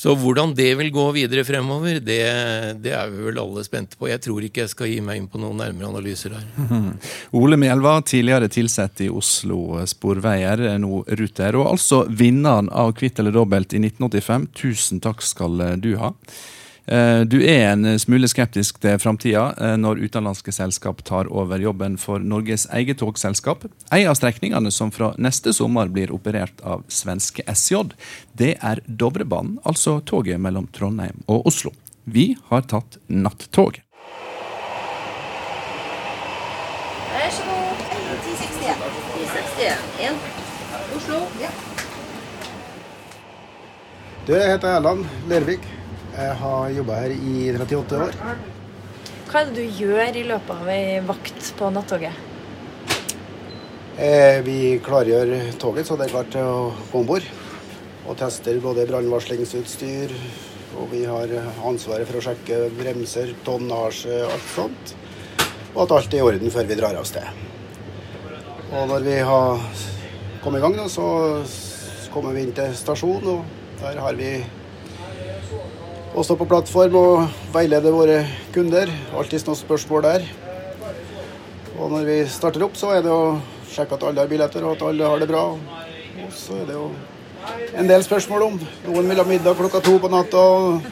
Så 0.00 0.14
hvordan 0.16 0.54
det 0.56 0.70
vil 0.78 0.88
gå 0.94 1.02
videre 1.12 1.42
fremover, 1.44 1.98
det, 2.00 2.20
det 2.80 2.92
er 2.96 3.10
vi 3.12 3.26
vel 3.26 3.40
alle 3.42 3.60
spente 3.66 3.98
på. 4.00 4.08
Jeg 4.08 4.22
tror 4.24 4.46
ikke 4.46 4.62
jeg 4.62 4.72
skal 4.72 4.88
gi 4.88 5.00
meg 5.04 5.18
inn 5.20 5.26
på 5.28 5.40
noen 5.42 5.60
nærmere 5.60 5.90
analyser 5.90 6.38
her. 6.38 6.46
Ole 7.36 7.58
Mjelva, 7.60 7.98
tidligere 8.08 8.48
tilsatt 8.48 9.02
i 9.04 9.10
Oslo 9.12 9.76
Sporveier, 9.90 10.62
er 10.72 10.80
nå 10.80 11.02
Ruter, 11.20 11.58
og 11.60 11.74
altså 11.74 12.06
vinneren 12.08 12.72
av 12.72 12.94
Kvitt 12.96 13.20
eller 13.20 13.36
dobbelt 13.36 13.76
i 13.76 13.82
1985. 13.82 14.48
Tusen 14.62 15.04
takk 15.04 15.20
skal 15.26 15.60
du 15.84 15.92
ha. 16.00 16.14
Eh, 16.86 17.20
Du 17.24 17.38
er 17.42 17.72
en 17.72 17.98
smule 17.98 18.28
skeptisk 18.28 18.80
til 18.80 18.98
framtida 18.98 19.50
eh, 19.58 19.76
når 19.80 20.00
utenlandske 20.06 20.52
selskap 20.54 21.02
tar 21.06 21.28
over 21.30 21.60
jobben 21.60 21.98
for 22.00 22.18
Norges 22.18 22.66
eget 22.72 22.98
togselskap. 23.02 23.66
En 23.92 24.08
av 24.10 24.16
strekningene 24.18 24.70
som 24.72 24.90
fra 24.90 25.12
neste 25.18 25.52
sommer 25.52 25.88
blir 25.92 26.12
operert 26.14 26.60
av 26.64 26.82
svenske 26.88 27.44
SJ, 27.46 27.84
det 28.32 28.56
er 28.62 28.80
Dovrebanen, 28.86 29.58
altså 29.64 30.00
toget 30.00 30.40
mellom 30.40 30.66
Trondheim 30.72 31.22
og 31.28 31.46
Oslo. 31.46 31.72
Vi 32.04 32.34
har 32.48 32.62
tatt 32.66 32.96
nattog. 33.06 33.80
Vær 37.10 37.30
så 37.36 37.44
god. 37.46 37.84
1061. 38.20 38.86
1061. 39.20 40.16
Oslo. 40.96 41.20
Ja. 41.42 41.50
Du, 44.26 44.32
jeg 44.36 44.50
heter 44.52 44.76
Erland 44.78 45.06
Lervik. 45.30 45.64
Jeg 46.10 46.34
har 46.40 46.72
jobba 46.74 46.96
her 47.04 47.12
i 47.14 47.34
38 47.54 48.00
år. 48.02 48.16
Hva 49.30 49.40
er 49.40 49.50
det 49.50 49.62
du 49.62 49.78
gjør 49.78 50.16
i 50.18 50.24
løpet 50.26 50.50
av 50.56 50.70
ei 50.72 50.98
vakt 51.06 51.52
på 51.58 51.68
nattoget? 51.70 52.26
Eh, 54.00 54.40
Vi 54.42 54.80
klargjør 54.82 55.34
toget 55.60 55.86
så 55.86 55.96
det 55.96 56.08
er 56.08 56.14
klart 56.16 56.32
til 56.34 56.42
å 56.42 56.72
gå 56.90 57.02
om 57.02 57.06
bord. 57.06 57.26
Og 58.08 58.16
tester 58.18 58.58
både 58.58 58.88
brannvarslingsutstyr, 58.88 60.10
og 60.80 60.90
vi 60.90 61.04
har 61.06 61.30
ansvaret 61.68 62.08
for 62.08 62.18
å 62.18 62.24
sjekke 62.24 62.64
bremser, 62.74 63.34
tonnasje, 63.46 64.22
alt 64.26 64.48
sånt. 64.56 64.94
Og 65.76 65.84
at 65.84 65.94
alt 65.94 66.14
er 66.14 66.18
i 66.18 66.26
orden 66.26 66.50
før 66.50 66.66
vi 66.66 66.78
drar 66.80 66.98
av 66.98 67.06
sted. 67.06 67.28
Og 68.72 68.88
når 68.90 69.06
vi 69.06 69.18
har 69.30 69.62
kommet 70.42 70.58
i 70.58 70.64
gang, 70.64 70.74
da, 70.78 70.88
så 70.90 71.06
kommer 72.10 72.34
vi 72.34 72.48
inn 72.48 72.56
til 72.56 72.74
stasjonen, 72.74 73.28
og 73.36 73.84
der 73.84 74.00
har 74.02 74.18
vi 74.18 74.40
å 76.10 76.24
stå 76.26 76.34
på 76.38 76.46
plattform 76.50 76.96
og 76.98 77.40
veilede 77.54 77.92
våre 77.94 78.24
kunder. 78.54 78.90
Alltid 79.14 79.46
noen 79.46 79.58
spørsmål 79.58 80.06
der. 80.08 80.26
Og 81.78 81.92
når 81.92 82.08
vi 82.08 82.16
starter 82.28 82.64
opp, 82.66 82.74
så 82.76 82.92
er 82.96 83.04
det 83.06 83.12
å 83.14 83.38
sjekke 83.70 83.96
at 83.96 84.06
alle 84.08 84.24
har 84.24 84.30
billetter 84.30 84.66
og 84.66 84.74
at 84.74 84.84
alle 84.88 85.06
har 85.06 85.22
det 85.22 85.30
bra. 85.30 85.44
Og 85.54 86.34
så 86.34 86.58
er 86.58 86.66
det 86.68 86.76
jo 86.76 86.88
en 87.78 87.88
del 87.88 88.04
spørsmål 88.04 88.46
om. 88.48 88.58
Noen 88.88 89.12
vil 89.12 89.22
ha 89.22 89.26
middag 89.28 89.56
klokka 89.60 89.82
to 89.86 89.96
på 90.02 90.10
natta, 90.12 90.42
og, 90.42 90.90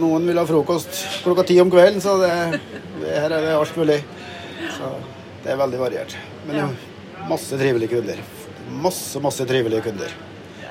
noen 0.00 0.24
vil 0.24 0.38
ha 0.40 0.46
frokost 0.48 1.02
klokka 1.26 1.44
ti 1.50 1.58
om 1.60 1.70
kvelden. 1.72 2.00
Så 2.00 2.16
det, 2.22 2.32
det, 3.02 3.12
her 3.12 3.28
er 3.28 3.48
det 3.48 3.56
alt 3.58 3.76
mulig. 3.76 4.00
Så 4.78 4.94
det 5.42 5.52
er 5.52 5.60
veldig 5.60 5.82
variert. 5.82 6.16
Men 6.46 6.62
er 6.62 7.26
masse 7.28 7.58
trivelige 7.58 7.98
kunder. 7.98 8.22
Masse, 8.82 9.20
masse 9.20 9.44
trivelige 9.50 9.84
kunder. 9.90 10.14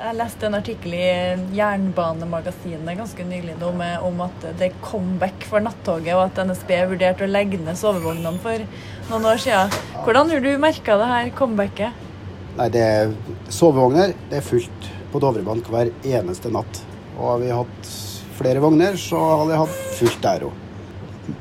Jeg 0.01 0.17
leste 0.17 0.47
en 0.47 0.55
artikkel 0.57 0.95
i 0.97 1.07
Jernbanemagasinet 1.53 2.97
ganske 2.97 3.21
nylig 3.27 3.53
om, 3.61 3.83
om 4.07 4.23
at 4.25 4.45
det 4.57 4.71
er 4.71 4.79
comeback 4.81 5.43
for 5.45 5.61
nattoget, 5.61 6.15
og 6.15 6.23
at 6.23 6.39
NSB 6.49 6.71
vurderte 6.89 7.27
å 7.27 7.29
legge 7.29 7.59
ned 7.61 7.77
sovevognene 7.77 8.41
for 8.41 8.63
noen 9.11 9.27
år 9.29 9.43
siden. 9.43 9.75
Hvordan 10.01 10.31
har 10.33 10.41
du 10.41 10.49
merka 10.63 10.95
det 10.97 11.09
her 11.11 11.29
comebacket? 11.37 12.07
Nei, 12.55 12.67
det 12.73 12.81
er 12.81 13.13
sovevogner. 13.53 14.15
Det 14.31 14.39
er 14.39 14.47
fullt 14.47 14.89
på 15.13 15.21
Dovrebanen 15.21 15.61
hver 15.69 15.93
eneste 16.15 16.49
natt. 16.49 16.81
Og 17.19 17.21
har 17.27 17.45
vi 17.45 17.53
hatt 17.59 17.93
flere 18.39 18.65
vogner, 18.65 18.97
så 18.97 19.21
hadde 19.43 19.53
jeg 19.53 19.63
hatt 19.67 19.79
fullt 19.99 20.19
der 20.25 20.47
òg. 20.49 20.65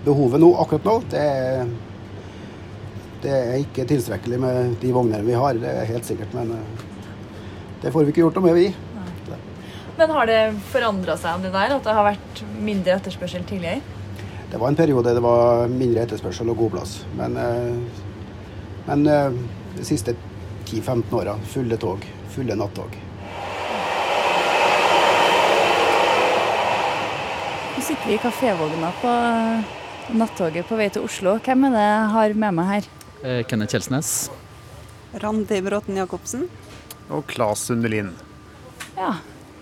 Behovet 0.05 0.45
nå, 0.45 0.53
akkurat 0.61 0.91
nå, 0.91 0.99
det 1.17 1.25
er, 1.25 1.75
det 3.25 3.35
er 3.41 3.59
ikke 3.65 3.89
tilstrekkelig 3.89 4.45
med 4.45 4.79
de 4.85 4.93
vognene 4.93 5.25
vi 5.25 5.41
har, 5.47 5.57
det 5.65 5.77
er 5.81 5.93
helt 5.95 6.13
sikkert. 6.13 6.37
Men 6.37 6.59
det 7.83 7.93
får 7.93 8.05
vi 8.05 8.13
ikke 8.13 8.25
gjort 8.27 8.37
noe 8.37 8.51
med, 8.51 8.59
vi. 8.61 8.69
Men 10.01 10.13
har 10.17 10.29
det 10.29 10.41
forandra 10.73 11.17
seg 11.21 11.43
det 11.45 11.53
der, 11.53 11.75
at 11.77 11.85
det 11.85 11.95
har 11.97 12.07
vært 12.07 12.43
mindre 12.61 12.95
etterspørsel 12.97 13.45
tidligere? 13.49 13.81
Det 14.51 14.59
var 14.59 14.73
en 14.73 14.79
periode 14.79 15.13
det 15.15 15.23
var 15.23 15.69
mindre 15.71 16.07
etterspørsel 16.07 16.49
og 16.51 16.57
god 16.63 16.73
plass. 16.77 16.95
Men, 17.19 17.37
eh, 17.37 18.07
men 18.89 19.07
eh, 19.07 19.37
de 19.77 19.85
siste 19.87 20.17
10-15 20.67 21.15
åra 21.21 21.37
fulle 21.53 21.77
tog. 21.81 22.07
Fulle 22.35 22.57
nattog. 22.59 22.97
Nå 27.77 27.85
sitter 27.85 28.09
vi 28.09 28.17
i 28.17 28.23
kafévogna 28.25 28.91
på 29.03 29.15
nattoget 30.17 30.67
på 30.69 30.81
vei 30.81 30.89
til 30.93 31.07
Oslo. 31.07 31.37
Hvem 31.45 31.69
er 31.69 31.77
det 31.77 31.85
jeg 31.87 32.09
har 32.17 32.39
med 32.47 32.57
meg 32.59 32.73
her? 32.73 32.91
Eh, 33.21 33.43
Kenneth 33.47 33.77
Kjelsnes. 33.77 34.31
Randi 35.21 35.61
Bråten 35.63 36.01
Jacobsen. 36.01 36.49
Og 37.11 37.25
Claes 37.31 37.67
Sundelin. 37.67 38.13
Ja, 38.97 39.17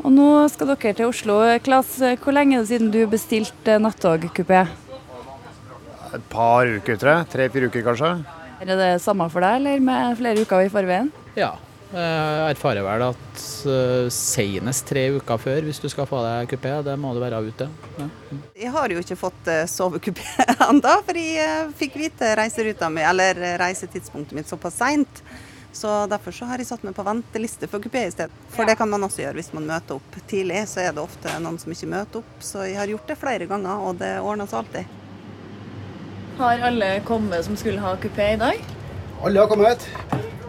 og 0.05 0.13
nå 0.15 0.27
skal 0.53 0.73
dere 0.75 0.95
til 0.95 1.09
Oslo. 1.09 1.39
Klas, 1.65 1.97
hvor 2.23 2.35
lenge 2.37 2.59
er 2.59 2.65
det 2.65 2.71
siden 2.71 2.93
du 2.95 3.01
bestilte 3.11 3.79
nattogkupé? 3.83 4.67
Et 6.15 6.27
par 6.33 6.69
uker, 6.69 6.97
tror 6.97 7.11
jeg. 7.13 7.31
Tre-fire 7.33 7.71
uker, 7.71 7.87
kanskje. 7.87 8.13
Er 8.59 8.77
det 8.79 8.93
samme 9.05 9.27
for 9.33 9.45
deg, 9.45 9.59
eller 9.61 9.83
med 9.83 10.21
flere 10.21 10.45
uker 10.45 10.67
i 10.67 10.71
forveien? 10.73 11.11
Ja. 11.39 11.57
Jeg 11.89 12.53
erfarer 12.53 12.85
vel 12.85 13.03
at 13.07 13.43
uh, 13.65 14.11
senest 14.13 14.85
tre 14.91 15.07
uker 15.17 15.41
før, 15.41 15.63
hvis 15.65 15.81
du 15.81 15.87
skal 15.89 16.05
få 16.09 16.21
deg 16.21 16.51
kupé, 16.51 16.75
det 16.85 16.97
må 17.01 17.15
du 17.17 17.21
være 17.23 17.41
ute. 17.47 17.69
Ja. 17.97 18.09
Jeg 18.61 18.73
har 18.75 18.93
jo 18.93 19.01
ikke 19.01 19.17
fått 19.17 19.49
uh, 19.49 19.63
sovekupé 19.65 20.27
ennå, 20.69 20.97
for 21.07 21.17
jeg 21.17 21.71
fikk 21.81 21.97
vite 21.97 22.35
reiseruta 22.37 22.91
mi, 22.93 23.01
eller 23.09 23.41
reisetidspunktet 23.65 24.37
mitt 24.37 24.53
såpass 24.53 24.77
seint. 24.83 25.23
Så 25.79 25.91
derfor 26.11 26.35
så 26.35 26.49
har 26.51 26.59
jeg 26.59 26.67
satt 26.67 26.83
meg 26.83 26.95
på 26.97 27.05
venteliste 27.07 27.69
for 27.71 27.79
kupé 27.85 28.01
i 28.09 28.11
stedet. 28.11 28.35
For 28.51 28.67
det 28.67 28.75
kan 28.81 28.91
man 28.91 29.05
også 29.07 29.23
gjøre 29.23 29.39
hvis 29.39 29.53
man 29.55 29.69
møter 29.69 29.99
opp 30.01 30.17
tidlig. 30.31 30.65
Så 30.67 30.81
er 30.83 30.95
det 30.97 31.05
ofte 31.05 31.35
noen 31.45 31.59
som 31.63 31.71
ikke 31.75 31.91
møter 31.93 32.23
opp. 32.25 32.33
Så 32.43 32.65
jeg 32.67 32.81
har 32.81 32.91
gjort 32.91 33.07
det 33.13 33.19
flere 33.21 33.47
ganger, 33.51 33.85
og 33.87 34.01
det 34.01 34.17
ordner 34.19 34.51
seg 34.51 34.65
alltid. 34.65 34.97
Har 36.39 36.65
alle 36.71 36.89
kommet 37.07 37.45
som 37.47 37.57
skulle 37.59 37.83
ha 37.83 37.95
kupé 38.03 38.33
i 38.35 38.41
dag? 38.41 38.59
Alle 39.23 39.41
har 39.43 39.51
kommet, 39.51 39.87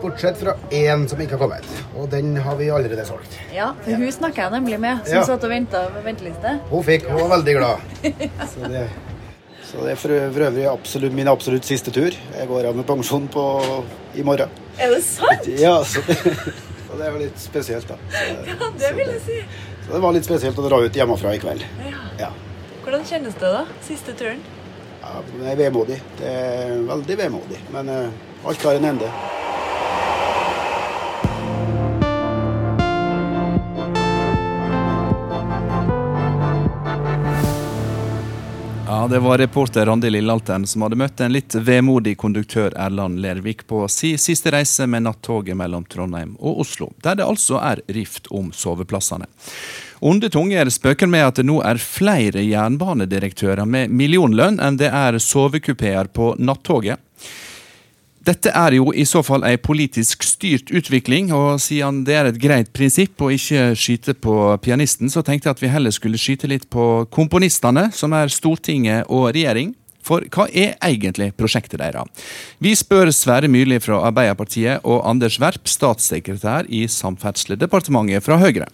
bortsett 0.02 0.38
fra 0.42 0.54
én 0.74 1.06
som 1.10 1.22
ikke 1.22 1.38
har 1.38 1.42
kommet. 1.44 1.70
Og 1.98 2.10
den 2.14 2.36
har 2.46 2.58
vi 2.60 2.70
allerede 2.74 3.06
solgt. 3.08 3.38
Ja, 3.54 3.72
for 3.86 3.98
hun 4.02 4.12
snakka 4.14 4.46
jeg 4.48 4.56
nemlig 4.58 4.80
med, 4.82 5.06
som 5.06 5.18
Ja. 5.22 5.24
satt 5.30 5.44
og 5.44 5.50
venta 5.54 5.86
på 5.94 6.04
venteliste. 6.06 6.56
Hun 6.70 6.84
fikk, 6.90 7.06
hun 7.10 7.22
var 7.26 7.36
veldig 7.38 7.56
glad. 7.58 7.78
Så 8.54 8.70
det, 8.70 8.88
så 9.70 9.84
det 9.86 9.92
er 9.94 10.00
for, 10.02 10.14
øvrig 10.18 10.66
absolutt, 10.66 11.14
min 11.14 11.30
absolutt 11.30 11.68
siste 11.68 11.92
tur. 11.94 12.16
Jeg 12.16 12.48
går 12.50 12.70
av 12.72 12.78
med 12.78 12.88
pensjon 12.90 13.28
på, 13.30 13.44
i 14.18 14.26
morgen. 14.26 14.50
Er 14.82 14.96
det 14.96 15.04
sant? 15.06 15.46
Ja, 15.62 15.76
så 15.86 16.02
det, 16.08 16.18
så 16.88 16.98
det 16.98 17.06
er 17.06 17.12
jo 17.14 17.22
litt 17.22 17.42
spesielt, 17.42 17.90
da. 17.92 18.00
Så, 18.10 18.24
Ja, 18.50 18.72
det 18.82 18.94
vil 18.98 19.12
jeg 19.14 19.22
si. 19.28 19.42
så 19.86 19.94
det 19.94 20.02
var 20.08 20.16
litt 20.16 20.26
spesielt 20.26 20.58
å 20.58 20.66
dra 20.66 20.82
ut 20.82 20.98
hjemmefra 20.98 21.36
i 21.38 21.42
kveld. 21.44 21.66
Ja. 22.18 22.32
Hvordan 22.82 23.06
kjennes 23.06 23.38
det, 23.38 23.52
da? 23.54 23.66
Siste 23.86 24.18
turen? 24.18 24.42
Ja, 25.04 25.20
det 25.30 25.52
er 25.54 25.62
vemodig. 25.62 26.00
Det 26.18 26.34
er 26.34 26.74
veldig 26.90 27.20
vemodig. 27.20 27.62
Men 27.76 27.94
uh, 27.94 28.48
alt 28.50 28.66
har 28.66 28.80
en 28.80 28.90
ende. 28.96 29.12
Ja, 39.00 39.08
Det 39.08 39.20
var 39.20 39.38
reporter 39.38 39.86
Randi 39.86 40.10
Lillealteren 40.10 40.68
som 40.68 40.82
hadde 40.82 40.98
møtt 41.00 41.22
en 41.24 41.32
litt 41.32 41.56
vemodig 41.56 42.18
konduktør 42.20 42.74
Erland 42.76 43.22
Lervik 43.24 43.62
på 43.68 43.86
si 43.88 44.10
siste 44.20 44.52
reise 44.52 44.88
med 44.92 45.06
nattoget 45.06 45.56
mellom 45.56 45.86
Trondheim 45.88 46.34
og 46.36 46.60
Oslo, 46.66 46.90
der 47.00 47.16
det 47.16 47.24
altså 47.24 47.62
er 47.64 47.80
rift 47.96 48.28
om 48.28 48.50
soveplassene. 48.52 49.30
Onde 50.04 50.28
tunger 50.30 50.68
spøker 50.68 51.08
med 51.08 51.24
at 51.30 51.40
det 51.40 51.48
nå 51.48 51.62
er 51.64 51.80
flere 51.80 52.44
jernbanedirektører 52.44 53.64
med 53.64 53.96
millionlønn 54.02 54.60
enn 54.60 54.82
det 54.84 54.92
er 54.92 55.16
sovekupeer 55.24 56.12
på 56.12 56.34
nattoget. 56.36 57.00
Dette 58.30 58.52
er 58.54 58.76
jo 58.78 58.92
i 58.94 59.08
så 59.10 59.24
fall 59.26 59.42
ei 59.48 59.56
politisk 59.58 60.22
styrt 60.28 60.70
utvikling, 60.76 61.32
og 61.34 61.58
siden 61.64 62.04
det 62.06 62.14
er 62.14 62.28
et 62.30 62.38
greit 62.42 62.68
prinsipp 62.76 63.24
å 63.26 63.32
ikke 63.34 63.72
skyte 63.80 64.14
på 64.22 64.36
pianisten, 64.62 65.10
så 65.10 65.24
tenkte 65.26 65.50
jeg 65.50 65.58
at 65.58 65.64
vi 65.64 65.72
heller 65.74 65.96
skulle 65.96 66.20
skyte 66.22 66.50
litt 66.52 66.68
på 66.70 67.08
komponistene, 67.16 67.88
som 67.96 68.14
er 68.14 68.30
Stortinget 68.30 69.10
og 69.10 69.32
regjering. 69.34 69.74
For 70.06 70.26
hva 70.30 70.46
er 70.54 70.78
egentlig 70.86 71.32
prosjektet 71.38 71.82
deres? 71.82 72.06
Vi 72.62 72.76
spør 72.78 73.10
Sverre 73.14 73.50
Myrli 73.52 73.82
fra 73.82 74.04
Arbeiderpartiet 74.12 74.86
og 74.86 75.02
Anders 75.10 75.40
Werp, 75.42 75.66
statssekretær 75.66 76.70
i 76.70 76.86
Samferdselsdepartementet 76.86 78.26
fra 78.26 78.38
Høyre. 78.42 78.70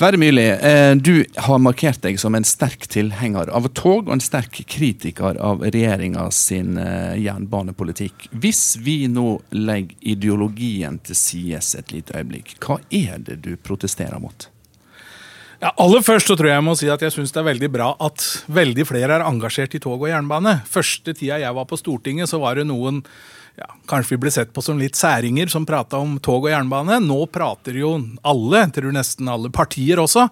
Sverre 0.00 0.16
Myrli, 0.16 0.48
eh, 0.48 0.94
du 0.96 1.24
har 1.36 1.58
markert 1.60 2.00
deg 2.00 2.16
som 2.16 2.32
en 2.32 2.44
sterk 2.48 2.86
tilhenger 2.88 3.50
av 3.52 3.66
tog 3.76 4.06
og 4.06 4.14
en 4.14 4.22
sterk 4.24 4.54
kritiker 4.64 5.36
av 5.36 5.60
regjeringa 5.60 6.22
sin 6.32 6.78
eh, 6.80 7.18
jernbanepolitikk. 7.20 8.30
Hvis 8.32 8.78
vi 8.80 8.94
nå 9.12 9.34
legger 9.52 10.08
ideologien 10.14 10.96
til 11.04 11.18
side 11.20 11.60
et 11.82 11.92
lite 11.92 12.16
øyeblikk, 12.16 12.54
hva 12.64 12.78
er 12.88 13.20
det 13.26 13.42
du 13.44 13.50
protesterer 13.60 14.16
mot? 14.24 14.48
Ja, 15.60 15.74
aller 15.76 16.00
først 16.00 16.32
så 16.32 16.38
tror 16.40 16.48
jeg 16.48 16.56
jeg 16.56 16.68
må 16.70 16.78
si 16.80 16.88
at 16.88 17.04
jeg 17.04 17.12
syns 17.18 17.36
det 17.36 17.42
er 17.42 17.50
veldig 17.50 17.70
bra 17.76 17.90
at 18.00 18.24
veldig 18.48 18.88
flere 18.88 19.18
er 19.18 19.26
engasjert 19.28 19.76
i 19.76 19.82
tog 19.84 20.00
og 20.00 20.08
jernbane. 20.08 20.62
Første 20.64 21.12
tida 21.12 21.42
jeg 21.44 21.58
var 21.60 21.68
på 21.68 21.76
Stortinget, 21.76 22.32
så 22.32 22.40
var 22.40 22.56
det 22.56 22.64
noen 22.72 23.04
ja, 23.60 23.68
Kanskje 23.90 24.14
vi 24.14 24.20
ble 24.22 24.30
sett 24.30 24.52
på 24.54 24.62
som 24.62 24.78
litt 24.78 24.94
særinger 24.98 25.50
som 25.50 25.66
prata 25.66 25.98
om 25.98 26.16
tog 26.22 26.44
og 26.46 26.52
jernbane. 26.52 27.00
Nå 27.02 27.24
prater 27.32 27.74
jo 27.80 27.96
alle, 28.26 28.62
tror 28.74 28.94
nesten 28.94 29.28
alle 29.30 29.50
partier 29.50 29.98
også, 29.98 30.28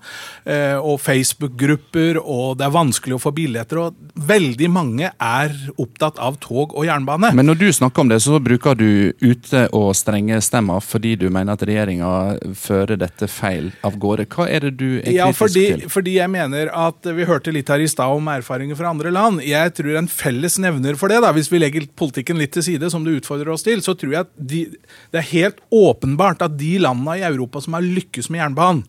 eh, 0.47 0.77
og 0.79 1.01
Facebook-grupper, 1.03 2.19
og 2.23 2.59
det 2.61 2.67
er 2.69 2.75
vanskelig 2.75 3.17
å 3.17 3.23
få 3.23 3.33
billetter. 3.35 3.81
og 3.83 3.95
Veldig 4.29 4.69
mange 4.71 5.11
er 5.11 5.55
opptatt 5.79 6.19
av 6.23 6.39
tog 6.43 6.75
og 6.77 6.87
jernbane. 6.87 7.33
Men 7.35 7.47
når 7.51 7.59
du 7.59 7.67
snakker 7.73 8.05
om 8.05 8.09
det, 8.13 8.21
så 8.23 8.39
bruker 8.43 8.77
du 8.79 9.13
ute- 9.21 9.69
og 9.73 9.95
strenge 9.99 10.39
stemmer 10.45 10.81
fordi 10.85 11.17
du 11.19 11.29
mener 11.31 11.53
at 11.57 11.65
regjeringa 11.67 12.39
fører 12.55 12.99
dette 12.99 13.27
feil 13.29 13.73
av 13.85 13.99
gårde. 13.99 14.27
Hva 14.31 14.49
er 14.49 14.61
det 14.69 14.77
du 14.79 14.99
er 14.99 15.03
kritisk 15.03 15.17
Ja, 15.19 15.31
fordi, 15.33 15.67
til? 15.75 15.89
fordi 15.89 16.15
jeg 16.19 16.31
mener 16.31 16.71
at 16.75 17.03
Vi 17.09 17.25
hørte 17.25 17.53
litt 17.53 17.69
her 17.69 17.81
i 17.81 17.87
stad 17.89 18.11
om 18.15 18.27
erfaringer 18.29 18.77
fra 18.77 18.91
andre 18.91 19.11
land. 19.11 19.41
Jeg 19.43 19.75
tror 19.75 19.97
en 19.99 20.07
felles 20.09 20.59
nevner 20.59 20.97
for 20.97 21.09
det, 21.09 21.21
da, 21.23 21.33
hvis 21.33 21.51
vi 21.51 21.59
legger 21.59 21.87
politikken 21.97 22.39
litt 22.39 22.53
til 22.53 22.63
side, 22.63 22.91
som 22.91 23.03
du 23.05 23.11
utfordrer 23.19 23.48
oss 23.55 23.65
til, 23.67 23.83
så 23.85 23.95
tror 23.99 24.15
jeg 24.15 24.27
at 24.27 24.35
de, 24.37 24.65
det 25.13 25.21
er 25.21 25.33
helt 25.33 25.63
åpenbart 25.75 26.45
at 26.45 26.59
de 26.61 26.77
landene 26.83 27.19
i 27.21 27.27
Europa 27.27 27.63
som 27.65 27.77
har 27.79 27.87
lykkes 27.87 28.31
med 28.33 28.43
jernbanen, 28.43 28.85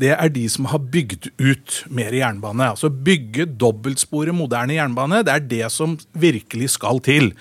det 0.00 0.14
er 0.14 0.32
de 0.32 0.46
som 0.48 0.68
har 0.70 0.80
bygd 0.92 1.28
ut 1.36 1.74
mer 1.92 2.14
jernbane. 2.16 2.70
Altså 2.72 2.88
bygge 2.88 3.44
dobbeltsporet 3.60 4.32
moderne 4.36 4.78
jernbane. 4.78 5.20
Det 5.26 5.34
er 5.34 5.44
det 5.50 5.66
som 5.74 5.98
virkelig 6.16 6.70
skal 6.76 7.02
til. 7.04 7.34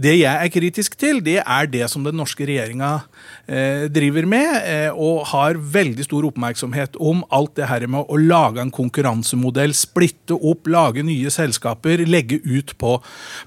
Det 0.00 0.14
jeg 0.16 0.32
er 0.32 0.48
kritisk 0.48 0.94
til, 0.96 1.18
det 1.20 1.40
er 1.42 1.66
det 1.68 1.84
som 1.92 2.04
den 2.06 2.16
norske 2.16 2.46
regjeringa 2.48 3.02
eh, 3.44 3.84
driver 3.92 4.24
med, 4.28 4.48
eh, 4.64 4.88
og 4.94 5.26
har 5.28 5.58
veldig 5.60 6.06
stor 6.06 6.24
oppmerksomhet 6.30 6.96
om 6.96 7.20
alt 7.28 7.52
det 7.58 7.68
her 7.68 7.84
med 7.90 8.08
å 8.08 8.16
lage 8.16 8.62
en 8.62 8.72
konkurransemodell, 8.72 9.74
splitte 9.76 10.38
opp, 10.38 10.70
lage 10.72 11.04
nye 11.04 11.28
selskaper, 11.32 12.00
legge 12.08 12.38
ut 12.46 12.72
på, 12.80 12.94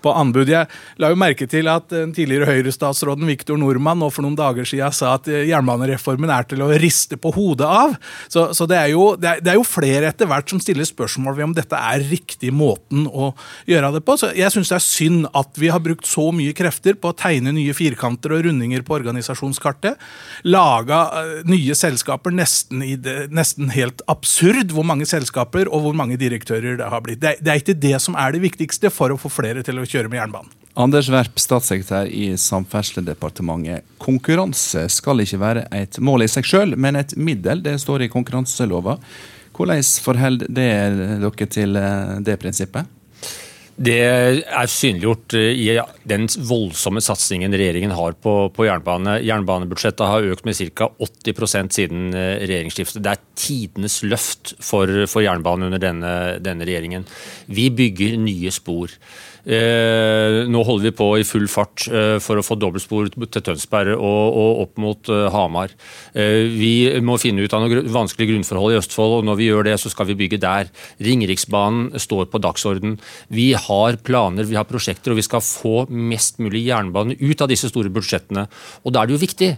på 0.04 0.14
anbud. 0.14 0.52
Jeg 0.54 0.70
la 1.02 1.10
jo 1.10 1.18
merke 1.18 1.48
til 1.50 1.72
at 1.72 1.90
den 1.90 2.14
tidligere 2.14 2.52
Høyre-statsråden 2.52 3.26
Viktor 3.32 3.58
Nordmann 3.58 4.04
nå 4.04 4.12
for 4.14 4.26
noen 4.26 4.38
dager 4.38 4.68
siden 4.70 4.94
sa 4.94 5.16
at 5.18 5.32
eh, 5.32 5.48
jernbanereformen 5.50 6.36
er 6.38 6.46
til 6.54 6.62
å 6.62 6.70
riste 6.84 7.18
på 7.18 7.34
hodet 7.34 7.70
av. 7.70 7.98
Så, 8.28 8.52
så 8.54 8.70
det, 8.70 8.78
er 8.78 8.94
jo, 8.94 9.16
det, 9.18 9.32
er, 9.32 9.42
det 9.42 9.56
er 9.56 9.58
jo 9.58 9.66
flere 9.66 10.14
etter 10.14 10.30
hvert 10.30 10.54
som 10.54 10.62
stiller 10.62 10.86
spørsmål 10.86 11.40
ved 11.40 11.50
om 11.50 11.58
dette 11.58 11.82
er 11.82 12.06
riktig 12.14 12.54
måten 12.54 13.08
å 13.10 13.34
gjøre 13.66 13.96
det 13.98 14.06
på. 14.06 14.20
Så 14.22 14.30
jeg 14.38 14.54
syns 14.54 14.70
det 14.70 14.78
er 14.78 14.88
synd 14.92 15.28
at 15.34 15.58
vi 15.58 15.74
har 15.74 15.82
brukt 15.82 16.06
så 16.06 16.30
mye 16.30 16.43
krefter 16.52 16.98
på 17.00 17.14
å 17.14 17.16
tegne 17.16 17.54
nye 17.56 17.72
firkanter 17.78 18.36
og 18.36 18.44
rundinger 18.50 18.84
på 18.84 18.98
organisasjonskartet. 18.98 20.02
Laga 20.44 21.00
eh, 21.22 21.32
nye 21.48 21.78
selskaper 21.78 22.36
nesten, 22.36 22.84
det, 23.00 23.30
nesten 23.32 23.72
helt 23.72 24.04
absurd 24.12 24.76
hvor 24.76 24.84
mange 24.88 25.08
selskaper 25.08 25.72
og 25.72 25.86
hvor 25.86 25.96
mange 25.96 26.20
direktører 26.20 26.76
det 26.82 26.90
har 26.92 27.06
blitt. 27.06 27.22
Det, 27.24 27.38
det 27.40 27.54
er 27.54 27.64
ikke 27.64 27.80
det 27.80 27.96
som 28.04 28.20
er 28.20 28.36
det 28.36 28.44
viktigste 28.44 28.92
for 28.92 29.14
å 29.14 29.20
få 29.22 29.32
flere 29.32 29.64
til 29.64 29.80
å 29.80 29.88
kjøre 29.88 30.12
med 30.12 30.20
jernbanen. 30.20 30.52
Anders 30.74 31.06
Werp, 31.14 31.38
statssekretær 31.38 32.08
i 32.10 32.32
Samferdselsdepartementet. 32.42 33.86
Konkurranse 34.02 34.88
skal 34.90 35.22
ikke 35.22 35.38
være 35.38 35.68
et 35.78 36.00
mål 36.02 36.26
i 36.26 36.32
seg 36.34 36.50
sjøl, 36.50 36.74
men 36.76 36.98
et 36.98 37.14
middel. 37.14 37.62
Det 37.62 37.76
står 37.84 38.08
i 38.08 38.10
konkurranselova. 38.12 38.98
Hvordan 39.54 39.86
forholder 40.02 40.50
dere 40.50 41.46
til 41.46 41.78
eh, 41.78 42.18
det 42.26 42.40
prinsippet? 42.42 42.90
Det 43.74 43.96
er 44.06 44.70
synliggjort 44.70 45.34
eh, 45.34 45.58
i 45.58 45.68
den 46.06 46.28
voldsomme 46.46 47.02
satsingen 47.02 47.56
regjeringen 47.58 47.96
har 47.98 48.14
på, 48.22 48.36
på 48.54 48.68
jernbane. 48.68 49.18
Jernbanebudsjettet 49.26 50.06
har 50.06 50.28
økt 50.30 50.46
med 50.46 50.60
ca. 50.78 50.92
80 51.02 51.74
siden 51.74 52.14
eh, 52.14 52.44
regjeringsskiftet. 52.46 53.02
Det 53.02 53.16
er 53.16 53.24
tidenes 53.34 53.98
løft 54.06 54.54
for, 54.62 54.92
for 55.10 55.26
jernbanen 55.26 55.72
under 55.72 55.82
denne, 55.82 56.14
denne 56.46 56.70
regjeringen. 56.70 57.08
Vi 57.50 57.72
bygger 57.74 58.20
nye 58.22 58.54
spor. 58.54 58.94
Eh, 59.44 60.46
nå 60.48 60.62
holder 60.64 60.86
vi 60.88 60.94
på 60.96 61.08
i 61.20 61.26
full 61.28 61.50
fart 61.52 61.84
eh, 61.92 62.16
for 62.24 62.40
å 62.40 62.46
få 62.46 62.56
dobbeltspor 62.56 63.10
til 63.12 63.44
Tønsberg 63.44 63.92
og, 63.98 64.38
og 64.40 64.62
opp 64.64 64.80
mot 64.80 65.12
eh, 65.12 65.26
Hamar. 65.34 65.74
Eh, 66.16 66.48
vi 66.54 66.74
må 67.04 67.18
finne 67.20 67.44
ut 67.44 67.56
av 67.56 67.66
noen 67.66 67.90
vanskelige 67.92 68.32
grunnforhold 68.32 68.76
i 68.76 68.80
Østfold, 68.80 69.18
og 69.18 69.28
når 69.28 69.40
vi 69.42 69.50
gjør 69.50 69.68
det, 69.68 69.76
så 69.84 69.92
skal 69.92 70.08
vi 70.08 70.18
bygge 70.24 70.40
der. 70.44 70.72
Ringeriksbanen 71.04 71.92
står 72.00 72.32
på 72.32 72.42
dagsorden. 72.44 72.96
Vi 73.28 73.52
har 73.68 74.00
planer, 74.08 74.48
vi 74.48 74.60
har 74.60 74.70
prosjekter, 74.70 75.12
og 75.12 75.20
vi 75.20 75.28
skal 75.28 75.44
få 75.44 75.86
mest 75.92 76.40
mulig 76.44 76.64
jernbane 76.70 77.20
ut 77.20 77.44
av 77.44 77.52
disse 77.52 77.68
store 77.74 77.92
budsjettene. 77.94 78.48
Og 78.88 78.96
Da 78.96 79.04
er 79.04 79.12
det 79.12 79.18
jo 79.18 79.26
viktig 79.26 79.54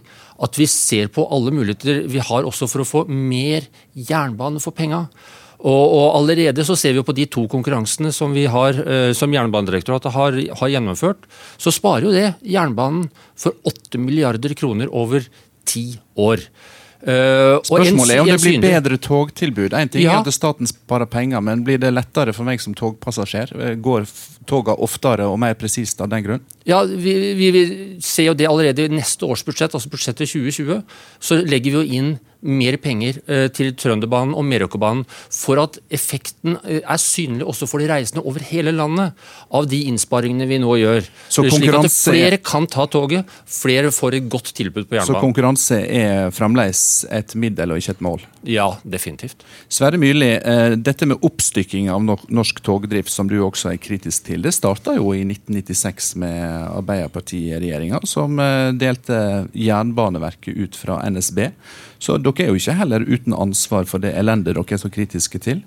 at 0.46 0.58
vi 0.60 0.66
ser 0.68 1.14
på 1.14 1.30
alle 1.32 1.54
muligheter 1.54 2.06
vi 2.12 2.20
har 2.24 2.48
også 2.48 2.68
for 2.72 2.82
å 2.82 2.90
få 2.90 3.06
mer 3.08 3.70
jernbane 3.94 4.60
for 4.64 4.76
penga. 4.76 5.06
Og, 5.64 5.84
og, 5.86 6.06
Allerede 6.20 6.66
så 6.68 6.76
ser 6.80 6.98
vi 6.98 7.04
på 7.06 7.16
de 7.16 7.26
to 7.32 7.46
konkurransene 7.52 8.12
som, 8.16 8.36
vi 8.36 8.46
har, 8.52 8.78
eh, 8.84 9.12
som 9.18 9.34
Jernbanedirektoratet 9.34 10.14
har, 10.16 10.38
har, 10.60 10.72
gjennomført, 10.72 11.28
så 11.58 11.74
sparer 11.74 12.10
jo 12.10 12.16
det 12.16 12.28
jernbanen 12.44 13.08
for 13.40 13.56
8 13.68 14.02
milliarder 14.02 14.56
kroner 14.58 14.92
over 14.92 15.26
ti 15.66 15.94
år. 16.20 16.44
Uh, 17.06 17.60
Spørsmålet 17.62 18.16
er 18.16 18.22
om 18.24 18.30
det 18.32 18.40
blir 18.42 18.62
bedre 18.64 18.98
togtilbud. 18.98 19.76
En 19.78 19.90
ting 19.94 20.08
ja. 20.08 20.16
er 20.16 20.26
at 20.26 20.34
staten 20.34 20.66
sparer 20.66 21.06
penger, 21.06 21.44
men 21.46 21.62
blir 21.68 21.78
det 21.82 21.92
lettere 21.94 22.34
for 22.34 22.48
meg 22.48 22.64
som 22.64 22.74
togpassasjer? 22.74 23.52
Eh, 23.54 23.76
går 23.78 24.08
togene 24.50 24.82
oftere 24.82 25.28
og 25.30 25.38
mer 25.44 25.54
presist 25.60 26.02
av 26.02 26.10
den 26.10 26.26
grunn? 26.26 26.42
Ja, 26.66 26.82
vi, 26.82 27.14
vi, 27.38 27.52
vi 27.54 27.64
ser 28.02 28.32
jo 28.32 28.38
det 28.38 28.50
allerede 28.50 28.88
i 28.88 28.96
neste 28.96 29.30
års 29.30 29.46
budsjett, 29.46 29.78
altså 29.78 29.92
budsjettet 29.94 30.32
2020. 30.32 30.82
Så 31.22 31.38
legger 31.46 31.76
vi 31.76 31.78
jo 31.78 32.00
inn 32.00 32.16
mer 32.46 32.78
penger 32.82 33.18
eh, 33.26 33.48
til 33.54 33.74
Trønderbanen 33.78 34.36
og 34.38 34.46
Meråkerbanen 34.48 35.04
for 35.34 35.60
at 35.62 35.80
effekten 35.94 36.60
eh, 36.64 36.82
er 36.82 37.02
synlig 37.02 37.46
også 37.50 37.68
for 37.70 37.82
de 37.82 37.90
reisende 37.90 38.24
over 38.26 38.44
hele 38.46 38.74
landet 38.76 39.16
av 39.56 39.68
de 39.70 39.82
innsparingene 39.90 40.48
vi 40.50 40.60
nå 40.62 40.78
gjør. 40.80 41.10
Så 41.30 41.46
Slik 41.50 41.74
at 41.74 41.90
flere 41.92 42.40
kan 42.44 42.68
ta 42.72 42.86
toget, 42.92 43.30
flere 43.50 43.92
får 43.94 44.20
et 44.20 44.30
godt 44.32 44.54
tilbud 44.58 44.86
på 44.86 45.00
jernbanen. 45.00 45.18
Så 45.18 45.24
konkurranse 45.24 45.82
er 45.82 46.34
fremdeles 46.36 46.84
et 47.14 47.36
middel 47.40 47.74
og 47.74 47.82
ikke 47.82 47.98
et 47.98 48.06
mål? 48.06 48.26
Ja, 48.46 48.68
definitivt. 48.86 49.42
Sverre 49.72 50.00
Myrli, 50.02 50.36
eh, 50.38 50.78
dette 50.78 51.10
med 51.10 51.26
oppstykking 51.26 51.90
av 51.94 52.06
norsk 52.06 52.62
togdrift, 52.66 53.10
som 53.14 53.30
du 53.32 53.40
også 53.42 53.74
er 53.74 53.82
kritisk 53.82 54.30
til, 54.30 54.46
det 54.46 54.54
starta 54.56 54.96
jo 55.00 55.12
i 55.18 55.24
1996 55.26 56.14
med 56.22 56.46
Arbeiderpartiet-regjeringa, 56.70 58.04
som 58.06 58.38
delte 58.78 59.18
Jernbaneverket 59.58 60.56
ut 60.56 60.78
fra 60.78 61.00
NSB. 61.10 61.48
Så 62.06 62.20
dere 62.22 62.46
er 62.46 62.52
jo 62.52 62.60
ikke 62.60 62.78
heller 62.78 63.06
uten 63.08 63.34
ansvar 63.34 63.88
for 63.90 64.04
det 64.04 64.14
elendet 64.18 64.54
dere 64.54 64.78
er 64.78 64.82
så 64.82 64.92
kritiske 64.94 65.42
til? 65.42 65.64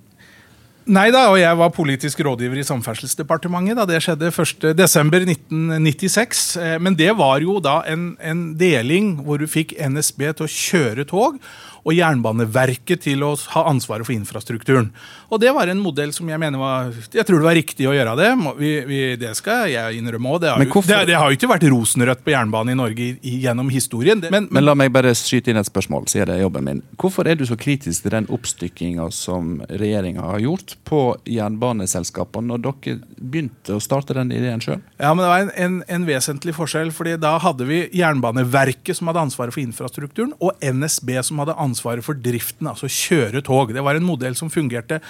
Nei 0.89 1.11
da, 1.13 1.27
og 1.29 1.37
jeg 1.37 1.53
var 1.61 1.69
politisk 1.77 2.23
rådgiver 2.25 2.63
i 2.63 2.65
Samferdselsdepartementet 2.65 3.77
da 3.77 3.85
det 3.85 3.99
skjedde 4.01 4.31
1.12.1996. 4.33 6.57
Eh, 6.63 6.79
men 6.81 6.97
det 6.97 7.13
var 7.19 7.45
jo 7.45 7.59
da 7.61 7.83
en, 7.93 8.17
en 8.25 8.57
deling 8.57 9.21
hvor 9.27 9.37
du 9.37 9.45
fikk 9.51 9.75
NSB 9.77 10.33
til 10.39 10.47
å 10.47 10.49
kjøre 10.49 11.05
tog 11.11 11.37
og 11.85 11.95
Jernbaneverket 11.95 13.05
til 13.07 13.25
å 13.27 13.35
ha 13.55 13.65
ansvaret 13.71 14.07
for 14.07 14.15
infrastrukturen. 14.15 14.91
Og 15.29 15.41
det 15.43 15.53
var 15.55 15.71
en 15.71 15.81
modell 15.83 16.13
som 16.17 16.29
jeg 16.31 16.41
mener 16.41 16.61
var 16.61 16.93
Jeg 17.13 17.27
tror 17.29 17.43
det 17.43 17.49
var 17.49 17.57
riktig 17.59 17.89
å 17.89 17.95
gjøre 17.95 18.15
det. 18.19 18.29
Vi, 18.59 18.73
vi, 18.89 19.01
det 19.21 19.35
skal 19.39 19.69
jeg 19.73 19.99
innrømme 20.01 20.35
òg. 20.35 20.41
Det, 20.45 20.55
det, 20.89 21.01
det, 21.11 21.17
har 21.19 21.29
jo 21.29 21.39
ikke 21.39 21.51
vært 21.51 21.67
rosenrødt 21.69 22.25
på 22.25 22.33
jernbane 22.33 22.73
i 22.73 22.79
Norge 22.79 23.09
gjennom 23.23 23.71
historien. 23.73 24.23
Men, 24.33 24.49
men, 24.51 24.65
la 24.65 24.75
meg 24.79 24.93
bare 24.95 25.15
skyte 25.17 25.53
inn 25.53 25.61
et 25.61 25.69
spørsmål, 25.69 26.09
sier 26.11 26.29
det 26.29 26.39
er 26.39 26.45
jobben 26.47 26.67
min. 26.67 26.83
Hvorfor 27.01 27.29
er 27.29 27.39
du 27.39 27.45
så 27.49 27.59
kritisk 27.61 28.07
til 28.07 28.15
den 28.17 28.29
oppstykkinga 28.33 29.09
som 29.15 29.59
regjeringa 29.69 30.25
har 30.33 30.43
gjort 30.45 30.77
på 30.89 31.03
jernbaneselskapene, 31.29 32.49
når 32.49 32.65
dere 32.65 32.99
begynte 33.19 33.77
å 33.77 33.83
starte 33.83 34.17
den 34.17 34.33
ideen 34.35 34.63
sjøl? 34.65 34.81
Ja, 34.97 35.13
men 35.13 35.25
det 35.25 35.31
var 35.31 35.45
en, 35.45 35.53
en, 35.65 35.79
en 35.99 36.09
vesentlig 36.09 36.57
forskjell. 36.57 36.93
fordi 36.95 37.17
da 37.21 37.37
hadde 37.43 37.67
vi 37.69 37.85
Jernbaneverket 37.99 38.97
som 38.97 39.11
hadde 39.11 39.27
ansvaret 39.29 39.55
for 39.55 39.63
infrastrukturen, 39.63 40.33
og 40.41 40.57
NSB 40.65 41.15
som 41.27 41.41
hadde 41.43 41.57
ansvaret 41.57 41.68
for 41.77 42.19
driften, 42.19 42.69
altså 42.71 42.89
kjøre 42.89 43.43
tog. 43.45 43.75
Det 43.75 43.85
var 43.85 43.99
en 43.99 44.07
modell 44.07 44.37
som 44.39 44.51
fungerte 44.51 45.01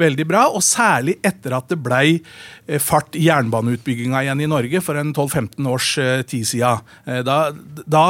veldig 0.00 0.26
bra. 0.28 0.46
Og 0.50 0.64
særlig 0.64 1.18
etter 1.22 1.56
at 1.56 1.68
det 1.70 1.80
blei 1.82 2.18
eh, 2.18 2.80
fart 2.82 3.16
i 3.18 3.26
jernbaneutbygginga 3.28 4.24
igjen 4.24 4.44
i 4.44 4.50
Norge 4.50 4.82
for 4.84 4.98
en 4.98 5.14
12-15 5.14 5.70
års 5.70 5.90
eh, 6.02 6.22
tid 6.28 6.46
siden. 6.48 6.84
Eh, 7.06 7.22
da, 7.26 7.50
da 7.86 8.06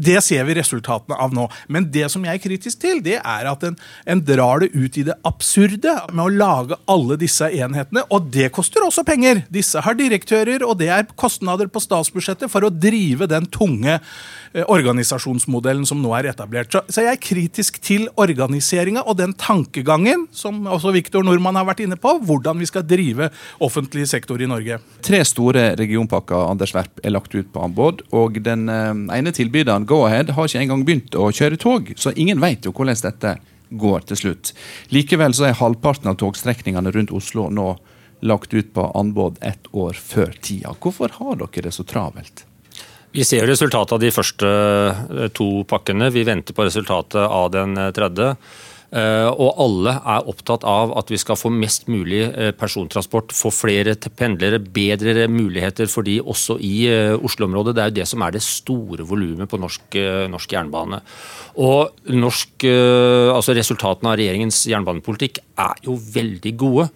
det 0.00 0.18
ser 0.24 0.46
vi 0.48 0.56
resultatene 0.56 1.18
av 1.20 1.34
nå. 1.36 1.46
Men 1.68 1.88
det 1.92 2.08
som 2.12 2.24
jeg 2.24 2.38
er 2.38 2.42
kritisk 2.42 2.80
til, 2.82 3.02
det 3.04 3.18
er 3.20 3.48
at 3.50 3.64
en, 3.66 3.76
en, 4.08 4.22
drar 4.30 4.62
det 4.62 4.70
ut 4.74 4.98
i 5.00 5.04
det 5.06 5.16
absurde 5.26 5.94
med 6.12 6.22
å 6.24 6.32
lage 6.32 6.78
alle 6.90 7.18
disse 7.20 7.48
enhetene. 7.50 8.04
Og 8.14 8.28
det 8.32 8.50
koster 8.56 8.84
også 8.86 9.04
penger. 9.06 9.44
Disse 9.52 9.82
har 9.84 9.96
direktører, 9.98 10.64
og 10.66 10.78
det 10.80 10.90
er 10.92 11.08
kostnader 11.20 11.70
på 11.72 11.82
statsbudsjettet 11.82 12.52
for 12.52 12.66
å 12.66 12.72
drive 12.72 13.28
den 13.30 13.48
tunge 13.52 13.96
eh, 13.98 14.64
organisasjonsmodellen 14.64 15.86
som 15.88 16.00
nå 16.02 16.14
er 16.18 16.30
etablert. 16.32 16.72
Så, 16.72 16.84
så 16.88 17.04
jeg 17.04 17.16
er 17.16 17.22
kritisk 17.22 17.80
til 17.84 18.08
organiseringa 18.20 19.04
og 19.06 19.18
den 19.20 19.34
tankegangen 19.40 20.28
som 20.36 20.62
også 20.70 20.94
Viktor 20.94 21.26
Nordmann 21.26 21.58
har 21.58 21.68
vært 21.68 21.84
inne 21.84 21.98
på, 22.00 22.16
hvordan 22.28 22.60
vi 22.60 22.68
skal 22.70 22.86
drive 22.86 23.30
offentlig 23.60 24.06
sektor 24.10 24.40
i 24.40 24.48
Norge. 24.50 24.80
Tre 25.04 25.22
store 25.26 25.70
regionpakker 25.80 26.48
Anders 26.50 26.74
Werp, 26.76 27.00
er 27.04 27.14
lagt 27.14 27.34
ut 27.34 27.48
på 27.52 27.64
anbud, 27.64 28.04
og 28.16 28.40
den 28.44 28.68
eh, 28.70 28.92
ene 29.18 29.34
tilbyderen 29.34 29.88
Go-Ahead 29.90 30.34
har 30.36 30.48
ikke 30.48 30.62
engang 30.62 30.84
begynt 30.86 31.16
å 31.18 31.30
kjøre 31.34 31.58
tog, 31.60 31.92
så 31.98 32.14
ingen 32.14 32.42
vet 32.42 32.66
jo 32.66 32.74
hvordan 32.74 33.00
dette 33.02 33.36
går 33.70 34.06
til 34.10 34.18
slutt. 34.18 34.52
Likevel 34.94 35.34
så 35.36 35.48
er 35.50 35.58
halvparten 35.60 36.10
av 36.10 36.18
togstrekningene 36.20 36.92
rundt 36.94 37.14
Oslo 37.14 37.48
nå 37.54 37.72
lagt 38.26 38.54
ut 38.54 38.72
på 38.74 38.84
anbud 38.94 39.38
ett 39.40 39.70
år 39.72 39.96
før 39.96 40.34
tida. 40.42 40.74
Hvorfor 40.80 41.14
har 41.20 41.38
dere 41.40 41.68
det 41.68 41.74
så 41.74 41.86
travelt? 41.88 42.44
Vi 43.10 43.24
ser 43.26 43.46
resultatet 43.48 43.96
av 43.96 44.02
de 44.02 44.10
første 44.14 44.48
eh, 44.48 45.30
to 45.34 45.64
pakkene. 45.70 46.12
Vi 46.14 46.22
venter 46.26 46.54
på 46.54 46.66
resultatet 46.66 47.22
av 47.24 47.48
den 47.50 47.74
eh, 47.78 47.90
tredje. 47.96 48.34
Eh, 48.90 49.28
og 49.30 49.54
alle 49.62 49.92
er 49.94 50.28
opptatt 50.32 50.64
av 50.66 50.90
at 50.98 51.12
vi 51.12 51.18
skal 51.20 51.38
få 51.38 51.52
mest 51.54 51.86
mulig 51.90 52.24
eh, 52.26 52.50
persontransport, 52.58 53.30
få 53.30 53.52
flere 53.54 53.94
pendlere, 54.18 54.58
bedre 54.58 55.28
muligheter 55.30 55.86
for 55.90 56.06
de 56.06 56.16
også 56.18 56.56
i 56.58 56.74
eh, 56.90 57.14
Oslo-området. 57.14 57.76
Det 57.76 57.84
er 57.84 57.92
jo 57.92 57.98
det 58.00 58.08
som 58.10 58.24
er 58.26 58.34
det 58.34 58.42
store 58.42 59.06
volumet 59.06 59.50
på 59.50 59.60
norsk, 59.62 59.94
norsk, 60.32 60.56
jernbane. 60.56 60.98
Og 61.62 62.10
norsk, 62.10 62.66
altså 63.34 63.54
resultatene 63.54 64.10
av 64.10 64.18
regjeringens 64.18 64.64
jernbanepolitikk 64.70 65.40
er 65.60 65.80
jo 65.86 65.94
veldig 66.14 66.52
gode. 66.58 66.88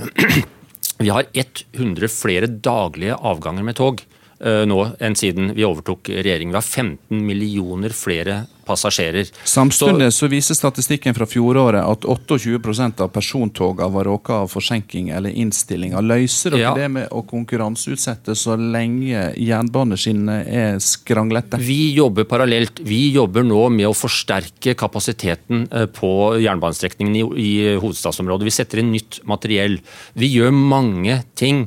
Vi 1.00 1.10
har 1.10 1.26
100 1.32 2.10
flere 2.12 2.50
daglige 2.60 3.16
avganger 3.16 3.64
med 3.66 3.78
tog 3.78 4.02
nå 4.40 4.76
enn 5.04 5.14
siden 5.16 5.50
vi 5.52 5.66
overtok 5.66 6.08
regjering. 6.12 6.48
Vi 6.52 6.56
har 6.56 6.64
15 6.64 7.18
millioner 7.24 7.92
flere 7.92 8.38
passasjerer. 8.70 9.30
Samtidig 9.44 10.10
så, 10.14 10.28
viser 10.30 10.58
statistikken 10.58 11.16
fra 11.16 11.26
fjoråret 11.28 11.82
at 11.82 12.06
28% 12.06 13.02
av 13.04 13.10
persontogene 13.14 13.90
var 13.90 14.08
råka 14.08 14.42
av 14.44 14.50
forsinking 14.52 15.10
eller 15.14 15.34
innstillinger. 15.34 16.04
Løser 16.04 16.54
dere 16.54 16.62
ja. 16.62 16.74
det 16.78 16.88
med 16.94 17.10
å 17.14 17.24
konkurranseutsette 17.28 18.36
så 18.38 18.56
lenge 18.60 19.30
jernbaneskinnene 19.40 20.38
er 20.46 20.80
skranglete? 20.84 21.60
Vi 21.62 21.92
jobber 21.96 22.28
parallelt. 22.30 22.82
Vi 22.86 23.02
jobber 23.16 23.46
nå 23.46 23.66
med 23.74 23.90
å 23.90 23.96
forsterke 23.96 24.76
kapasiteten 24.78 25.66
eh, 25.68 25.86
på 25.90 26.12
jernbanestrekningen 26.40 27.20
i, 27.20 27.24
i 27.42 27.52
hovedstadsområdet. 27.80 28.48
Vi 28.48 28.56
setter 28.60 28.82
inn 28.82 28.92
nytt 28.94 29.22
materiell. 29.28 29.80
Vi 30.18 30.30
gjør 30.36 30.54
mange 30.54 31.22
ting 31.38 31.66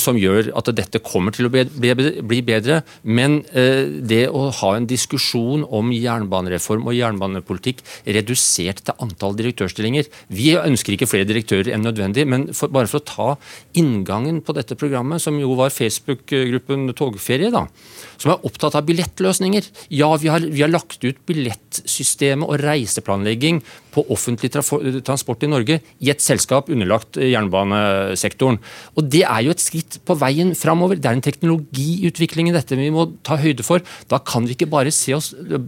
som 0.00 0.16
gjør 0.16 0.50
at 0.56 0.70
dette 0.76 1.02
kommer 1.04 1.34
til 1.36 1.48
å 1.48 1.52
bli 1.52 2.40
bedre. 2.46 2.80
Men 3.02 3.40
eh, 3.52 3.84
det 4.00 4.22
å 4.32 4.46
ha 4.60 4.72
en 4.76 4.88
diskusjon 4.88 5.66
om 5.68 5.92
jernbanereform 5.94 6.88
og 6.88 6.96
jernbanepolitikk 6.96 7.82
redusert 8.06 8.84
til 8.86 9.04
antall 9.04 9.36
direktørstillinger. 9.38 10.08
Vi 10.32 10.54
ønsker 10.56 10.96
ikke 10.96 11.10
flere 11.10 11.28
direktører 11.28 11.72
enn 11.74 11.84
nødvendig, 11.86 12.26
men 12.28 12.48
for, 12.56 12.72
bare 12.72 12.90
for 12.90 13.02
å 13.02 13.08
ta 13.10 13.28
inngangen 13.80 14.40
på 14.44 14.56
dette 14.56 14.78
programmet, 14.80 15.22
som 15.22 15.38
jo 15.40 15.54
var 15.58 15.74
Facebook-gruppen 15.74 16.88
Togferie, 16.96 17.52
da, 17.52 17.66
som 18.20 18.34
er 18.34 18.46
opptatt 18.46 18.76
av 18.78 18.86
billettløsninger. 18.88 19.70
Ja, 19.96 20.10
vi 20.20 20.30
har, 20.32 20.44
vi 20.44 20.64
har 20.64 20.72
lagt 20.72 21.02
ut 21.04 21.20
billettsystemet 21.28 22.48
og 22.48 22.60
reiseplanlegging 22.62 23.62
på 23.90 24.04
offentlig 24.12 24.50
transport 24.52 25.44
i 25.44 25.50
Norge 25.50 25.80
i 26.02 26.10
et 26.12 26.22
selskap 26.22 26.70
underlagt 26.70 27.18
jernbanesektoren. 27.18 28.60
Og 28.96 29.08
Det 29.10 29.24
er 29.24 29.44
jo 29.46 29.54
et 29.54 29.62
skritt 29.62 29.98
på 30.06 30.16
veien 30.20 30.52
framover. 30.58 31.00
Det 31.00 31.10
er 31.10 31.18
en 31.18 31.24
teknologiutvikling 31.24 32.50
i 32.50 32.54
dette 32.54 32.78
vi 32.78 32.90
må 32.94 33.08
ta 33.26 33.38
høyde 33.40 33.66
for. 33.66 33.82
Da 34.10 34.20
kan 34.22 34.46
vi 34.46 34.54
ikke 34.56 34.70
bare 34.70 34.92
se 34.94 35.14
oss 35.16 35.32
øh, 35.34 35.58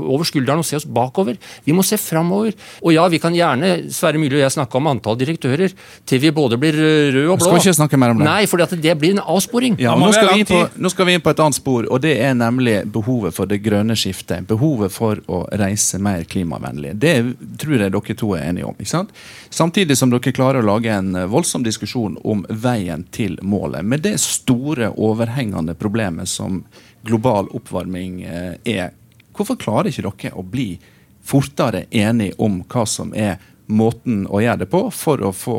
over 0.00 0.26
skulderen 0.28 0.62
og 0.62 0.66
se 0.66 0.78
oss 0.80 0.88
bakover. 0.88 1.38
Vi 1.66 1.76
må 1.76 1.84
se 1.86 1.98
framover. 2.00 2.56
Og 2.82 2.96
ja, 2.96 3.06
vi 3.12 3.20
kan 3.22 3.36
gjerne, 3.36 3.74
Sverre 3.94 4.20
Myrli 4.20 4.40
og 4.40 4.44
jeg, 4.46 4.56
snakke 4.56 4.78
om 4.78 4.90
antall 4.90 5.18
direktører 5.20 5.72
til 6.08 6.22
vi 6.22 6.34
både 6.34 6.58
blir 6.60 6.76
øh, 6.76 7.12
røde 7.14 7.28
og 7.28 7.38
blå. 7.38 7.46
Skal 7.46 7.58
vi 7.58 7.64
ikke 7.66 7.78
snakke 7.78 8.00
mer 8.00 8.16
om 8.16 8.22
det? 8.22 8.28
Nei, 8.28 8.42
for 8.50 8.62
det 8.62 8.96
blir 8.98 9.16
en 9.16 9.22
avsporing. 9.22 9.78
Ja, 9.82 9.94
nå, 9.98 10.10
skal 10.14 10.32
vi 10.32 10.42
inn 10.42 10.50
på, 10.50 10.62
nå 10.76 10.92
skal 10.92 11.08
vi 11.08 11.16
inn 11.18 11.24
på 11.24 11.32
et 11.32 11.42
annet 11.42 11.58
spor, 11.58 11.81
og 11.90 12.00
det 12.04 12.12
er 12.22 12.34
nemlig 12.34 12.82
behovet 12.92 13.34
for 13.36 13.48
det 13.50 13.60
grønne 13.64 13.96
skiftet. 13.98 14.46
Behovet 14.48 14.92
for 14.94 15.20
å 15.32 15.42
reise 15.58 15.98
mer 16.02 16.24
klimavennlig. 16.28 16.94
Det 17.00 17.14
tror 17.62 17.76
jeg 17.76 17.94
dere 17.94 18.16
to 18.18 18.32
er 18.36 18.48
enige 18.50 18.68
om. 18.68 18.76
ikke 18.78 18.90
sant? 18.90 19.12
Samtidig 19.50 19.96
som 19.98 20.12
dere 20.12 20.34
klarer 20.34 20.62
å 20.62 20.68
lage 20.68 20.92
en 20.92 21.16
voldsom 21.30 21.64
diskusjon 21.66 22.18
om 22.24 22.44
veien 22.48 23.04
til 23.10 23.38
målet. 23.42 23.84
Med 23.84 24.04
det 24.06 24.18
store, 24.22 24.92
overhengende 24.96 25.74
problemet 25.74 26.28
som 26.28 26.62
global 27.02 27.48
oppvarming 27.50 28.22
eh, 28.22 28.54
er. 28.64 28.92
Hvorfor 29.32 29.58
klarer 29.58 29.90
ikke 29.90 30.08
dere 30.10 30.34
å 30.38 30.46
bli 30.46 30.76
fortere 31.22 31.86
enige 31.90 32.36
om 32.42 32.62
hva 32.68 32.86
som 32.86 33.14
er 33.14 33.38
måten 33.66 34.26
å 34.26 34.42
gjøre 34.42 34.64
det 34.64 34.70
på, 34.72 34.86
for 34.90 35.22
å 35.22 35.32
få 35.32 35.58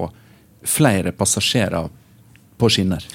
flere 0.64 1.12
passasjerer 1.16 1.90
på 2.58 2.70
skinner? 2.70 3.06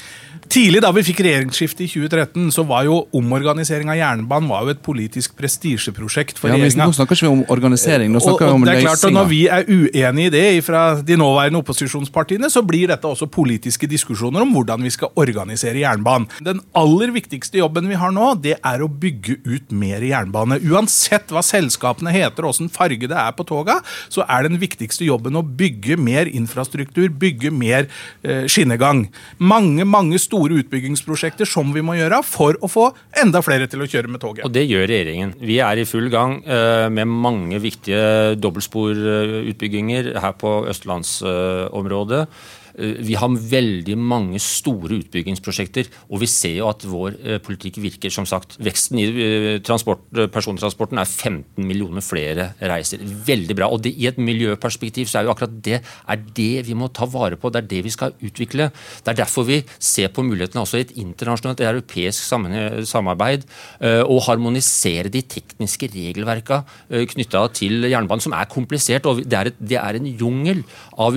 Tidlig 0.49 0.81
da 0.81 0.89
vi 0.97 1.03
fikk 1.05 1.19
regjeringsskifte 1.27 1.85
i 1.85 1.89
2013, 1.91 2.47
så 2.55 2.63
var 2.69 2.87
jo 2.87 3.03
omorganisering 3.17 3.91
av 3.93 3.99
jernbanen 3.99 4.49
var 4.49 4.65
jo 4.65 4.73
et 4.73 4.81
politisk 4.85 5.35
prestisjeprosjekt 5.37 6.39
for 6.41 6.49
ja, 6.49 6.57
regjeringa. 6.57 6.87
Nå 6.89 6.97
snakker 6.97 7.19
ikke 7.19 7.27
vi 7.27 7.33
om 7.35 7.43
organisering, 7.53 8.13
nå 8.15 8.23
snakker 8.25 8.47
og, 8.47 8.53
vi 8.55 8.57
om 8.57 8.65
det 8.65 8.77
er 8.77 8.81
klart, 8.87 9.03
og 9.03 9.13
løsninger. 9.13 9.19
Når 9.19 9.29
vi 9.33 9.41
er 9.53 9.69
uenige 9.69 10.31
i 10.31 10.33
det 10.33 10.65
fra 10.65 10.83
de 11.05 11.19
nåværende 11.21 11.61
opposisjonspartiene, 11.61 12.49
så 12.53 12.63
blir 12.65 12.89
dette 12.89 13.11
også 13.11 13.29
politiske 13.33 13.91
diskusjoner 13.91 14.45
om 14.45 14.55
hvordan 14.57 14.87
vi 14.87 14.93
skal 14.95 15.13
organisere 15.21 15.83
jernbanen. 15.83 16.29
Den 16.45 16.63
aller 16.79 17.13
viktigste 17.13 17.61
jobben 17.61 17.91
vi 17.91 18.01
har 18.01 18.15
nå, 18.15 18.31
det 18.41 18.57
er 18.57 18.85
å 18.85 18.89
bygge 18.89 19.41
ut 19.45 19.77
mer 19.77 20.07
jernbane. 20.07 20.61
Uansett 20.71 21.35
hva 21.35 21.45
selskapene 21.45 22.15
heter 22.15 22.47
og 22.47 22.55
åssen 22.55 22.73
farge 22.73 23.11
det 23.11 23.21
er 23.21 23.37
på 23.37 23.47
toga, 23.49 23.81
så 24.09 24.25
er 24.25 24.49
den 24.49 24.57
viktigste 24.63 25.05
jobben 25.09 25.37
å 25.37 25.45
bygge 25.45 26.01
mer 26.01 26.31
infrastruktur, 26.33 27.11
bygge 27.13 27.53
mer 27.53 27.91
eh, 28.25 28.49
skinnegang. 28.49 29.07
Mange, 29.45 29.85
mange 29.85 30.17
store 30.23 30.38
utbyggingsprosjekter 30.47 31.49
som 31.49 31.73
vi 31.75 31.83
må 31.85 31.97
gjøre 31.99 32.21
for 32.27 32.59
å 32.63 32.71
få 32.71 32.87
enda 33.23 33.43
flere 33.45 33.69
til 33.71 33.83
å 33.83 33.89
kjøre 33.89 34.13
med 34.13 34.23
toget. 34.23 34.45
Og 34.47 34.55
det 34.55 34.67
gjør 34.69 34.87
regjeringen. 34.91 35.35
Vi 35.41 35.59
er 35.65 35.81
i 35.81 35.87
full 35.89 36.09
gang 36.13 36.39
eh, 36.45 36.87
med 36.93 37.11
mange 37.11 37.61
viktige 37.63 38.37
dobbeltsporutbygginger 38.39 40.15
her 40.23 40.39
på 40.39 40.55
østlandsområdet. 40.71 42.25
Eh, 42.79 42.99
Vi 43.09 43.17
har 43.19 43.29
veldig 43.29 43.97
mange 43.99 44.39
store 44.43 45.01
utbyggingsprosjekter, 45.03 45.89
og 46.09 46.23
vi 46.23 46.29
ser 46.31 46.57
jo 46.61 46.69
at 46.71 46.85
vår 46.87 47.17
eh, 47.19 47.41
politikk 47.43 47.81
virker. 47.83 48.13
Som 48.15 48.27
sagt, 48.29 48.57
veksten 48.63 49.01
i 49.03 49.07
eh, 49.09 49.49
transport, 49.65 50.05
persontransporten 50.33 51.01
er 51.01 51.09
15 51.09 51.67
millioner 51.67 52.05
flere 52.05 52.53
reiser. 52.61 53.03
Veldig 53.03 53.57
bra. 53.59 53.71
Og 53.73 53.83
det, 53.85 53.95
i 53.99 54.09
et 54.11 54.21
miljøperspektiv 54.23 55.11
så 55.11 55.21
er 55.21 55.29
jo 55.29 55.35
akkurat 55.35 55.59
det 55.65 55.81
er 55.83 56.25
det 56.39 56.67
vi 56.69 56.77
må 56.79 56.91
ta 56.95 57.09
vare 57.11 57.39
på. 57.39 57.51
Det 57.51 57.63
er 57.63 57.71
det 57.75 57.83
vi 57.89 57.95
skal 57.95 58.15
utvikle. 58.23 58.71
Det 59.05 59.13
er 59.13 59.21
derfor 59.25 59.47
vi 59.49 59.63
ser 59.79 60.13
på 60.15 60.25
mulighetene 60.27 60.63
også 60.63 60.79
i 60.79 60.87
et 60.87 60.95
internasjonalt 61.01 61.63
europeisk 61.65 62.23
samarbeid, 62.89 63.45
og 64.09 64.21
harmonisere 64.27 65.11
de 65.13 65.23
tekniske 65.23 65.89
regelverka 65.93 66.61
knytta 66.89 67.45
til 67.57 67.87
jernbanen, 67.89 68.25
som 68.25 68.35
er 68.37 68.49
komplisert. 68.51 69.07
og 69.07 69.23
Det 69.25 69.39
er, 69.39 69.51
et, 69.51 69.61
det 69.61 69.79
er 69.81 69.99
en 69.99 70.09
jungel 70.09 70.63
av 70.99 71.17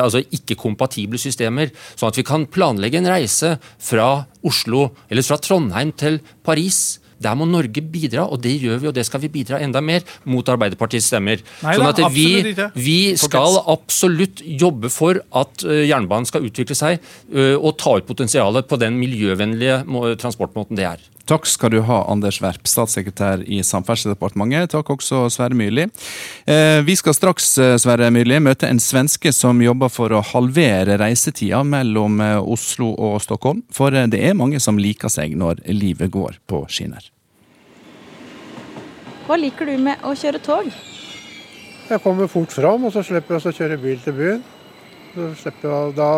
altså 0.00 0.24
ikke-kompatible 0.24 1.20
systemer. 1.20 1.72
Sånn 1.94 2.10
at 2.10 2.20
vi 2.20 2.24
kan 2.26 2.46
planlegge 2.48 3.00
en 3.00 3.10
reise 3.12 3.56
fra 3.78 4.26
Oslo 4.46 4.88
eller 5.10 5.26
fra 5.26 5.38
Trondheim 5.42 5.92
til 5.98 6.20
Paris. 6.46 6.98
Der 7.16 7.32
må 7.32 7.46
Norge 7.48 7.80
bidra, 7.80 8.26
og 8.28 8.42
det 8.44 8.52
gjør 8.60 8.82
vi, 8.82 8.88
og 8.90 8.94
det 8.96 9.06
skal 9.08 9.22
vi 9.22 9.30
bidra 9.32 9.56
enda 9.64 9.80
mer 9.80 10.04
mot 10.28 10.44
Arbeiderpartiets 10.52 11.08
stemmer. 11.08 11.40
Nei 11.64 11.72
sånn 11.78 11.88
at 11.88 12.02
vi, 12.12 12.26
vi 12.76 12.98
skal 13.16 13.56
absolutt 13.72 14.42
jobbe 14.44 14.92
for 14.92 15.22
at 15.40 15.64
jernbanen 15.64 16.28
skal 16.28 16.44
utvikle 16.44 16.76
seg 16.76 17.00
og 17.56 17.72
ta 17.80 17.96
ut 17.96 18.08
potensialet 18.08 18.68
på 18.68 18.76
den 18.84 19.00
miljøvennlige 19.00 19.80
transportmåten 20.20 20.76
det 20.76 20.90
er. 20.92 21.00
Takk 21.26 21.46
skal 21.50 21.72
du 21.74 21.80
ha, 21.82 22.04
Anders 22.06 22.36
Werp, 22.38 22.68
statssekretær 22.70 23.40
i 23.50 23.58
Samferdselsdepartementet. 23.66 24.70
Takk 24.70 24.92
også 24.94 25.24
Sverre 25.34 25.58
Myrli. 25.58 25.88
Eh, 26.46 26.78
vi 26.86 26.94
skal 26.94 27.16
straks 27.18 27.48
eh, 27.58 27.74
Sverre 27.82 28.12
Myrli, 28.14 28.38
møte 28.38 28.70
en 28.70 28.78
svenske 28.78 29.32
som 29.34 29.58
jobber 29.62 29.90
for 29.90 30.14
å 30.14 30.22
halvere 30.22 31.00
reisetida 31.02 31.64
mellom 31.66 32.22
eh, 32.22 32.38
Oslo 32.38 32.92
og 32.94 33.18
Stockholm. 33.26 33.64
For 33.74 33.90
det 33.90 34.22
er 34.22 34.38
mange 34.38 34.62
som 34.62 34.78
liker 34.78 35.10
seg 35.10 35.34
når 35.34 35.64
livet 35.74 36.14
går 36.14 36.38
på 36.46 36.62
skinner. 36.70 37.10
Hva 39.26 39.42
liker 39.42 39.66
du 39.66 39.82
med 39.82 40.06
å 40.06 40.14
kjøre 40.14 40.38
tog? 40.46 40.70
Jeg 41.90 42.02
kommer 42.06 42.30
fort 42.30 42.54
fram, 42.54 42.86
og 42.86 42.94
så 42.94 43.02
slipper 43.02 43.40
jeg 43.40 43.50
å 43.50 43.58
kjøre 43.64 43.82
bil 43.82 43.98
til 44.04 44.14
byen. 44.14 44.50
Slipper 45.42 45.74
jeg, 45.74 45.96
da 45.98 46.10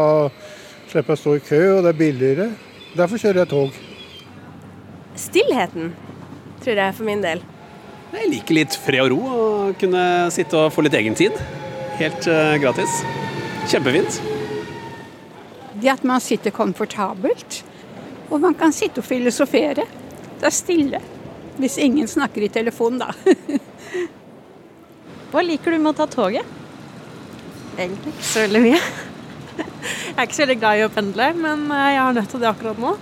slipper 0.91 1.15
jeg 1.15 1.17
å 1.17 1.23
stå 1.25 1.39
i 1.39 1.47
kø, 1.49 1.67
og 1.79 1.87
det 1.87 1.95
er 1.95 2.03
billigere. 2.05 2.51
Derfor 2.93 3.25
kjører 3.25 3.47
jeg 3.47 3.57
tog. 3.57 3.87
Stillheten, 5.19 5.95
tror 6.63 6.79
jeg, 6.79 6.95
for 6.95 7.09
min 7.09 7.25
del. 7.25 7.43
Jeg 8.09 8.31
liker 8.33 8.57
litt 8.57 8.77
fred 8.79 9.05
og 9.05 9.11
ro 9.13 9.19
og 9.29 9.81
kunne 9.81 10.03
sitte 10.33 10.57
og 10.57 10.73
få 10.73 10.85
litt 10.87 10.97
egen 10.97 11.17
tid. 11.19 11.35
Helt 11.99 12.29
uh, 12.31 12.55
gratis. 12.63 13.01
Kjempefint. 13.69 14.21
Det 15.79 15.91
at 15.93 16.05
man 16.07 16.23
sitter 16.23 16.55
komfortabelt, 16.55 17.63
og 18.31 18.41
man 18.43 18.55
kan 18.59 18.73
sitte 18.75 19.03
og 19.03 19.07
filosofere. 19.07 19.85
Det 20.39 20.47
er 20.47 20.55
stille. 20.55 21.03
Hvis 21.59 21.77
ingen 21.83 22.09
snakker 22.09 22.47
i 22.47 22.53
telefon, 22.55 23.01
da. 23.03 23.11
Hva 25.33 25.43
liker 25.45 25.75
du 25.75 25.83
med 25.83 25.93
å 25.93 25.99
ta 25.99 26.07
toget? 26.09 26.47
Egentlig 27.77 28.15
ikke 28.15 28.31
så 28.31 28.47
veldig 28.47 28.65
mye. 28.65 28.81
Jeg 29.59 30.17
er 30.17 30.25
ikke 30.25 30.39
så 30.39 30.45
veldig 30.47 30.59
glad 30.63 30.79
i 30.79 30.87
å 30.87 30.95
pendle, 30.95 31.27
men 31.39 31.69
eh, 31.75 31.89
jeg 31.93 32.01
har 32.01 32.15
nødt 32.15 32.31
til 32.33 32.41
det 32.43 32.49
akkurat 32.51 32.79
nå. 32.83 32.93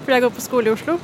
Fordi 0.00 0.16
jeg 0.16 0.24
går 0.24 0.32
på 0.36 0.44
skole 0.44 0.68
i 0.68 0.74
Oslo. 0.74 0.96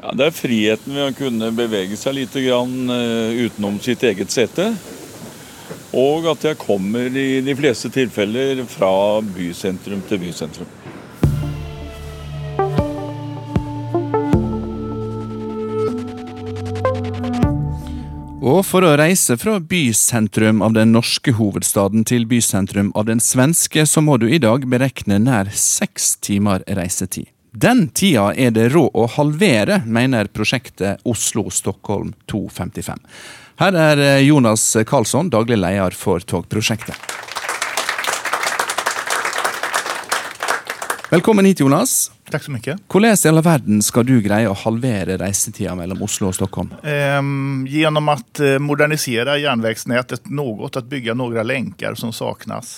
Ja, 0.00 0.14
det 0.16 0.30
er 0.30 0.32
friheten 0.32 0.94
ved 0.96 1.10
å 1.10 1.16
kunne 1.16 1.50
bevege 1.52 1.96
seg 2.00 2.14
litt 2.16 2.32
grann, 2.32 2.88
eh, 2.88 3.44
utenom 3.44 3.76
sitt 3.84 4.00
eget 4.00 4.32
sete. 4.32 4.72
Og 5.92 6.24
at 6.30 6.44
jeg 6.46 6.56
kommer 6.56 7.10
i 7.12 7.40
de 7.44 7.54
fleste 7.58 7.90
tilfeller 7.92 8.62
fra 8.70 9.20
bysentrum 9.20 10.00
til 10.08 10.22
bysentrum. 10.22 10.70
Og 18.40 18.62
for 18.64 18.86
å 18.86 18.94
reise 18.96 19.36
fra 19.36 19.58
bysentrum 19.60 20.62
av 20.64 20.72
den 20.78 20.94
norske 20.96 21.34
hovedstaden 21.36 22.06
til 22.08 22.24
bysentrum 22.24 22.88
av 22.96 23.04
den 23.10 23.20
svenske, 23.20 23.84
så 23.84 24.00
må 24.00 24.16
du 24.16 24.30
i 24.30 24.40
dag 24.40 24.64
berekne 24.64 25.20
nær 25.20 25.52
seks 25.52 26.14
timer 26.24 26.64
reisetid. 26.64 27.28
Den 27.50 27.88
tida 27.88 28.30
er 28.38 28.52
det 28.54 28.68
råd 28.70 28.94
å 28.94 29.08
halvere, 29.16 29.80
mener 29.82 30.30
prosjektet 30.30 31.02
Oslo-Stockholm 31.08 32.12
255. 32.30 33.00
Her 33.60 33.76
er 33.76 34.02
eh, 34.04 34.20
Jonas 34.22 34.62
Karlsson, 34.86 35.32
daglig 35.34 35.58
leder 35.58 35.96
for 35.98 36.22
togprosjektet. 36.22 36.94
Velkommen 41.10 41.44
hit, 41.44 41.60
Jonas. 41.60 42.12
Takk 42.30 42.44
så 42.46 42.52
mye. 42.54 42.76
Hvordan 42.86 43.16
i 43.18 43.28
all 43.32 43.40
verden 43.42 43.80
skal 43.82 44.04
du 44.06 44.20
greie 44.22 44.46
å 44.46 44.54
halvere 44.54 45.16
reisetida 45.18 45.72
mellom 45.74 46.04
Oslo 46.06 46.28
og 46.28 46.36
Stockholm? 46.36 46.68
Ehm, 46.86 47.64
genom 47.66 48.06
å 48.12 48.14
modernisere 48.14 48.60
modernisera 48.62 49.34
noe, 50.30 50.68
å 50.70 50.82
bygge 50.86 51.16
noen 51.18 51.42
lenker 51.48 51.96
som 51.98 52.12
savnes. 52.14 52.70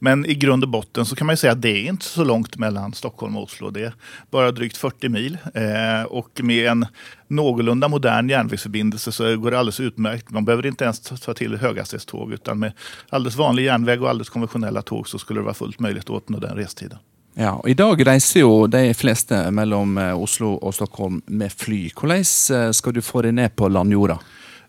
Men 0.00 0.24
i 0.24 0.38
grunn 0.40 0.64
og 0.64 0.70
botten 0.72 1.04
kan 1.04 1.28
man 1.28 1.36
jo 1.36 1.42
si 1.42 1.50
at 1.50 1.60
det 1.60 1.74
er 1.74 1.90
ikke 1.92 2.08
så 2.08 2.24
langt 2.24 2.56
mellom 2.56 2.94
Stockholm 2.96 3.36
og 3.36 3.50
Oslo. 3.50 3.68
Det 3.70 3.90
er 3.90 3.98
bare 4.32 4.54
drygt 4.56 4.80
40 4.80 5.12
mil. 5.12 5.36
Eh, 5.52 6.06
og 6.08 6.40
med 6.48 6.70
en 6.72 6.86
noenlunde 7.28 7.90
modern 7.92 8.32
järnvägsförbindelse 8.32 9.12
så 9.12 9.34
går 9.36 9.50
det 9.52 9.58
alldeles 9.58 9.80
utmärkt. 9.90 10.32
Man 10.32 10.48
behøver 10.48 10.70
ikke 10.72 10.88
ens 10.88 11.00
ta- 11.04 11.34
til 11.34 11.58
høyhastighetstog. 11.58 12.32
utan 12.32 12.58
med 12.58 12.72
alldeles 13.12 13.36
vanlig 13.36 13.68
järnväg 13.68 14.00
og 14.00 14.08
alldeles 14.08 14.32
konvensjonelle 14.32 14.82
tog 14.82 15.04
så 15.04 15.20
skulle 15.20 15.44
det 15.44 15.50
være 15.52 15.60
fullt 15.60 15.80
mulig 15.80 16.08
å 16.08 16.16
oppnå 16.16 16.40
den 16.40 16.56
restiden. 16.56 16.98
Ja, 17.36 17.50
og 17.60 17.68
I 17.68 17.74
dag 17.76 18.00
reiser 18.08 18.40
jo 18.40 18.52
de 18.72 18.94
fleste 18.96 19.36
mellom 19.52 19.98
eh, 20.00 20.14
Oslo 20.16 20.54
og 20.56 20.72
Stockholm 20.72 21.18
med 21.28 21.52
fly. 21.52 21.90
Hvordan 21.92 22.24
eh, 22.24 22.70
skal 22.72 22.94
du 22.96 23.02
få 23.04 23.26
deg 23.26 23.36
ned 23.36 23.52
på 23.52 23.68
landjorda? 23.68 24.16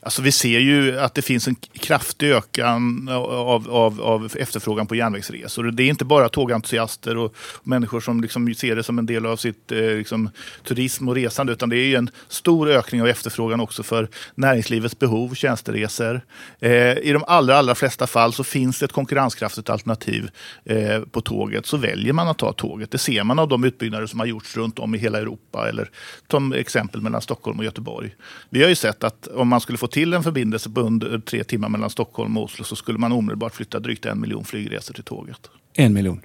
Alltså 0.08 0.22
vi 0.22 0.32
ser 0.32 0.60
ju 0.60 1.00
att 1.00 1.14
det 1.14 1.22
finns 1.22 1.48
en 1.48 1.56
kraftig 1.56 2.32
ökan 2.32 3.10
av, 3.10 3.70
av, 3.70 4.02
av 4.02 4.32
efterfrågan 4.36 4.88
på 4.88 4.96
järnvägsresor. 4.96 5.64
Det 5.64 5.84
är 5.84 5.88
inte 5.88 6.06
bara 6.06 6.30
tågentusiaster 6.30 7.18
och 7.18 7.36
människor 7.64 8.00
som 8.00 8.22
liksom 8.22 8.54
ser 8.54 8.76
det 8.76 8.84
som 8.84 9.00
en 9.00 9.06
del 9.06 9.26
av 9.26 9.38
sitt 9.38 9.72
eh, 9.72 9.80
liksom, 9.80 10.30
turism 10.64 11.10
och 11.10 11.16
resande, 11.16 11.54
utan 11.54 11.70
det 11.70 11.78
är 11.78 11.98
en 11.98 12.10
stor 12.28 12.70
ökning 12.70 13.02
av 13.02 13.08
efterfrågan 13.08 13.60
också 13.60 13.84
för 13.84 14.08
näringslivets 14.36 15.00
behov, 15.00 15.36
tjänsteresor. 15.36 16.22
Eh, 16.60 16.98
I 16.98 17.12
de 17.14 17.24
allra, 17.28 17.58
allra 17.58 17.76
flesta 17.76 18.08
fall 18.08 18.34
så 18.34 18.44
finns 18.44 18.80
det 18.80 18.86
ett 18.86 18.92
konkurrenskraftigt 18.92 19.70
alternativ 19.70 20.30
eh, 20.66 21.02
på 21.02 21.22
tåget, 21.22 21.66
så 21.66 21.78
väljer 21.78 22.14
man 22.14 22.28
att 22.28 22.38
ta 22.38 22.54
tåget. 22.54 22.92
Det 22.92 22.98
ser 22.98 23.24
man 23.24 23.40
av 23.40 23.48
de 23.48 23.64
utbyggnader 23.64 24.08
som 24.08 24.20
har 24.20 24.28
gjorts 24.28 24.58
runt 24.58 24.80
om 24.80 24.96
i 24.96 24.98
hela 24.98 25.20
Europa, 25.20 25.70
eller 25.70 25.90
som 26.32 26.54
exempel 26.54 27.02
mellan 27.02 27.22
Stockholm 27.22 27.60
och 27.60 27.66
Göteborg. 27.66 28.16
Vi 28.50 28.62
har 28.62 28.70
ju 28.70 28.76
sett 28.76 29.04
att 29.04 29.28
om 29.28 29.48
man 29.48 29.62
skulle 29.62 29.78
få 29.78 29.88
till 29.98 30.14
en 30.14 30.24
förbindelse 30.24 30.70
på 30.70 30.82
under 30.82 31.20
tre 31.20 31.44
timmar 31.44 31.70
mellan 31.70 31.90
Stockholm 31.90 32.38
och 32.38 32.44
Oslo 32.44 32.66
så 32.66 32.76
skulle 32.76 33.00
man 33.00 33.12
omedelbart 33.12 33.56
flytta 33.56 33.80
drygt 33.80 34.06
en 34.06 34.22
miljon 34.22 34.46
flygresor 34.46 34.94
till 34.94 35.04
tåget. 35.04 35.50
En 35.74 35.94
miljon? 35.94 36.22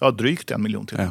Ja, 0.00 0.10
drygt 0.10 0.50
en 0.50 0.62
miljon 0.62 0.86
til. 0.86 0.98
Ja. 0.98 1.10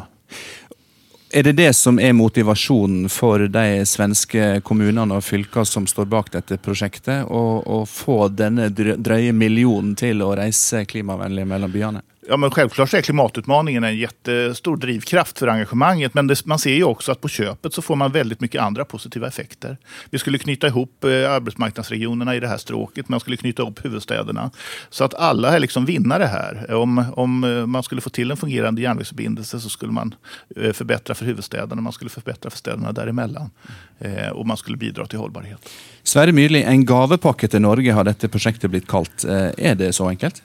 Er 1.32 1.44
det 1.44 1.52
det 1.52 1.74
som 1.74 2.00
er 2.00 2.12
motivasjonen 2.14 3.10
for 3.10 3.48
de 3.48 3.86
svenske 3.88 4.60
kommunene 4.68 5.22
og 5.22 5.24
fylkene 5.24 5.66
som 5.66 5.88
står 5.88 6.10
bak 6.12 6.34
dette 6.34 6.58
prosjektet? 6.60 7.24
Å, 7.32 7.86
få 7.88 8.28
denne 8.28 8.68
drøye 8.76 9.32
millionen 9.32 9.96
til 9.96 10.20
å 10.26 10.34
reise 10.36 10.84
klimavennlig 10.84 11.48
mellom 11.48 11.72
byene? 11.72 12.04
Ja, 12.32 12.38
men 12.38 12.52
självklart 12.52 12.90
så 12.90 12.98
är 12.98 13.02
klimatutmaningen 13.02 13.84
en 13.84 13.98
jättestor 13.98 14.78
drivkraft 14.78 15.40
för 15.40 15.48
engagemanget. 15.48 16.14
Men 16.14 16.28
det, 16.28 16.46
man 16.46 16.60
ser 16.60 16.74
ju 16.74 16.84
också 16.84 17.12
att 17.12 17.22
på 17.22 17.28
köpet 17.28 17.74
så 17.74 17.82
får 17.82 17.96
man 17.96 18.12
väldigt 18.12 18.42
mycket 18.42 18.62
andra 18.62 18.86
positiva 18.86 19.28
effekter. 19.28 19.78
Vi 20.10 20.20
skulle 20.20 20.38
knyta 20.38 20.68
ihop 20.68 21.04
eh, 21.04 21.10
arbetsmarknadsregionerna 21.10 22.36
i 22.36 22.40
det 22.40 22.48
här 22.48 22.58
stråket. 22.58 23.10
Man 23.10 23.20
skulle 23.20 23.38
knyta 23.38 23.62
ihop 23.62 23.86
huvudstäderna. 23.86 24.52
Så 24.90 25.04
att 25.04 25.14
alla 25.14 25.56
är 25.56 25.60
liksom 25.60 25.86
vinnare 25.86 26.24
här. 26.24 26.74
Om, 26.74 27.06
om 27.16 27.44
eh, 27.44 27.66
man 27.66 27.84
skulle 27.84 28.02
få 28.02 28.10
till 28.10 28.32
en 28.32 28.38
fungerande 28.38 28.82
järnvägsförbindelse 28.82 29.60
så 29.60 29.70
skulle 29.70 29.92
man 29.92 30.16
eh, 30.56 30.74
förbättra 30.74 31.16
för 31.16 31.26
huvudstäderna. 31.26 31.82
Man 31.82 31.94
skulle 31.94 32.10
förbättra 32.10 32.50
för 32.50 32.58
städerna 32.58 32.92
däremellan. 32.92 33.50
Eh, 34.00 34.30
och 34.30 34.48
man 34.48 34.58
skulle 34.58 34.78
bidra 34.78 35.06
till 35.06 35.20
hållbarhet. 35.20 35.70
Sverre 36.04 36.32
Myrli, 36.32 36.64
en 36.64 36.86
gavepakke 36.86 37.48
til 37.48 37.62
Norge 37.62 37.94
har 37.94 38.08
dette 38.08 38.30
prosjektet 38.32 38.72
blitt 38.72 38.88
kalt. 38.88 39.26
Eh, 39.26 39.52
er 39.58 39.76
det 39.76 39.94
så 39.94 40.08
enkelt? 40.10 40.42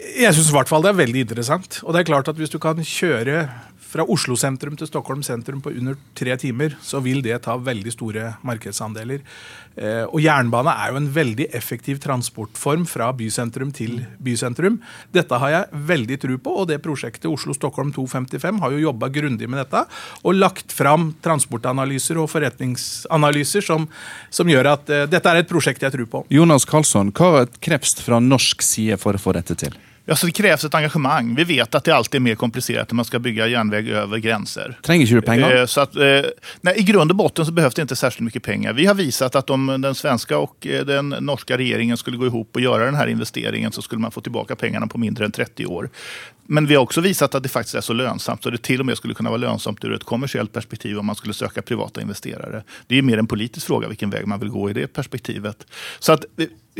Jeg 0.00 0.34
syns 0.36 0.50
i 0.50 0.54
hvert 0.54 0.70
fall 0.70 0.84
det 0.84 0.92
er 0.94 1.02
veldig 1.02 1.26
interessant. 1.26 1.80
Og 1.84 1.94
det 1.94 2.02
er 2.02 2.10
klart 2.12 2.30
at 2.30 2.38
hvis 2.38 2.52
du 2.52 2.58
kan 2.62 2.78
kjøre 2.80 3.44
fra 3.90 4.06
Oslo 4.10 4.36
sentrum 4.38 4.76
til 4.78 4.88
Stockholm 4.88 5.22
sentrum 5.26 5.60
på 5.62 5.72
under 5.74 5.96
tre 6.16 6.36
timer, 6.38 6.76
så 6.82 7.00
vil 7.02 7.22
det 7.24 7.40
ta 7.46 7.56
veldig 7.58 7.92
store 7.94 8.34
markedsandeler. 8.46 9.24
Eh, 9.74 10.04
og 10.06 10.20
jernbane 10.22 10.74
er 10.84 10.92
jo 10.92 11.00
en 11.00 11.08
veldig 11.14 11.48
effektiv 11.56 11.98
transportform 12.02 12.86
fra 12.90 13.10
bysentrum 13.16 13.72
til 13.74 13.98
bysentrum. 14.22 14.78
Dette 15.14 15.40
har 15.42 15.54
jeg 15.54 15.82
veldig 15.90 16.20
tro 16.22 16.38
på, 16.38 16.56
og 16.62 16.70
det 16.70 16.80
prosjektet 16.84 17.30
Oslo-Stockholm 17.30 17.92
255 17.96 18.62
har 18.62 18.76
jo 18.76 18.84
jobba 18.86 19.10
grundig 19.12 19.50
med 19.50 19.62
dette 19.64 19.84
og 20.22 20.38
lagt 20.38 20.74
fram 20.74 21.10
transportanalyser 21.24 22.20
og 22.20 22.30
forretningsanalyser 22.30 23.66
som, 23.66 23.88
som 24.30 24.50
gjør 24.50 24.74
at 24.76 24.90
uh, 24.92 25.04
dette 25.10 25.32
er 25.32 25.42
et 25.42 25.50
prosjekt 25.50 25.82
jeg 25.86 25.94
tror 25.96 26.10
på. 26.10 26.24
Jonas 26.30 26.68
Karlsson, 26.68 27.14
hva 27.16 27.32
er 27.40 27.48
et 27.48 27.62
kreves 27.62 27.96
fra 28.04 28.20
norsk 28.22 28.62
side 28.64 29.00
for 29.00 29.16
å 29.16 29.22
få 29.22 29.34
dette 29.36 29.58
til? 29.58 29.74
Ja, 30.10 30.16
det 30.22 30.32
krävs 30.32 30.64
ett 30.64 30.74
engagemang. 30.74 31.34
Vi 31.34 31.44
vet 31.44 31.74
att 31.74 31.84
det 31.84 31.94
alltid 31.94 32.18
är 32.18 32.20
mer 32.20 32.34
komplicerat 32.34 32.90
när 32.90 32.94
man 32.94 33.04
ska 33.04 33.18
bygga 33.18 33.46
järnväg 33.46 33.88
över 33.88 34.18
gränser. 34.18 34.78
Tränger 34.82 35.06
du 35.06 35.22
pengar? 35.22 35.56
Eh, 35.56 35.66
så 35.66 35.80
att, 35.80 35.96
eh, 35.96 36.02
nej, 36.60 36.74
I 36.76 36.82
grund 36.82 37.10
och 37.10 37.16
botten 37.16 37.46
så 37.46 37.52
behövs 37.52 37.74
det 37.74 37.82
inte 37.82 37.96
särskilt 37.96 38.24
mycket 38.24 38.42
pengar. 38.42 38.72
Vi 38.72 38.86
har 38.86 38.94
visat 38.94 39.34
att 39.34 39.50
om 39.50 39.80
den 39.80 39.94
svenska 39.94 40.38
och 40.38 40.66
eh, 40.66 40.84
den 40.84 41.08
norska 41.08 41.58
regeringen 41.58 41.96
skulle 41.96 42.16
gå 42.16 42.26
ihop 42.26 42.50
och 42.54 42.60
göra 42.60 42.84
den 42.84 42.94
här 42.94 43.06
investeringen 43.06 43.72
så 43.72 43.82
skulle 43.82 44.00
man 44.00 44.10
få 44.10 44.20
tillbaka 44.20 44.56
pengarna 44.56 44.86
på 44.86 44.98
mindre 44.98 45.24
än 45.24 45.32
30 45.32 45.66
år. 45.66 45.90
Men 46.46 46.66
vi 46.66 46.74
har 46.74 46.82
också 46.82 47.00
visat 47.00 47.34
att 47.34 47.42
det 47.42 47.48
faktiskt 47.48 47.74
är 47.74 47.80
så 47.80 47.92
lönsamt 47.92 48.42
så 48.42 48.50
det 48.50 48.62
till 48.62 48.80
och 48.80 48.86
med 48.86 48.96
skulle 48.96 49.14
kunna 49.14 49.30
vara 49.30 49.40
lönsamt 49.40 49.84
ur 49.84 49.94
ett 49.94 50.04
kommersiellt 50.04 50.52
perspektiv 50.52 50.98
om 50.98 51.06
man 51.06 51.16
skulle 51.16 51.34
söka 51.34 51.62
privata 51.62 52.00
investerare. 52.00 52.62
Det 52.86 52.98
är 52.98 53.02
mer 53.02 53.18
en 53.18 53.26
politisk 53.26 53.66
fråga 53.66 53.88
vilken 53.88 54.10
väg 54.10 54.26
man 54.26 54.40
vill 54.40 54.48
gå 54.48 54.70
i 54.70 54.72
det 54.72 54.86
perspektivet. 54.86 55.66
Så 55.98 56.12
att 56.12 56.24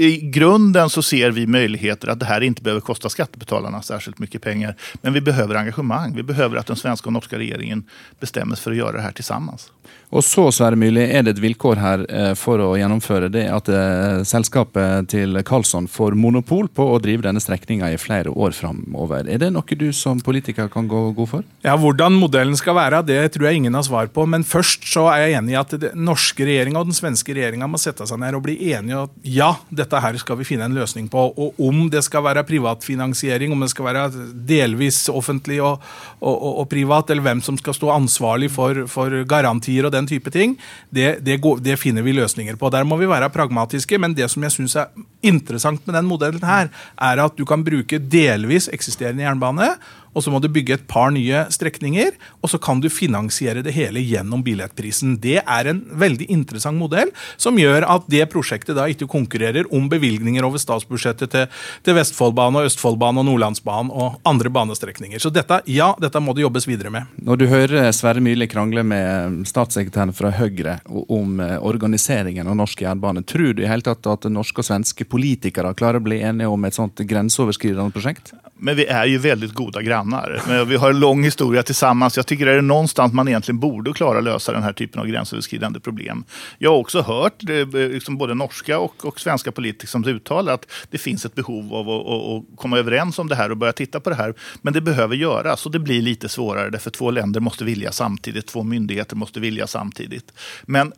i 0.00 0.30
grunden 0.30 0.90
så 0.90 1.02
ser 1.02 1.30
vi 1.30 1.46
möjligheter 1.46 2.08
att 2.08 2.20
det 2.20 2.26
här 2.26 2.40
inte 2.40 2.62
behöver 2.62 2.80
kosta 2.80 3.08
skattebetalarna 3.08 3.82
särskilt 3.82 4.18
mycket 4.18 4.42
pengar. 4.42 4.76
Men 5.02 5.12
vi 5.12 5.20
behöver 5.20 5.54
engagemang. 5.54 6.14
Vi 6.16 6.22
behöver 6.22 6.56
att 6.56 6.66
den 6.66 6.76
svenska 6.76 7.06
och 7.06 7.12
norska 7.12 7.38
regeringen 7.38 7.84
bestämmer 8.20 8.56
sig 8.56 8.62
för 8.62 8.70
att 8.70 8.76
göra 8.76 8.92
det 8.92 9.02
här 9.02 9.12
tillsammans. 9.12 9.70
Og 10.10 10.24
så 10.26 10.48
Sverre 10.50 10.74
Myrli, 10.74 11.04
er 11.06 11.22
det 11.22 11.36
et 11.36 11.40
vilkår 11.42 11.78
her 11.78 12.00
eh, 12.10 12.32
for 12.38 12.58
å 12.64 12.72
gjennomføre 12.74 13.28
det 13.30 13.44
at 13.46 13.68
eh, 13.70 14.22
selskapet 14.26 15.06
til 15.12 15.38
Karlsson 15.46 15.86
får 15.90 16.16
monopol 16.18 16.66
på 16.66 16.88
å 16.96 16.98
drive 17.02 17.22
denne 17.28 17.42
strekninga 17.42 17.92
i 17.94 17.98
flere 18.00 18.32
år 18.34 18.56
framover. 18.56 19.28
Er 19.30 19.38
det 19.38 19.52
noe 19.54 19.78
du 19.78 19.86
som 19.94 20.18
politiker 20.18 20.66
kan 20.72 20.90
gå 20.90 21.04
god 21.14 21.30
for? 21.30 21.46
Ja, 21.62 21.76
Hvordan 21.78 22.18
modellen 22.18 22.58
skal 22.58 22.74
være, 22.80 23.04
det 23.06 23.20
tror 23.36 23.46
jeg 23.46 23.62
ingen 23.62 23.78
har 23.78 23.86
svar 23.86 24.10
på. 24.10 24.26
Men 24.26 24.42
først 24.42 24.88
så 24.90 25.06
er 25.12 25.28
jeg 25.28 25.38
enig 25.38 25.54
i 25.54 25.60
at 25.62 25.76
den 25.78 26.02
norske 26.08 26.48
regjeringa 26.48 26.82
og 26.82 26.90
den 26.90 26.98
svenske 26.98 27.36
regjeringa 27.36 27.70
må 27.70 27.78
sette 27.78 28.08
seg 28.10 28.18
ned 28.18 28.34
og 28.34 28.42
bli 28.48 28.58
enige 28.74 29.04
at 29.06 29.14
ja, 29.22 29.52
dette 29.70 29.89
her 29.98 30.16
skal 30.20 30.38
vi 30.38 30.46
finne 30.46 30.68
en 30.68 30.76
løsning 30.76 31.08
på. 31.10 31.24
Og 31.34 31.58
om 31.66 31.88
det 31.90 32.04
skal 32.06 32.22
være 32.22 32.44
privatfinansiering, 32.46 33.52
om 33.52 33.64
det 33.64 33.70
skal 33.72 33.88
være 33.88 34.04
delvis 34.48 35.02
offentlig 35.10 35.58
og, 35.58 35.82
og, 36.20 36.34
og, 36.34 36.58
og 36.62 36.68
privat, 36.70 37.10
eller 37.10 37.26
hvem 37.26 37.42
som 37.42 37.58
skal 37.58 37.74
stå 37.74 37.90
ansvarlig 37.96 38.50
for, 38.54 38.84
for 38.90 39.22
garantier 39.28 39.88
og 39.88 39.94
den 39.94 40.06
type 40.06 40.30
ting, 40.30 40.56
det, 40.94 41.18
det, 41.26 41.40
går, 41.42 41.62
det, 41.64 41.78
finner 41.80 42.06
vi 42.06 42.14
løsninger 42.16 42.56
på. 42.60 42.70
Der 42.70 42.86
må 42.86 43.00
vi 43.00 43.10
være 43.10 43.32
pragmatiske, 43.34 43.98
men 43.98 44.14
det 44.14 44.30
som 44.30 44.46
jeg 44.46 44.54
syns 44.54 44.76
er 44.76 44.92
interessant 45.26 45.82
med 45.86 45.98
den 45.98 46.08
modellen 46.08 46.44
her, 46.46 46.70
er 46.94 47.24
at 47.24 47.38
du 47.38 47.44
kan 47.48 47.64
bruke 47.66 47.98
delvis 47.98 48.70
eksisterende 48.72 49.26
jernbane 49.26 49.74
og 50.14 50.24
så 50.24 50.32
må 50.32 50.40
du 50.42 50.48
bygge 50.52 50.76
et 50.76 50.86
par 50.90 51.12
nye 51.14 51.44
strekninger, 51.52 52.16
og 52.42 52.50
så 52.52 52.58
kan 52.62 52.82
du 52.82 52.88
finansiere 52.92 53.62
det 53.64 53.74
hele 53.76 54.02
gjennom 54.02 54.42
billettprisen. 54.46 55.16
Det 55.22 55.38
er 55.40 55.70
en 55.70 55.82
veldig 56.00 56.26
interessant 56.32 56.78
modell 56.78 57.12
som 57.40 57.58
gjør 57.58 57.86
at 57.88 58.08
det 58.10 58.26
prosjektet 58.32 58.78
da 58.78 58.88
ikke 58.90 59.08
konkurrerer 59.10 59.68
om 59.74 59.88
bevilgninger 59.90 60.44
over 60.46 60.60
statsbudsjettet 60.62 61.32
til, 61.34 61.46
til 61.86 61.98
Vestfoldbanen 61.98 62.60
og 62.60 62.70
Østfoldbanen 62.70 63.22
og 63.22 63.28
Nordlandsbanen 63.30 63.92
og 63.94 64.18
andre 64.28 64.52
banestrekninger. 64.52 65.22
Så 65.22 65.32
dette, 65.34 65.60
ja, 65.70 65.92
dette 66.02 66.22
må 66.22 66.34
det 66.34 66.44
jobbes 66.46 66.66
videre 66.68 66.92
med. 66.94 67.10
Når 67.22 67.40
du 67.40 67.46
hører 67.50 67.90
Sverre 67.96 68.22
Myrli 68.24 68.48
krangle 68.50 68.84
med 68.86 69.44
statssekretæren 69.48 70.14
fra 70.16 70.32
Høyre 70.34 70.78
om 70.90 71.40
eh, 71.42 71.56
organiseringen 71.56 72.50
av 72.50 72.58
norsk 72.58 72.82
jernbane, 72.82 73.22
tror 73.26 73.54
du 73.54 73.64
i 73.64 73.70
hele 73.70 73.86
tatt 73.86 74.06
at 74.10 74.26
norske 74.30 74.62
og 74.62 74.66
svenske 74.66 75.06
politikere 75.06 75.72
klarer 75.78 76.00
å 76.00 76.04
bli 76.04 76.20
enige 76.24 76.50
om 76.50 76.66
et 76.66 76.76
sånt 76.76 77.00
grenseoverskridende 77.06 77.94
prosjekt? 77.94 78.34
Men 78.60 78.76
vi 78.76 78.84
er 78.90 79.06
jo 79.08 79.22
veldig 79.22 79.52
gode 79.56 79.70
goda 79.70 79.82
grannar. 80.00 80.64
Vi 80.64 80.76
har 80.76 80.90
en 80.90 81.00
lång 81.00 81.24
historia 81.24 81.62
tillsammans. 81.62 82.16
Jag 82.16 82.26
tycker 82.26 82.46
det 82.46 82.52
är 82.52 82.62
någonstans 82.62 83.12
man 83.12 83.28
egentligen 83.28 83.58
borde 83.58 83.92
klara 83.92 84.20
lösa 84.20 84.52
den 84.52 84.62
här 84.62 84.72
typen 84.72 85.00
av 85.00 85.06
gränsöverskridande 85.06 85.80
problem. 85.80 86.24
Jag 86.58 86.70
har 86.70 86.78
också 86.78 87.00
hört 87.00 87.48
eh, 87.48 87.66
liksom 87.74 88.18
både 88.18 88.34
norska 88.34 88.78
och, 88.78 89.04
och 89.04 89.20
svenska 89.20 89.52
politiker 89.52 89.86
som 89.86 90.04
uttalar 90.04 90.54
att 90.54 90.66
det 90.90 90.98
finns 90.98 91.24
ett 91.24 91.34
behov 91.34 91.74
av 91.74 91.90
att, 91.90 92.06
att, 92.06 92.56
komma 92.56 92.78
överens 92.78 93.18
om 93.18 93.28
det 93.28 93.34
här 93.34 93.50
och 93.50 93.56
börja 93.56 93.72
titta 93.72 94.00
på 94.00 94.10
det 94.10 94.16
här. 94.16 94.34
Men 94.62 94.72
det 94.72 94.80
behöver 94.80 95.16
göras 95.16 95.66
och 95.66 95.72
det 95.72 95.78
blir 95.78 96.02
lite 96.02 96.28
svårare 96.28 96.70
därför 96.70 96.90
två 96.90 97.10
länder 97.10 97.40
måste 97.40 97.64
vilja 97.64 97.92
samtidigt, 97.92 98.46
två 98.46 98.62
myndigheter 98.62 99.16
måste 99.16 99.40
vilja 99.40 99.66
samtidigt. 99.66 100.32
Men 100.62 100.92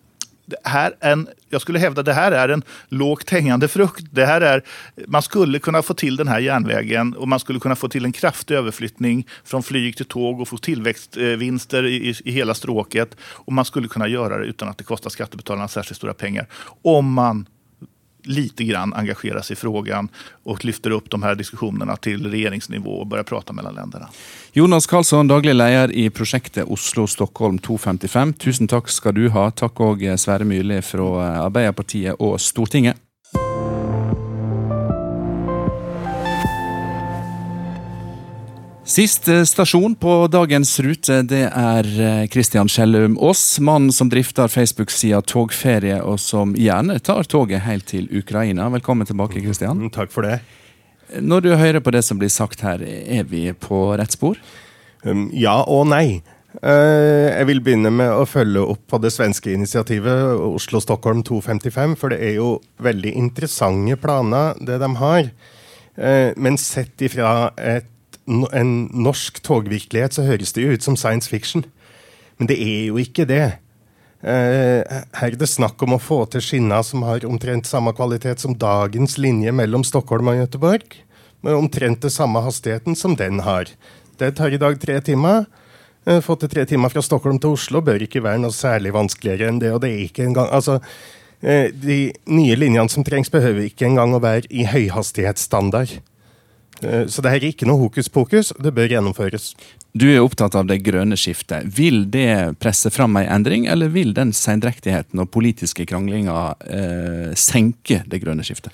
en, 1.01 1.29
jag 1.51 1.61
skulle 1.61 1.79
hävda 1.79 2.03
det 2.03 2.13
här 2.13 2.33
är 2.33 2.49
en 2.49 2.63
lågt 2.89 3.31
hängande 3.31 3.69
frukt. 3.69 4.05
Det 4.11 4.27
här 4.27 4.41
är, 4.41 4.63
man 5.07 5.23
skulle 5.23 5.59
kunna 5.59 5.83
få 5.83 5.95
till 5.95 6.17
den 6.17 6.29
här 6.29 6.41
järnvägen 6.41 7.15
och 7.15 7.29
man 7.29 7.41
skulle 7.41 7.61
kunna 7.61 7.77
få 7.77 7.89
till 7.89 8.05
en 8.05 8.13
kraftig 8.13 8.55
överflyttning 8.55 9.27
från 9.45 9.63
flyg 9.63 9.97
till 9.97 10.07
tåg 10.07 10.41
och 10.41 10.49
få 10.49 10.59
tillväxtvinster 10.59 11.87
i, 11.87 12.15
i 12.25 12.33
hela 12.33 12.55
stråket. 12.55 13.17
Och 13.23 13.53
man 13.53 13.65
skulle 13.65 13.89
kunna 13.89 14.09
göra 14.09 14.39
det 14.39 14.45
utan 14.45 14.69
att 14.69 14.79
det 14.79 14.85
kostar 14.85 15.11
skattebetalarna 15.11 15.69
särskilt 15.69 15.97
stora 15.97 16.15
pengar. 16.15 16.47
Om 16.83 17.13
man 17.13 17.47
lite 18.25 18.65
grann 18.65 18.95
engagerar 18.95 19.41
sig 19.41 19.55
i 19.55 19.57
frågan 19.57 20.09
och 20.43 20.65
lyfter 20.65 20.91
upp 20.91 21.11
de 21.11 21.23
här 21.23 21.35
diskussionerna 21.35 21.97
till 21.97 22.31
regeringsnivå 22.31 22.91
och 22.91 23.07
börjar 23.07 23.25
prata 23.25 23.53
mellan 23.53 23.75
länderna. 23.75 24.09
Jonas 24.53 24.87
Karlsson, 24.87 25.29
daglig 25.29 25.55
leder 25.55 25.93
i 25.93 26.11
prosjektet 26.11 26.65
Oslo-Stockholm 26.69 27.59
255. 27.59 28.33
Tusen 28.33 28.69
takk 28.69 28.89
skal 28.89 29.15
du 29.15 29.29
ha. 29.29 29.51
Takk 29.51 29.81
òg 29.81 30.05
Sverre 30.19 30.45
Myrli 30.45 30.83
fra 30.83 31.09
Arbeiderpartiet 31.47 32.21
og 32.21 32.41
Stortinget. 32.41 32.97
Siste 38.93 39.47
stasjon 39.47 39.95
på 39.97 40.27
dagens 40.29 40.75
rute 40.85 41.23
det 41.25 41.47
er 41.49 41.87
Kristian 42.29 42.69
Kjellum 42.69 43.15
Skjellum 43.15 43.15
Aas. 43.25 43.45
Mannen 43.65 43.93
som 43.95 44.11
drifter 44.13 44.51
Facebook-sida 44.53 45.23
Togferie, 45.25 45.97
og 46.05 46.19
som 46.21 46.53
gjerne 46.59 46.99
tar 47.01 47.25
toget 47.25 47.65
helt 47.65 47.87
til 47.89 48.11
Ukraina. 48.13 48.67
Velkommen 48.75 49.09
tilbake, 49.09 49.41
Kristian. 49.41 49.81
Mm, 49.81 49.93
takk 49.95 50.13
for 50.13 50.29
det. 50.29 50.43
Når 51.25 51.41
du 51.41 51.49
hører 51.57 51.81
på 51.81 51.95
det 51.97 52.03
som 52.05 52.21
blir 52.21 52.29
sagt 52.29 52.61
her, 52.67 52.85
er 52.85 53.25
vi 53.31 53.47
på 53.57 53.81
rett 53.97 54.13
spor? 54.13 54.37
Um, 55.07 55.31
ja 55.33 55.57
og 55.65 55.87
nei. 55.89 56.21
Eh, 56.61 57.33
Jeg 57.33 57.49
vil 57.49 57.65
begynne 57.65 57.95
med 57.97 58.13
å 58.13 58.29
følge 58.29 58.67
opp 58.75 58.85
på 58.93 59.01
det 59.01 59.15
svenske 59.17 59.55
initiativet 59.57 60.37
Oslo-Stockholm 60.37 61.25
255, 61.25 61.97
for 61.97 62.13
det 62.13 62.21
er 62.29 62.37
jo 62.43 62.59
veldig 62.77 63.17
interessante 63.25 63.97
planer, 64.05 64.53
det 64.61 64.83
de 64.85 64.93
har. 65.01 65.33
Eh, 65.97 66.37
Men 66.37 66.61
sett 66.61 67.01
ifra 67.01 67.55
et, 67.57 67.89
en 68.27 68.89
norsk 68.95 69.41
togvirkelighet 69.43 70.15
så 70.15 70.27
høres 70.27 70.53
det 70.55 70.63
jo 70.63 70.77
ut 70.77 70.83
som 70.83 70.97
science 70.97 71.29
fiction. 71.31 71.65
Men 72.39 72.49
det 72.51 72.59
er 72.63 72.89
jo 72.91 73.01
ikke 73.03 73.27
det. 73.29 73.59
Eh, 74.23 74.83
Her 75.19 75.33
er 75.33 75.39
det 75.39 75.51
snakk 75.51 75.83
om 75.83 75.97
å 75.97 76.03
få 76.03 76.23
til 76.31 76.45
skinner 76.45 76.85
som 76.87 77.03
har 77.03 77.27
omtrent 77.27 77.67
samme 77.67 77.93
kvalitet 77.97 78.43
som 78.43 78.55
dagens 78.55 79.19
linje 79.19 79.53
mellom 79.53 79.83
Stockholm 79.85 80.31
og 80.31 80.39
Göteborg, 80.39 81.01
med 81.43 81.59
omtrent 81.59 82.05
det 82.05 82.13
samme 82.15 82.39
hastigheten 82.45 82.95
som 82.95 83.17
den 83.19 83.43
har. 83.43 83.67
Det 84.19 84.37
tar 84.39 84.55
i 84.55 84.61
dag 84.63 84.79
tre 84.81 85.01
timer. 85.03 85.47
Eh, 86.07 86.21
Få 86.23 86.39
til 86.39 86.49
tre 86.49 86.65
timer 86.67 86.91
fra 86.91 87.03
Stockholm 87.03 87.41
til 87.43 87.57
Oslo 87.57 87.83
bør 87.83 88.03
ikke 88.07 88.23
være 88.23 88.39
noe 88.45 88.55
særlig 88.55 88.95
vanskeligere 88.95 89.51
enn 89.51 89.59
det. 89.59 89.73
og 89.73 89.81
det 89.83 89.91
er 89.91 90.07
ikke 90.07 90.25
engang, 90.29 90.49
altså, 90.51 90.81
eh, 91.43 91.71
De 91.71 92.13
nye 92.27 92.55
linjene 92.55 92.89
som 92.89 93.03
trengs, 93.03 93.31
behøver 93.31 93.67
ikke 93.67 93.87
engang 93.87 94.15
å 94.15 94.23
være 94.23 94.47
i 94.51 94.65
høyhastighetsstandard. 94.65 95.99
Eh, 96.85 97.07
Så 97.07 97.23
det 97.23 97.31
her 97.31 97.43
er 97.43 97.53
ikke 97.53 97.69
noe 97.69 97.81
hokus 97.81 98.09
pokus, 98.09 98.53
det 98.59 98.75
bør 98.75 98.91
gjennomføres. 98.91 99.55
Du 99.95 100.07
er 100.09 100.23
opptatt 100.23 100.55
av 100.57 100.67
det 100.67 100.83
grønne 100.87 101.19
skiftet. 101.21 101.69
Vil 101.77 102.07
det 102.11 102.59
presse 102.63 102.91
fram 102.91 103.17
ei 103.21 103.27
endring, 103.27 103.67
eller 103.69 103.93
vil 103.93 104.15
den 104.17 104.33
sendrektigheten 104.33 105.21
og 105.21 105.31
politiske 105.31 105.87
kranglinga 105.87 106.55
eh, 106.65 107.35
senke 107.37 108.03
det 108.09 108.23
grønne 108.25 108.47
skiftet? 108.47 108.73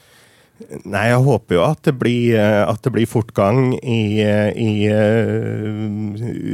Nei, 0.59 1.05
jeg 1.13 1.23
håper 1.23 1.55
jo 1.55 1.61
at 1.63 1.85
det 1.87 1.93
blir, 2.01 2.35
eh, 2.35 2.65
at 2.67 2.83
det 2.83 2.91
blir 2.91 3.07
fortgang 3.07 3.77
i, 3.79 4.19
eh, 4.19 4.51
i 4.59 4.91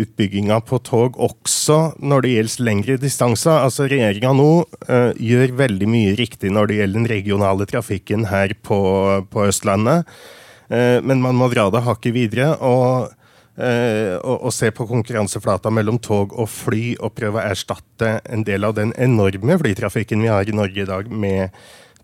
utbygginga 0.05 0.61
på 0.69 0.79
tog, 0.85 1.17
også 1.17 1.97
når 2.05 2.23
det 2.23 2.33
gjelder 2.35 2.65
lengre 2.69 2.99
distanser. 3.01 3.65
Altså, 3.65 3.89
Regjeringa 3.89 4.35
nå 4.37 4.51
uh, 4.89 5.13
gjør 5.17 5.57
veldig 5.57 5.89
mye 5.89 6.15
riktig 6.21 6.53
når 6.53 6.69
det 6.69 6.79
gjelder 6.79 7.01
den 7.01 7.11
regionale 7.15 7.67
trafikken 7.69 8.29
her 8.29 8.53
på, 8.63 8.81
på 9.33 9.49
Østlandet. 9.49 10.05
Eh, 10.69 11.01
men 11.03 11.23
man 11.23 11.37
må 11.39 11.51
dra 11.53 11.69
det 11.71 11.85
hakket 11.85 12.15
videre. 12.15 12.51
eh, 13.57 14.17
og, 14.19 14.37
og 14.49 14.53
se 14.53 14.71
på 14.71 14.87
konkurranseflata 14.87 15.71
mellom 15.71 15.99
tog 15.99 16.33
og 16.33 16.49
fly, 16.49 16.97
og 17.01 17.15
prøve 17.15 17.41
å 17.41 17.49
erstatte 17.53 18.21
en 18.25 18.45
del 18.45 18.65
av 18.65 18.75
den 18.75 18.93
enorme 18.99 19.59
flytrafikken 19.59 20.23
vi 20.23 20.33
har 20.33 20.49
i 20.49 20.57
Norge 20.57 20.83
i 20.83 20.91
dag, 20.91 21.11
med 21.11 21.51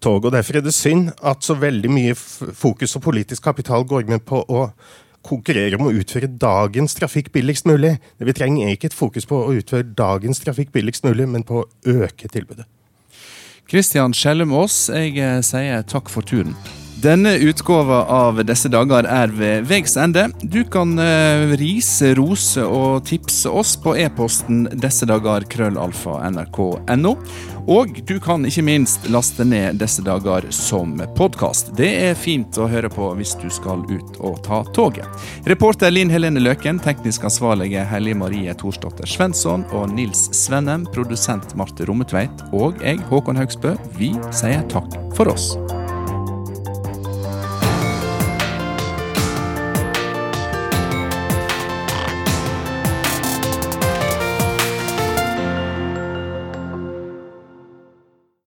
tog. 0.00 0.24
Og 0.24 0.32
Derfor 0.32 0.56
er 0.56 0.64
det 0.64 0.74
synd 0.74 1.12
at 1.22 1.44
så 1.44 1.54
veldig 1.54 1.90
mye 1.92 2.16
fokus 2.16 2.96
og 2.96 3.04
politisk 3.04 3.44
kapital 3.44 3.84
går 3.84 4.08
med 4.08 4.24
på 4.24 4.44
å 4.48 4.68
konkurrere 5.26 5.76
om 5.76 5.88
å 5.88 5.92
utføre 5.92 6.30
dagens 6.40 6.96
trafikk 6.96 7.30
billigst 7.34 7.68
mulig. 7.68 7.98
Det 8.18 8.28
vi 8.28 8.36
trenger 8.36 8.66
er 8.66 8.76
ikke 8.76 8.90
et 8.90 8.96
fokus 8.96 9.28
på 9.28 9.42
å 9.44 9.54
utføre 9.58 9.92
dagens 9.96 10.40
trafikk 10.40 10.72
billigst 10.72 11.04
mulig, 11.04 11.28
men 11.28 11.44
på 11.44 11.62
å 11.62 11.68
øke 11.84 12.30
tilbudet. 12.32 12.64
Kristian 13.70 14.16
Skjellum 14.16 14.54
Aas, 14.56 14.88
jeg 14.90 15.18
eh, 15.20 15.40
sier 15.46 15.84
takk 15.86 16.10
for 16.10 16.26
turen. 16.26 16.56
Denne 17.02 17.36
utgåva 17.36 18.04
av 18.04 18.42
Disse 18.44 18.68
dager 18.68 19.06
er 19.08 19.30
ved 19.32 19.64
veis 19.70 19.94
ende. 19.96 20.26
Du 20.42 20.60
kan 20.68 20.98
eh, 21.00 21.54
rise, 21.56 22.10
rose 22.18 22.60
og 22.60 23.06
tipse 23.08 23.48
oss 23.48 23.72
på 23.80 23.94
e-posten 23.96 24.66
disse 24.82 25.08
dager 25.08 25.46
krøllalfa. 25.48 26.18
Og 27.70 28.02
du 28.04 28.14
kan 28.20 28.44
ikke 28.44 28.66
minst 28.66 29.08
laste 29.08 29.46
ned 29.48 29.80
Disse 29.80 30.04
dager 30.04 30.44
som 30.52 30.98
podkast. 31.16 31.72
Det 31.78 31.88
er 32.10 32.18
fint 32.18 32.58
å 32.60 32.68
høre 32.68 32.92
på 32.92 33.14
hvis 33.16 33.32
du 33.40 33.48
skal 33.48 33.86
ut 33.88 34.20
og 34.20 34.42
ta 34.44 34.60
toget. 34.76 35.08
Reporter 35.48 35.94
Linn 35.94 36.12
Helene 36.12 36.42
Løken, 36.42 36.82
teknisk 36.84 37.24
ansvarlige 37.24 37.86
Hellige 37.88 38.20
Marie 38.20 38.52
Thorsdotter 38.60 39.08
Svensson 39.08 39.64
og 39.72 39.88
Nils 39.94 40.28
Svennem, 40.36 40.84
produsent 40.92 41.56
Marte 41.56 41.88
Rommetveit 41.88 42.48
og 42.52 42.82
jeg, 42.84 43.00
Håkon 43.08 43.40
Haugsbø, 43.40 43.78
vi 43.96 44.12
sier 44.34 44.66
takk 44.68 45.00
for 45.16 45.32
oss. 45.32 45.54